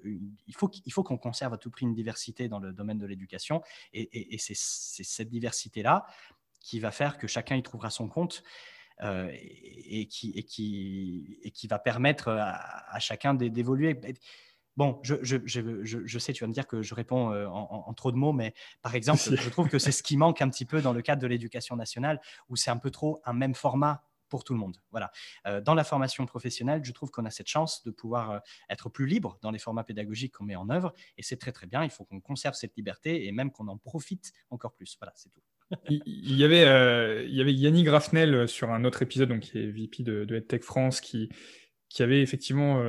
il 0.47 0.55
faut, 0.55 0.69
il 0.85 0.91
faut 0.91 1.03
qu'on 1.03 1.17
conserve 1.17 1.53
à 1.53 1.57
tout 1.57 1.69
prix 1.69 1.85
une 1.85 1.93
diversité 1.93 2.47
dans 2.49 2.59
le 2.59 2.73
domaine 2.73 2.97
de 2.97 3.05
l'éducation, 3.05 3.61
et, 3.93 4.35
et 4.35 4.37
c'est 4.37 4.55
cette 4.55 5.29
diversité-là 5.29 6.05
qui 6.59 6.79
va 6.79 6.91
faire 6.91 7.17
que 7.17 7.27
chacun 7.27 7.55
y 7.55 7.63
trouvera 7.63 7.89
son 7.89 8.07
compte. 8.07 8.43
Euh, 9.01 9.29
et, 9.31 10.07
qui, 10.07 10.31
et, 10.31 10.43
qui, 10.43 11.39
et 11.43 11.51
qui 11.51 11.67
va 11.67 11.79
permettre 11.79 12.27
à, 12.27 12.99
chacun 12.99 13.33
d'évoluer. 13.33 13.97
Bon, 14.77 14.99
je, 15.03 15.15
je, 15.21 15.37
je, 15.45 15.61
je, 15.83 16.19
sais, 16.19 16.31
tu 16.33 16.43
vas 16.43 16.47
me 16.47 16.53
dire 16.53 16.67
que 16.67 16.81
je 16.81 16.95
réponds 16.95 17.31
euh, 17.31 17.47
en, 17.47 17.93
trop 17.93 18.11
de 18.11 18.17
mots, 18.17 18.31
mais 18.31 18.53
par 18.81 18.95
exemple, 18.95 19.21
je 19.21 19.49
trouve 19.49 19.67
que 19.67 19.79
c'est 19.79 19.91
ce 19.91 20.03
qui 20.03 20.15
manque 20.17 20.41
un 20.41 20.49
petit 20.49 20.65
peu 20.65 20.81
dans 20.81 20.93
le 20.93 21.01
cadre 21.01 21.21
de 21.21 21.27
l'éducation 21.27 21.75
nationale, 21.75 22.21
où 22.47 22.55
c'est 22.55 22.71
un 22.71 22.77
peu 22.77 22.91
trop 22.91 23.21
un 23.25 23.33
même 23.33 23.55
format 23.55 24.03
pour 24.29 24.43
tout 24.43 24.53
le 24.53 24.59
monde. 24.59 24.77
Voilà. 24.91 25.11
Euh, 25.47 25.59
dans 25.59 25.73
la 25.73 25.83
formation 25.83 26.25
professionnelle, 26.25 26.81
je 26.83 26.91
trouve 26.91 27.09
qu'on 27.09 27.25
a 27.25 27.31
cette 27.31 27.47
chance 27.47 27.83
de 27.83 27.91
pouvoir 27.91 28.41
être 28.69 28.89
plus 28.89 29.07
libre 29.07 29.39
dans 29.41 29.51
les 29.51 29.59
formats 29.59 29.83
pédagogiques 29.83 30.35
qu'on 30.35 30.45
met 30.45 30.55
en 30.55 30.69
œuvre, 30.69 30.93
et 31.17 31.23
c'est 31.23 31.37
très 31.37 31.51
très 31.51 31.67
bien. 31.67 31.83
Il 31.83 31.89
faut 31.89 32.05
qu'on 32.05 32.21
conserve 32.21 32.55
cette 32.55 32.75
liberté 32.77 33.27
et 33.27 33.31
même 33.31 33.51
qu'on 33.51 33.67
en 33.67 33.77
profite 33.77 34.31
encore 34.49 34.73
plus. 34.73 34.95
Voilà, 34.99 35.11
c'est 35.15 35.29
tout 35.29 35.41
il, 35.89 36.35
y 36.35 36.43
avait, 36.43 36.63
euh, 36.65 37.23
il 37.27 37.35
y 37.35 37.41
avait 37.41 37.53
Yannick 37.53 37.85
Grafnel 37.85 38.33
euh, 38.33 38.47
sur 38.47 38.71
un 38.71 38.83
autre 38.85 39.01
épisode, 39.01 39.29
donc 39.29 39.41
qui 39.41 39.59
est 39.59 39.67
VP 39.67 40.03
de, 40.03 40.25
de 40.25 40.35
EdTech 40.37 40.63
France, 40.63 41.01
qui, 41.01 41.29
qui 41.89 42.03
avait 42.03 42.21
effectivement 42.21 42.81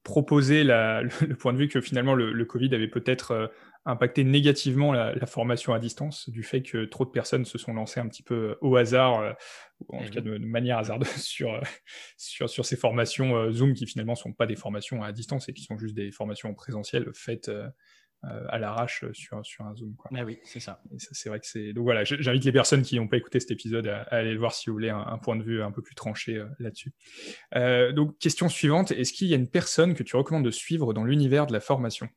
euh, 0.00 0.04
proposé 0.04 0.64
la, 0.64 1.02
le, 1.02 1.34
point 1.36 1.52
de 1.52 1.58
vue 1.58 1.68
que 1.68 1.80
finalement 1.80 2.14
le, 2.14 2.44
Covid 2.44 2.74
avait 2.74 2.88
peut-être 2.88 3.52
impacté 3.86 4.24
négativement 4.24 4.92
la, 4.92 5.26
formation 5.26 5.72
à 5.72 5.78
distance, 5.78 6.28
du 6.28 6.42
fait 6.42 6.62
que 6.62 6.84
trop 6.84 7.04
de 7.04 7.10
personnes 7.10 7.44
se 7.44 7.58
sont 7.58 7.72
lancées 7.72 8.00
un 8.00 8.08
petit 8.08 8.22
peu 8.22 8.56
au 8.60 8.76
hasard, 8.76 9.36
ou 9.80 9.96
en 9.96 10.04
tout 10.04 10.10
cas 10.10 10.20
de, 10.20 10.38
manière 10.38 10.78
hasardeuse, 10.78 11.08
sur, 11.16 11.60
sur, 12.16 12.50
sur 12.50 12.66
ces 12.66 12.76
formations 12.76 13.50
Zoom 13.50 13.74
qui 13.74 13.86
finalement 13.86 14.12
ne 14.12 14.18
sont 14.18 14.32
pas 14.32 14.46
des 14.46 14.56
formations 14.56 15.02
à 15.02 15.12
distance 15.12 15.48
et 15.48 15.54
qui 15.54 15.62
sont 15.62 15.78
juste 15.78 15.94
des 15.94 16.10
formations 16.10 16.52
présentielles 16.54 17.10
faites 17.14 17.50
euh, 18.24 18.44
à 18.50 18.58
l'arrache 18.58 19.02
sur, 19.12 19.44
sur 19.46 19.64
un 19.64 19.74
Zoom. 19.74 19.94
Quoi. 19.96 20.10
Ah 20.14 20.24
oui, 20.24 20.38
c'est 20.44 20.60
ça. 20.60 20.82
c'est 20.98 21.30
vrai 21.30 21.40
que 21.40 21.46
c'est. 21.46 21.72
Donc 21.72 21.84
voilà, 21.84 22.04
j'invite 22.04 22.44
les 22.44 22.52
personnes 22.52 22.82
qui 22.82 22.96
n'ont 22.96 23.08
pas 23.08 23.16
écouté 23.16 23.40
cet 23.40 23.50
épisode 23.50 23.86
à, 23.88 24.02
aller 24.10 24.34
le 24.34 24.38
voir 24.38 24.52
si 24.52 24.68
vous 24.68 24.74
voulez 24.74 24.90
un, 24.90 25.16
point 25.16 25.36
de 25.36 25.42
vue 25.42 25.62
un 25.62 25.70
peu 25.70 25.80
plus 25.80 25.94
tranché 25.94 26.36
euh, 26.36 26.44
là-dessus. 26.58 26.92
Euh, 27.56 27.92
donc, 27.92 28.18
question 28.18 28.50
suivante 28.50 28.90
est-ce 28.90 29.14
qu'il 29.14 29.28
y 29.28 29.32
a 29.32 29.36
une 29.36 29.48
personne 29.48 29.94
que 29.94 30.02
tu 30.02 30.16
recommandes 30.16 30.44
de 30.44 30.50
suivre 30.50 30.92
dans 30.92 31.04
l'univers 31.04 31.46
de 31.46 31.54
la 31.54 31.60
formation? 31.60 32.08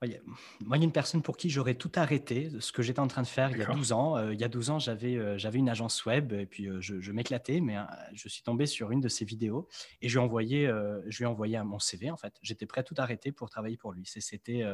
Moi, 0.00 0.76
il 0.76 0.80
y 0.80 0.82
a 0.82 0.84
une 0.84 0.92
personne 0.92 1.22
pour 1.22 1.36
qui 1.36 1.50
j'aurais 1.50 1.74
tout 1.74 1.90
arrêté, 1.96 2.50
ce 2.60 2.70
que 2.70 2.82
j'étais 2.82 3.00
en 3.00 3.08
train 3.08 3.22
de 3.22 3.26
faire 3.26 3.50
il 3.50 3.58
y 3.58 3.62
a 3.62 3.66
12 3.66 3.92
ans. 3.92 4.16
Euh, 4.16 4.32
il 4.32 4.40
y 4.40 4.44
a 4.44 4.48
12 4.48 4.70
ans, 4.70 4.78
j'avais 4.78 5.16
euh, 5.16 5.36
j'avais 5.38 5.58
une 5.58 5.68
agence 5.68 6.04
web 6.06 6.32
et 6.32 6.46
puis 6.46 6.68
euh, 6.68 6.80
je, 6.80 7.12
m'éclatais, 7.12 7.60
mais 7.60 7.76
je 8.12 8.28
suis 8.28 8.42
tombé 8.42 8.66
sur 8.66 8.92
une 8.92 9.00
de 9.00 9.08
ses 9.08 9.24
vidéos 9.24 9.68
et 10.00 10.08
je 10.08 10.14
lui 10.14 10.22
ai 10.22 10.24
envoyé, 10.24 10.66
je 11.08 11.18
lui 11.18 11.24
ai 11.24 11.26
envoyé 11.26 11.60
mon 11.64 11.78
CV 11.78 12.10
en 12.10 12.16
fait. 12.16 12.34
J'étais 12.42 12.66
prêt 12.66 12.80
à 12.80 12.84
tout 12.84 12.94
arrêter 12.98 13.32
pour 13.32 13.50
travailler 13.50 13.76
pour 13.76 13.92
lui. 13.92 14.04
C'était 14.06 14.64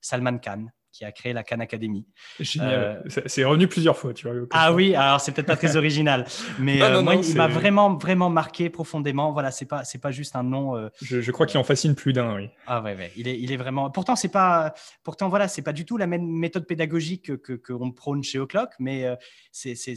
Salman 0.00 0.38
Khan 0.38 0.66
qui 0.94 1.04
a 1.04 1.10
créé 1.10 1.32
la 1.32 1.42
Khan 1.42 1.58
Academy. 1.58 2.06
Génial. 2.38 3.02
Euh, 3.04 3.20
c'est 3.26 3.42
revenu 3.42 3.66
plusieurs 3.66 3.98
fois, 3.98 4.14
tu 4.14 4.28
vois. 4.28 4.46
Ah 4.52 4.72
oui, 4.72 4.94
alors 4.94 5.20
c'est 5.20 5.32
peut-être 5.32 5.48
pas 5.48 5.56
très 5.56 5.76
original, 5.76 6.24
mais 6.60 6.80
euh, 6.80 7.02
moi, 7.02 7.16
il 7.16 7.34
m'a 7.34 7.48
vraiment, 7.48 7.96
vraiment 7.96 8.30
marqué 8.30 8.70
profondément. 8.70 9.32
Voilà, 9.32 9.50
c'est 9.50 9.66
pas, 9.66 9.82
c'est 9.82 10.00
pas 10.00 10.12
juste 10.12 10.36
un 10.36 10.44
nom. 10.44 10.76
Euh, 10.76 10.88
je, 11.02 11.30
crois 11.32 11.46
qu'il 11.46 11.58
en 11.58 11.64
fascine 11.64 11.96
plus 11.96 12.12
d'un, 12.12 12.36
oui. 12.36 12.48
Ah 12.68 12.80
ouais, 12.80 12.94
ouais. 12.94 13.10
Il 13.16 13.26
est, 13.26 13.38
il 13.40 13.50
est 13.50 13.56
vraiment. 13.56 13.90
Pourtant, 13.90 14.14
c'est 14.14 14.28
pas, 14.28 14.72
pourtant 15.02 15.28
voilà, 15.28 15.48
c'est 15.48 15.62
pas 15.62 15.72
du 15.72 15.84
tout 15.84 15.96
la 15.96 16.06
même 16.06 16.26
méthode 16.26 16.64
pédagogique 16.64 17.36
que 17.42 17.54
qu'on 17.54 17.90
prône 17.90 18.22
chez 18.22 18.38
O'Clock, 18.38 18.70
mais 18.78 19.04
c'est, 19.50 19.74
c'est, 19.74 19.96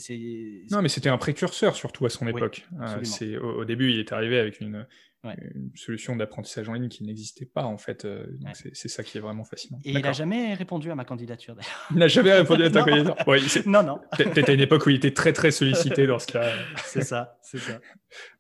Non, 0.72 0.82
mais 0.82 0.90
c'était 0.90 1.10
un 1.10 1.20
précurseur 1.20 1.76
surtout 1.76 2.08
à 2.08 2.10
son 2.10 2.28
époque. 2.28 2.66
c'est 3.04 3.38
au, 3.38 3.60
au, 3.60 3.66
début, 3.66 3.92
il 3.92 4.00
est 4.00 4.12
arrivé 4.12 4.40
avec 4.40 4.62
une 4.62 4.88
une 5.36 5.72
solution 5.76 6.16
d'apprentissage 6.16 6.70
en 6.70 6.74
ligne 6.74 6.90
qui 6.90 7.04
n'existait 7.04 7.46
pas 7.46 7.64
en 7.64 7.78
fait. 7.78 8.06
Euh, 8.06 8.26
c'est 8.74 8.88
ça 8.88 9.04
qui 9.04 9.18
est 9.18 9.22
vraiment 9.22 9.44
fascinant. 9.44 9.80
Et 9.84 9.92
il 9.92 10.02
n'a 10.02 10.14
jamais 10.14 10.54
répondu 10.54 10.92
à 10.92 10.96
ma 10.96 11.06
candidature 11.06 11.56
d'ailleurs. 11.56 11.88
Il 11.92 11.98
n'a 11.98 12.08
jamais 12.08 12.34
répondu 12.34 12.64
à 12.64 12.70
ta 12.70 12.84
candidature. 12.84 13.64
non, 13.66 13.84
non. 13.84 14.00
Peut-être 14.18 14.50
à 14.50 14.54
une 14.54 14.62
époque 14.62 14.86
où 14.86 14.90
il 14.90 14.96
était 14.96 15.14
très 15.14 15.34
très 15.34 15.52
sollicité 15.52 16.08
dans 16.08 16.20
ce 16.20 16.28
cas. 16.28 16.52
c'est 16.86 17.04
ça, 17.04 17.38
c'est 17.42 17.60
ça. 17.60 17.80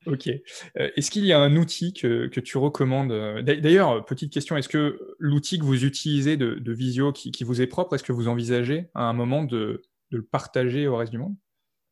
ok. 0.05 0.27
Euh, 0.27 0.89
est-ce 0.95 1.11
qu'il 1.11 1.25
y 1.25 1.33
a 1.33 1.39
un 1.39 1.55
outil 1.55 1.93
que, 1.93 2.27
que 2.27 2.39
tu 2.39 2.57
recommandes 2.57 3.11
euh, 3.11 3.41
D'ailleurs, 3.41 4.05
petite 4.05 4.31
question, 4.31 4.57
est-ce 4.57 4.69
que 4.69 5.15
l'outil 5.19 5.59
que 5.59 5.65
vous 5.65 5.85
utilisez 5.85 6.37
de, 6.37 6.55
de 6.55 6.73
Visio 6.73 7.11
qui, 7.11 7.31
qui, 7.31 7.43
vous 7.43 7.61
est 7.61 7.67
propre, 7.67 7.95
est-ce 7.95 8.03
que 8.03 8.13
vous 8.13 8.27
envisagez 8.27 8.89
à 8.93 9.03
un 9.03 9.13
moment 9.13 9.43
de, 9.43 9.81
de 10.11 10.17
le 10.17 10.23
partager 10.23 10.87
au 10.87 10.95
reste 10.95 11.11
du 11.11 11.17
monde? 11.17 11.35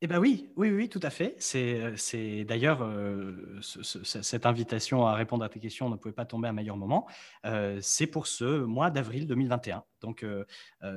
Eh 0.01 0.07
ben 0.07 0.19
oui, 0.19 0.49
oui, 0.57 0.71
oui, 0.71 0.89
tout 0.89 0.99
à 1.03 1.09
fait. 1.09 1.35
C'est, 1.39 1.79
euh, 1.81 2.43
d'ailleurs 2.43 2.83
euh, 2.83 3.59
cette 3.61 4.45
invitation 4.45 5.07
à 5.07 5.15
répondre 5.15 5.43
à 5.45 5.49
tes 5.49 5.61
questions 5.61 5.89
ne 5.89 5.95
pouvait 5.95 6.13
pas 6.13 6.25
tomber 6.25 6.47
à 6.47 6.51
un 6.51 6.53
meilleur 6.53 6.75
moment. 6.75 7.07
Euh, 7.45 7.79
c'est 7.81 8.05
pour 8.05 8.27
ce 8.27 8.65
mois 8.65 8.91
d'avril 8.91 9.25
2021. 9.25 9.83
Donc 10.01 10.23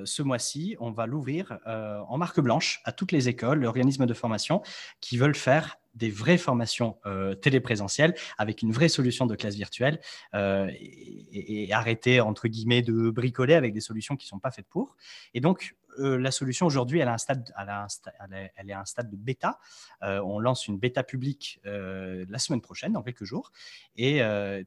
ce 0.04 0.22
mois-ci, 0.22 0.76
on 0.80 0.90
va 0.90 1.06
l'ouvrir 1.06 1.58
en 1.64 2.18
marque 2.18 2.40
blanche 2.40 2.82
à 2.84 2.92
toutes 2.92 3.10
les 3.10 3.30
écoles, 3.30 3.60
l'organisme 3.60 4.04
de 4.04 4.12
formation 4.12 4.60
qui 5.00 5.16
veulent 5.16 5.34
faire 5.34 5.78
des 5.94 6.10
vraies 6.10 6.36
formations 6.36 6.98
téléprésentielles 7.40 8.14
avec 8.36 8.60
une 8.60 8.70
vraie 8.70 8.90
solution 8.90 9.24
de 9.24 9.34
classe 9.34 9.54
virtuelle 9.54 9.98
et, 10.34 11.64
et, 11.64 11.72
arrêter 11.72 12.20
entre 12.20 12.48
guillemets 12.48 12.82
de 12.82 13.08
bricoler 13.08 13.54
avec 13.54 13.72
des 13.72 13.80
solutions 13.80 14.14
qui 14.14 14.26
ne 14.26 14.28
sont 14.28 14.40
pas 14.40 14.50
faites 14.50 14.68
pour. 14.68 14.94
Et 15.32 15.40
donc 15.40 15.74
euh, 15.98 16.18
la 16.18 16.30
solution 16.30 16.66
aujourd'hui, 16.66 17.00
elle, 17.00 17.08
elle, 17.08 18.50
elle, 18.56 18.70
est 18.70 18.72
à 18.72 18.80
un 18.80 18.84
stade 18.84 19.10
de 19.10 19.16
bêta. 19.16 19.58
Euh, 20.02 20.20
on 20.20 20.38
lance 20.38 20.66
une 20.68 20.78
bêta 20.78 21.02
publique 21.02 21.60
euh, 21.66 22.24
la 22.28 22.38
semaine 22.38 22.60
prochaine, 22.60 22.92
dans 22.92 23.02
quelques 23.02 23.24
jours, 23.24 23.52
et 23.96 24.20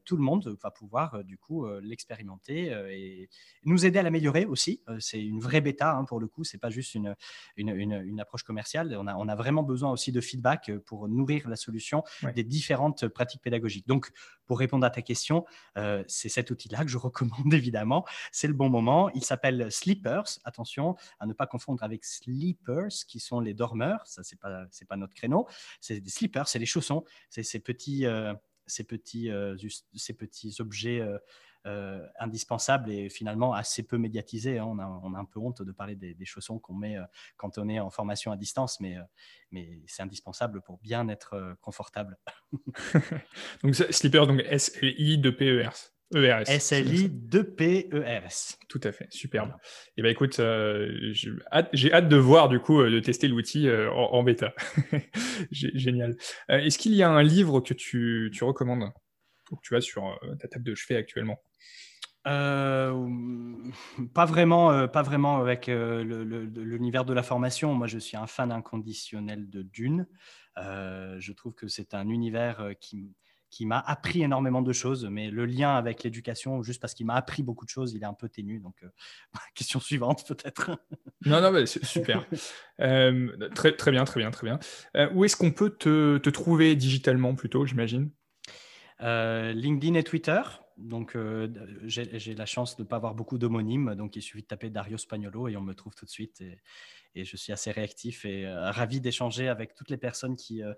tout 0.04 0.16
le 0.16 0.22
monde 0.22 0.56
va 0.62 0.70
pouvoir 0.70 1.24
du 1.24 1.38
coup 1.38 1.66
l'expérimenter 1.80 2.66
et 2.90 3.28
nous 3.64 3.86
aider 3.86 3.98
à 3.98 4.02
l'améliorer 4.02 4.44
aussi. 4.44 4.82
c'est 4.98 5.22
une 5.22 5.40
vraie 5.40 5.60
bêta 5.60 5.94
hein, 5.94 6.04
pour 6.04 6.20
le 6.20 6.28
coup, 6.28 6.44
c'est 6.44 6.58
pas 6.58 6.70
juste 6.70 6.94
une, 6.94 7.14
une, 7.56 8.20
approche 8.20 8.42
commerciale. 8.42 8.94
On 8.98 9.06
a, 9.06 9.14
on 9.16 9.28
a, 9.28 9.34
vraiment 9.34 9.62
besoin 9.62 9.90
aussi 9.90 10.12
de 10.12 10.20
feedback 10.20 10.70
pour 10.86 11.08
nourrir 11.08 11.48
la 11.48 11.56
solution 11.56 12.04
des 12.34 12.44
différentes 12.44 13.08
pratiques 13.08 13.42
pédagogiques. 13.42 13.86
Donc, 13.86 14.10
pour 14.46 14.58
répondre 14.58 14.84
à 14.84 14.90
ta 14.90 15.02
question, 15.02 15.44
c'est 16.06 16.28
cet 16.28 16.50
outil-là 16.50 16.84
que 16.84 16.90
je 16.90 16.98
recommande 17.02 17.52
évidemment. 17.54 18.04
C'est 18.30 18.48
le 18.48 18.54
bon 18.54 18.68
moment. 18.68 19.10
Il 19.14 19.24
s'appelle 19.24 19.70
Sleepers. 19.70 20.38
Attention, 20.44 20.96
à 21.22 21.26
ne 21.26 21.32
pas 21.32 21.46
confondre 21.46 21.84
avec 21.84 22.04
sleepers, 22.04 22.90
qui 23.06 23.20
sont 23.20 23.38
les 23.38 23.54
dormeurs. 23.54 24.04
Ça, 24.06 24.24
c'est 24.24 24.38
pas, 24.40 24.96
notre 24.96 25.14
créneau. 25.14 25.46
C'est 25.80 26.00
des 26.00 26.10
sleepers, 26.10 26.48
c'est 26.48 26.58
les 26.58 26.66
chaussons, 26.66 27.04
c'est 27.30 27.44
ces 27.44 27.60
petits, 27.60 28.06
euh, 28.06 28.34
ces 28.66 28.82
petits, 28.82 29.30
euh, 29.30 29.56
ces 29.94 30.14
petits 30.14 30.56
objets. 30.58 31.00
Euh, 31.64 32.04
indispensables 32.18 32.90
et 32.90 33.08
finalement 33.08 33.54
assez 33.54 33.84
peu 33.84 33.96
médiatisés. 33.96 34.58
Hein. 34.58 34.64
On, 34.66 35.14
a, 35.14 35.18
un 35.20 35.24
peu 35.24 35.38
honte 35.38 35.62
de 35.62 35.70
parler 35.70 35.94
des, 35.94 36.24
chaussons 36.24 36.58
qu'on 36.58 36.74
met 36.74 36.96
quand 37.36 37.56
on 37.56 37.68
est 37.68 37.78
en 37.78 37.88
formation 37.88 38.32
à 38.32 38.36
distance, 38.36 38.80
mais, 38.80 38.96
c'est 39.86 40.02
indispensable 40.02 40.60
pour 40.60 40.78
bien 40.78 41.08
être 41.08 41.54
confortable. 41.60 42.18
donc, 43.62 43.76
sleepers, 43.76 44.26
donc 44.26 44.42
S-L-I 44.44 45.18
de 45.18 45.30
P-E-R. 45.30 45.91
ERS. 46.14 46.44
SLI 46.46 47.08
2PERS. 47.08 48.56
Tout 48.68 48.80
à 48.84 48.92
fait, 48.92 49.06
superbe. 49.10 49.50
Et 49.50 49.92
eh 49.98 50.02
ben 50.02 50.10
écoute, 50.10 50.40
euh, 50.40 51.12
j'ai 51.72 51.92
hâte, 51.92 52.08
de 52.08 52.16
voir 52.16 52.48
du 52.48 52.60
coup, 52.60 52.80
euh, 52.80 52.90
de 52.90 53.00
tester 53.00 53.28
l'outil 53.28 53.68
euh, 53.68 53.90
en, 53.90 54.22
bêta. 54.22 54.54
Génial. 55.50 56.16
Est-ce 56.48 56.78
qu'il 56.78 56.94
y 56.94 57.02
a 57.02 57.10
un 57.10 57.22
livre 57.22 57.60
que 57.60 57.74
tu, 57.74 58.30
tu 58.32 58.44
recommandes 58.44 58.90
ou 59.50 59.56
que 59.56 59.62
tu 59.62 59.76
as 59.76 59.80
sur 59.80 60.18
ta 60.40 60.48
table 60.48 60.64
de 60.64 60.74
chevet 60.74 60.96
actuellement? 60.96 61.42
Pas 62.24 62.94
vraiment, 64.26 64.88
pas 64.88 65.02
vraiment 65.02 65.38
avec 65.38 65.66
l'univers 65.66 67.04
de 67.04 67.12
la 67.12 67.22
formation. 67.22 67.74
Moi, 67.74 67.88
je 67.88 67.98
suis 67.98 68.16
un 68.16 68.26
fan 68.26 68.52
inconditionnel 68.52 69.50
de 69.50 69.62
Dune. 69.62 70.06
je 70.56 71.32
trouve 71.32 71.54
que 71.54 71.66
c'est 71.68 71.94
un 71.94 72.08
univers 72.08 72.70
qui, 72.80 73.12
qui 73.52 73.66
m'a 73.66 73.78
appris 73.78 74.22
énormément 74.22 74.62
de 74.62 74.72
choses, 74.72 75.06
mais 75.10 75.30
le 75.30 75.44
lien 75.44 75.76
avec 75.76 76.02
l'éducation, 76.02 76.62
juste 76.62 76.80
parce 76.80 76.94
qu'il 76.94 77.04
m'a 77.04 77.14
appris 77.14 77.42
beaucoup 77.42 77.66
de 77.66 77.70
choses, 77.70 77.92
il 77.92 78.02
est 78.02 78.06
un 78.06 78.14
peu 78.14 78.30
ténu. 78.30 78.60
Donc, 78.60 78.74
euh, 78.82 78.88
question 79.54 79.78
suivante 79.78 80.26
peut-être. 80.26 80.70
non, 81.26 81.40
non, 81.40 81.52
mais 81.52 81.66
super. 81.66 82.26
Euh, 82.80 83.48
très, 83.54 83.76
très 83.76 83.92
bien, 83.92 84.02
très 84.04 84.18
bien, 84.18 84.32
très 84.32 84.44
bien. 84.44 84.58
Euh, 84.96 85.08
où 85.12 85.24
est-ce 85.24 85.36
qu'on 85.36 85.52
peut 85.52 85.70
te, 85.70 86.18
te, 86.18 86.30
trouver 86.30 86.74
digitalement 86.74 87.34
plutôt, 87.36 87.64
j'imagine? 87.64 88.10
LinkedIn 88.98 89.94
et 89.94 90.02
Twitter. 90.02 90.40
Donc, 90.76 91.16
j'ai 91.84 92.34
la 92.34 92.46
chance 92.46 92.76
de 92.76 92.82
ne 92.82 92.88
pas 92.88 92.96
avoir 92.96 93.14
beaucoup 93.14 93.38
d'homonymes, 93.38 93.94
donc 93.94 94.16
il 94.16 94.22
suffit 94.22 94.42
de 94.42 94.46
taper 94.46 94.70
Dario 94.70 94.98
Spagnolo 94.98 95.48
et 95.48 95.56
on 95.56 95.62
me 95.62 95.74
trouve 95.74 95.94
tout 95.94 96.04
de 96.04 96.10
suite. 96.10 96.40
Et, 96.40 96.58
et 97.14 97.24
je 97.24 97.36
suis 97.36 97.52
assez 97.52 97.70
réactif 97.70 98.24
et 98.24 98.46
euh, 98.46 98.70
ravi 98.70 99.00
d'échanger 99.00 99.48
avec 99.48 99.74
toutes 99.74 99.90
les 99.90 99.96
personnes 99.96 100.36
qui, 100.36 100.62
euh, 100.62 100.72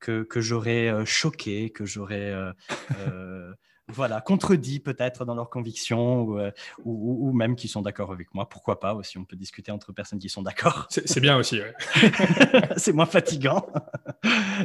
que, 0.00 0.22
que 0.22 0.40
j'aurais 0.40 0.88
euh, 0.88 1.04
choquées, 1.04 1.70
que 1.70 1.84
j'aurais 1.84 2.34
voilà, 3.88 4.20
contredit 4.20 4.80
peut-être 4.80 5.24
dans 5.24 5.34
leurs 5.34 5.48
convictions 5.48 6.38
euh, 6.38 6.50
ou, 6.84 7.28
ou, 7.28 7.32
même 7.32 7.54
qui 7.54 7.68
sont 7.68 7.82
d'accord 7.82 8.10
avec 8.12 8.34
moi. 8.34 8.48
Pourquoi 8.48 8.80
pas 8.80 8.94
aussi, 8.94 9.16
on 9.16 9.24
peut 9.24 9.36
discuter 9.36 9.70
entre 9.70 9.92
personnes 9.92 10.18
qui 10.18 10.28
sont 10.28 10.42
d'accord. 10.42 10.86
C'est 10.90 11.20
bien 11.20 11.36
aussi, 11.36 11.60
ouais. 11.60 11.74
C'est 12.76 12.92
moins 12.92 13.06
fatigant. 13.06 13.66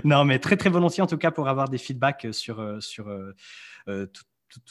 non, 0.04 0.26
mais 0.26 0.40
très 0.40 0.58
très 0.58 0.70
volontiers 0.70 1.04
en 1.04 1.08
tout 1.08 1.18
cas 1.18 1.32
pour 1.32 1.48
avoir 1.48 1.70
des 1.70 1.78
feedbacks 1.78 2.28
sur, 2.32 2.60
euh, 2.60 2.80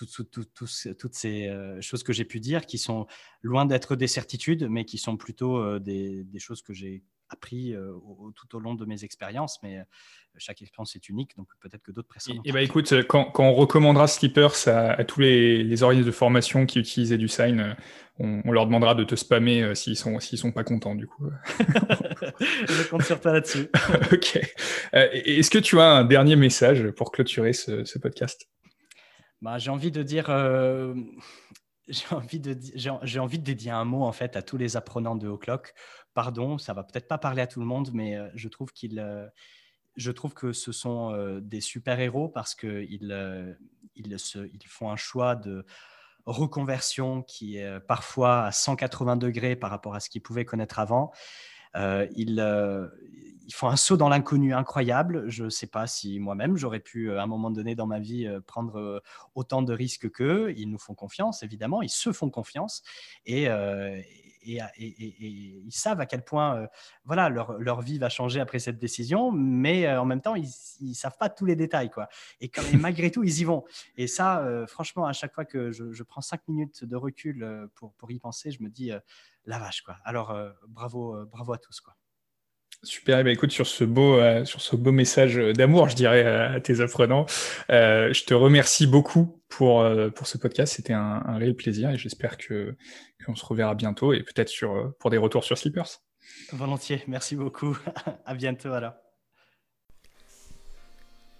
sur 0.06 0.24
euh, 0.24 0.94
toutes 0.94 1.14
ces 1.14 1.78
choses 1.80 2.02
que 2.02 2.12
j'ai 2.12 2.24
pu 2.24 2.40
dire 2.40 2.66
qui 2.66 2.78
sont 2.78 3.06
loin 3.42 3.66
d'être 3.66 3.96
des 3.96 4.08
certitudes, 4.08 4.68
mais 4.68 4.84
qui 4.84 4.98
sont 4.98 5.16
plutôt 5.16 5.78
des, 5.78 6.24
des 6.24 6.38
choses 6.38 6.62
que 6.62 6.72
j'ai 6.72 7.02
appris 7.32 7.74
tout 8.34 8.56
au 8.56 8.58
long 8.58 8.74
de 8.74 8.84
mes 8.84 9.04
expériences, 9.04 9.60
mais 9.62 9.78
chaque 10.36 10.62
expérience 10.62 10.96
est 10.96 11.08
unique, 11.08 11.36
donc 11.36 11.46
peut-être 11.60 11.82
que 11.82 11.92
d'autres 11.92 12.08
précédentes. 12.08 12.44
Et, 12.44 12.50
bah 12.50 12.60
écoute, 12.60 12.92
quand, 13.08 13.32
on 13.38 13.54
recommandera 13.54 14.08
Slippers 14.08 14.66
à, 14.66 15.04
tous 15.04 15.20
les, 15.20 15.62
les, 15.62 15.82
organismes 15.84 16.08
de 16.08 16.12
formation 16.12 16.66
qui 16.66 16.80
utilisaient 16.80 17.18
du 17.18 17.28
sign, 17.28 17.76
on, 18.20 18.52
leur 18.52 18.66
demandera 18.66 18.94
de 18.94 19.04
te 19.04 19.14
spammer 19.14 19.74
s'ils 19.74 19.96
sont 19.96 20.20
s'ils 20.20 20.38
sont 20.38 20.52
pas 20.52 20.64
contents 20.64 20.94
du 20.94 21.06
coup. 21.06 21.24
Je 22.40 22.88
compte 22.88 23.02
sur 23.02 23.20
toi 23.20 23.32
là-dessus. 23.32 23.68
ok. 24.12 24.40
Est-ce 24.92 25.50
que 25.50 25.58
tu 25.58 25.80
as 25.80 25.90
un 25.90 26.04
dernier 26.04 26.36
message 26.36 26.90
pour 26.90 27.12
clôturer 27.12 27.52
ce, 27.52 27.98
podcast? 27.98 28.48
Bah, 29.42 29.58
j'ai 29.58 29.70
envie 29.70 29.90
de 29.90 30.02
dire, 30.02 30.26
j'ai 31.90 32.14
envie 32.14 32.40
de 32.40 32.56
j'ai 32.74 33.18
envie 33.18 33.38
de 33.38 33.44
dédier 33.44 33.72
un 33.72 33.84
mot 33.84 34.04
en 34.04 34.12
fait 34.12 34.36
à 34.36 34.42
tous 34.42 34.56
les 34.56 34.76
apprenants 34.76 35.16
de 35.16 35.28
O'Clock. 35.28 35.74
Pardon, 36.14 36.58
ça 36.58 36.72
va 36.72 36.84
peut-être 36.84 37.08
pas 37.08 37.18
parler 37.18 37.42
à 37.42 37.46
tout 37.46 37.60
le 37.60 37.66
monde, 37.66 37.90
mais 37.92 38.16
euh, 38.16 38.28
je 38.34 38.48
trouve 38.48 38.72
qu'il 38.72 39.00
euh, 39.00 39.26
je 39.96 40.10
trouve 40.12 40.34
que 40.34 40.52
ce 40.52 40.72
sont 40.72 41.12
euh, 41.12 41.40
des 41.40 41.60
super-héros 41.60 42.28
parce 42.28 42.54
qu'ils 42.54 42.86
ils, 42.90 43.56
ils 43.96 44.68
font 44.68 44.90
un 44.90 44.96
choix 44.96 45.34
de 45.34 45.64
reconversion 46.26 47.22
qui 47.22 47.56
est 47.56 47.80
parfois 47.80 48.44
à 48.44 48.52
180 48.52 49.16
degrés 49.16 49.56
par 49.56 49.70
rapport 49.70 49.94
à 49.94 50.00
ce 50.00 50.10
qu'ils 50.10 50.22
pouvaient 50.22 50.44
connaître 50.44 50.78
avant. 50.78 51.12
ils, 51.74 52.40
ils, 53.50 53.54
font 53.54 53.68
un 53.68 53.76
saut 53.76 53.96
dans 53.96 54.08
l'inconnu 54.08 54.54
incroyable. 54.54 55.24
Je 55.28 55.44
ne 55.44 55.50
sais 55.50 55.66
pas 55.66 55.86
si 55.86 56.18
moi-même 56.20 56.56
j'aurais 56.56 56.80
pu, 56.80 57.12
à 57.12 57.22
un 57.22 57.26
moment 57.26 57.50
donné 57.50 57.74
dans 57.74 57.86
ma 57.86 57.98
vie, 57.98 58.28
prendre 58.46 59.02
autant 59.34 59.62
de 59.62 59.72
risques 59.72 60.10
qu'eux. 60.10 60.52
Ils 60.56 60.70
nous 60.70 60.78
font 60.78 60.94
confiance, 60.94 61.42
évidemment. 61.42 61.82
Ils 61.82 61.90
se 61.90 62.12
font 62.12 62.30
confiance. 62.30 62.82
Et, 63.26 63.48
ils 64.42 65.72
savent 65.72 66.00
à 66.00 66.06
quel 66.06 66.24
point 66.24 66.56
euh, 66.56 66.66
voilà, 67.04 67.28
leur, 67.28 67.52
leur, 67.58 67.80
vie 67.80 67.98
va 67.98 68.08
changer 68.08 68.40
après 68.40 68.58
cette 68.58 68.78
décision, 68.78 69.32
mais 69.32 69.86
euh, 69.86 70.00
en 70.00 70.04
même 70.04 70.20
temps, 70.20 70.34
ils 70.34 70.48
ne 70.80 70.94
savent 70.94 71.16
pas 71.18 71.28
tous 71.28 71.46
les 71.46 71.56
détails. 71.56 71.90
Quoi. 71.90 72.08
Et, 72.40 72.50
malgré 72.78 73.10
tout, 73.10 73.22
ils 73.22 73.40
y 73.40 73.44
vont. 73.44 73.64
Et 73.96 74.06
ça, 74.06 74.40
euh, 74.40 74.66
franchement, 74.66 75.06
à 75.06 75.12
chaque 75.12 75.34
fois 75.34 75.44
que 75.44 75.72
je, 75.72 75.92
je, 75.92 76.02
prends 76.02 76.20
cinq 76.20 76.46
minutes 76.48 76.84
de 76.84 76.96
recul 76.96 77.68
pour, 77.74 77.92
pour 77.94 78.10
y 78.10 78.18
penser, 78.18 78.50
je 78.50 78.62
me 78.62 78.68
dis, 78.68 78.90
la 79.44 79.58
vache. 79.58 79.82
Quoi. 79.82 79.96
Alors, 80.04 80.36
bravo, 80.68 81.24
bravo 81.26 81.52
à 81.52 81.58
tous. 81.58 81.80
Quoi. 81.80 81.94
Super, 82.82 83.18
et 83.18 83.20
eh 83.20 83.24
ben, 83.24 83.30
écoute, 83.30 83.50
sur 83.52 83.66
ce 83.66 83.84
beau, 83.84 84.14
euh, 84.14 84.46
sur 84.46 84.62
ce 84.62 84.74
beau 84.74 84.90
message 84.90 85.36
d'amour, 85.36 85.90
je 85.90 85.96
dirais, 85.96 86.24
à 86.24 86.60
tes 86.60 86.80
apprenants, 86.80 87.26
euh, 87.70 88.10
je 88.14 88.24
te 88.24 88.32
remercie 88.32 88.86
beaucoup 88.86 89.42
pour, 89.50 89.82
euh, 89.82 90.08
pour 90.08 90.26
ce 90.26 90.38
podcast. 90.38 90.76
C'était 90.76 90.94
un, 90.94 91.22
un, 91.26 91.36
réel 91.36 91.54
plaisir 91.54 91.90
et 91.90 91.98
j'espère 91.98 92.38
que 92.38 92.74
qu'on 93.26 93.34
se 93.34 93.44
reverra 93.44 93.74
bientôt 93.74 94.14
et 94.14 94.22
peut-être 94.22 94.48
sur, 94.48 94.94
pour 94.98 95.10
des 95.10 95.18
retours 95.18 95.44
sur 95.44 95.58
Slippers. 95.58 96.00
Volontiers, 96.52 97.02
merci 97.06 97.36
beaucoup. 97.36 97.76
à 98.24 98.34
bientôt 98.34 98.72
alors. 98.72 98.94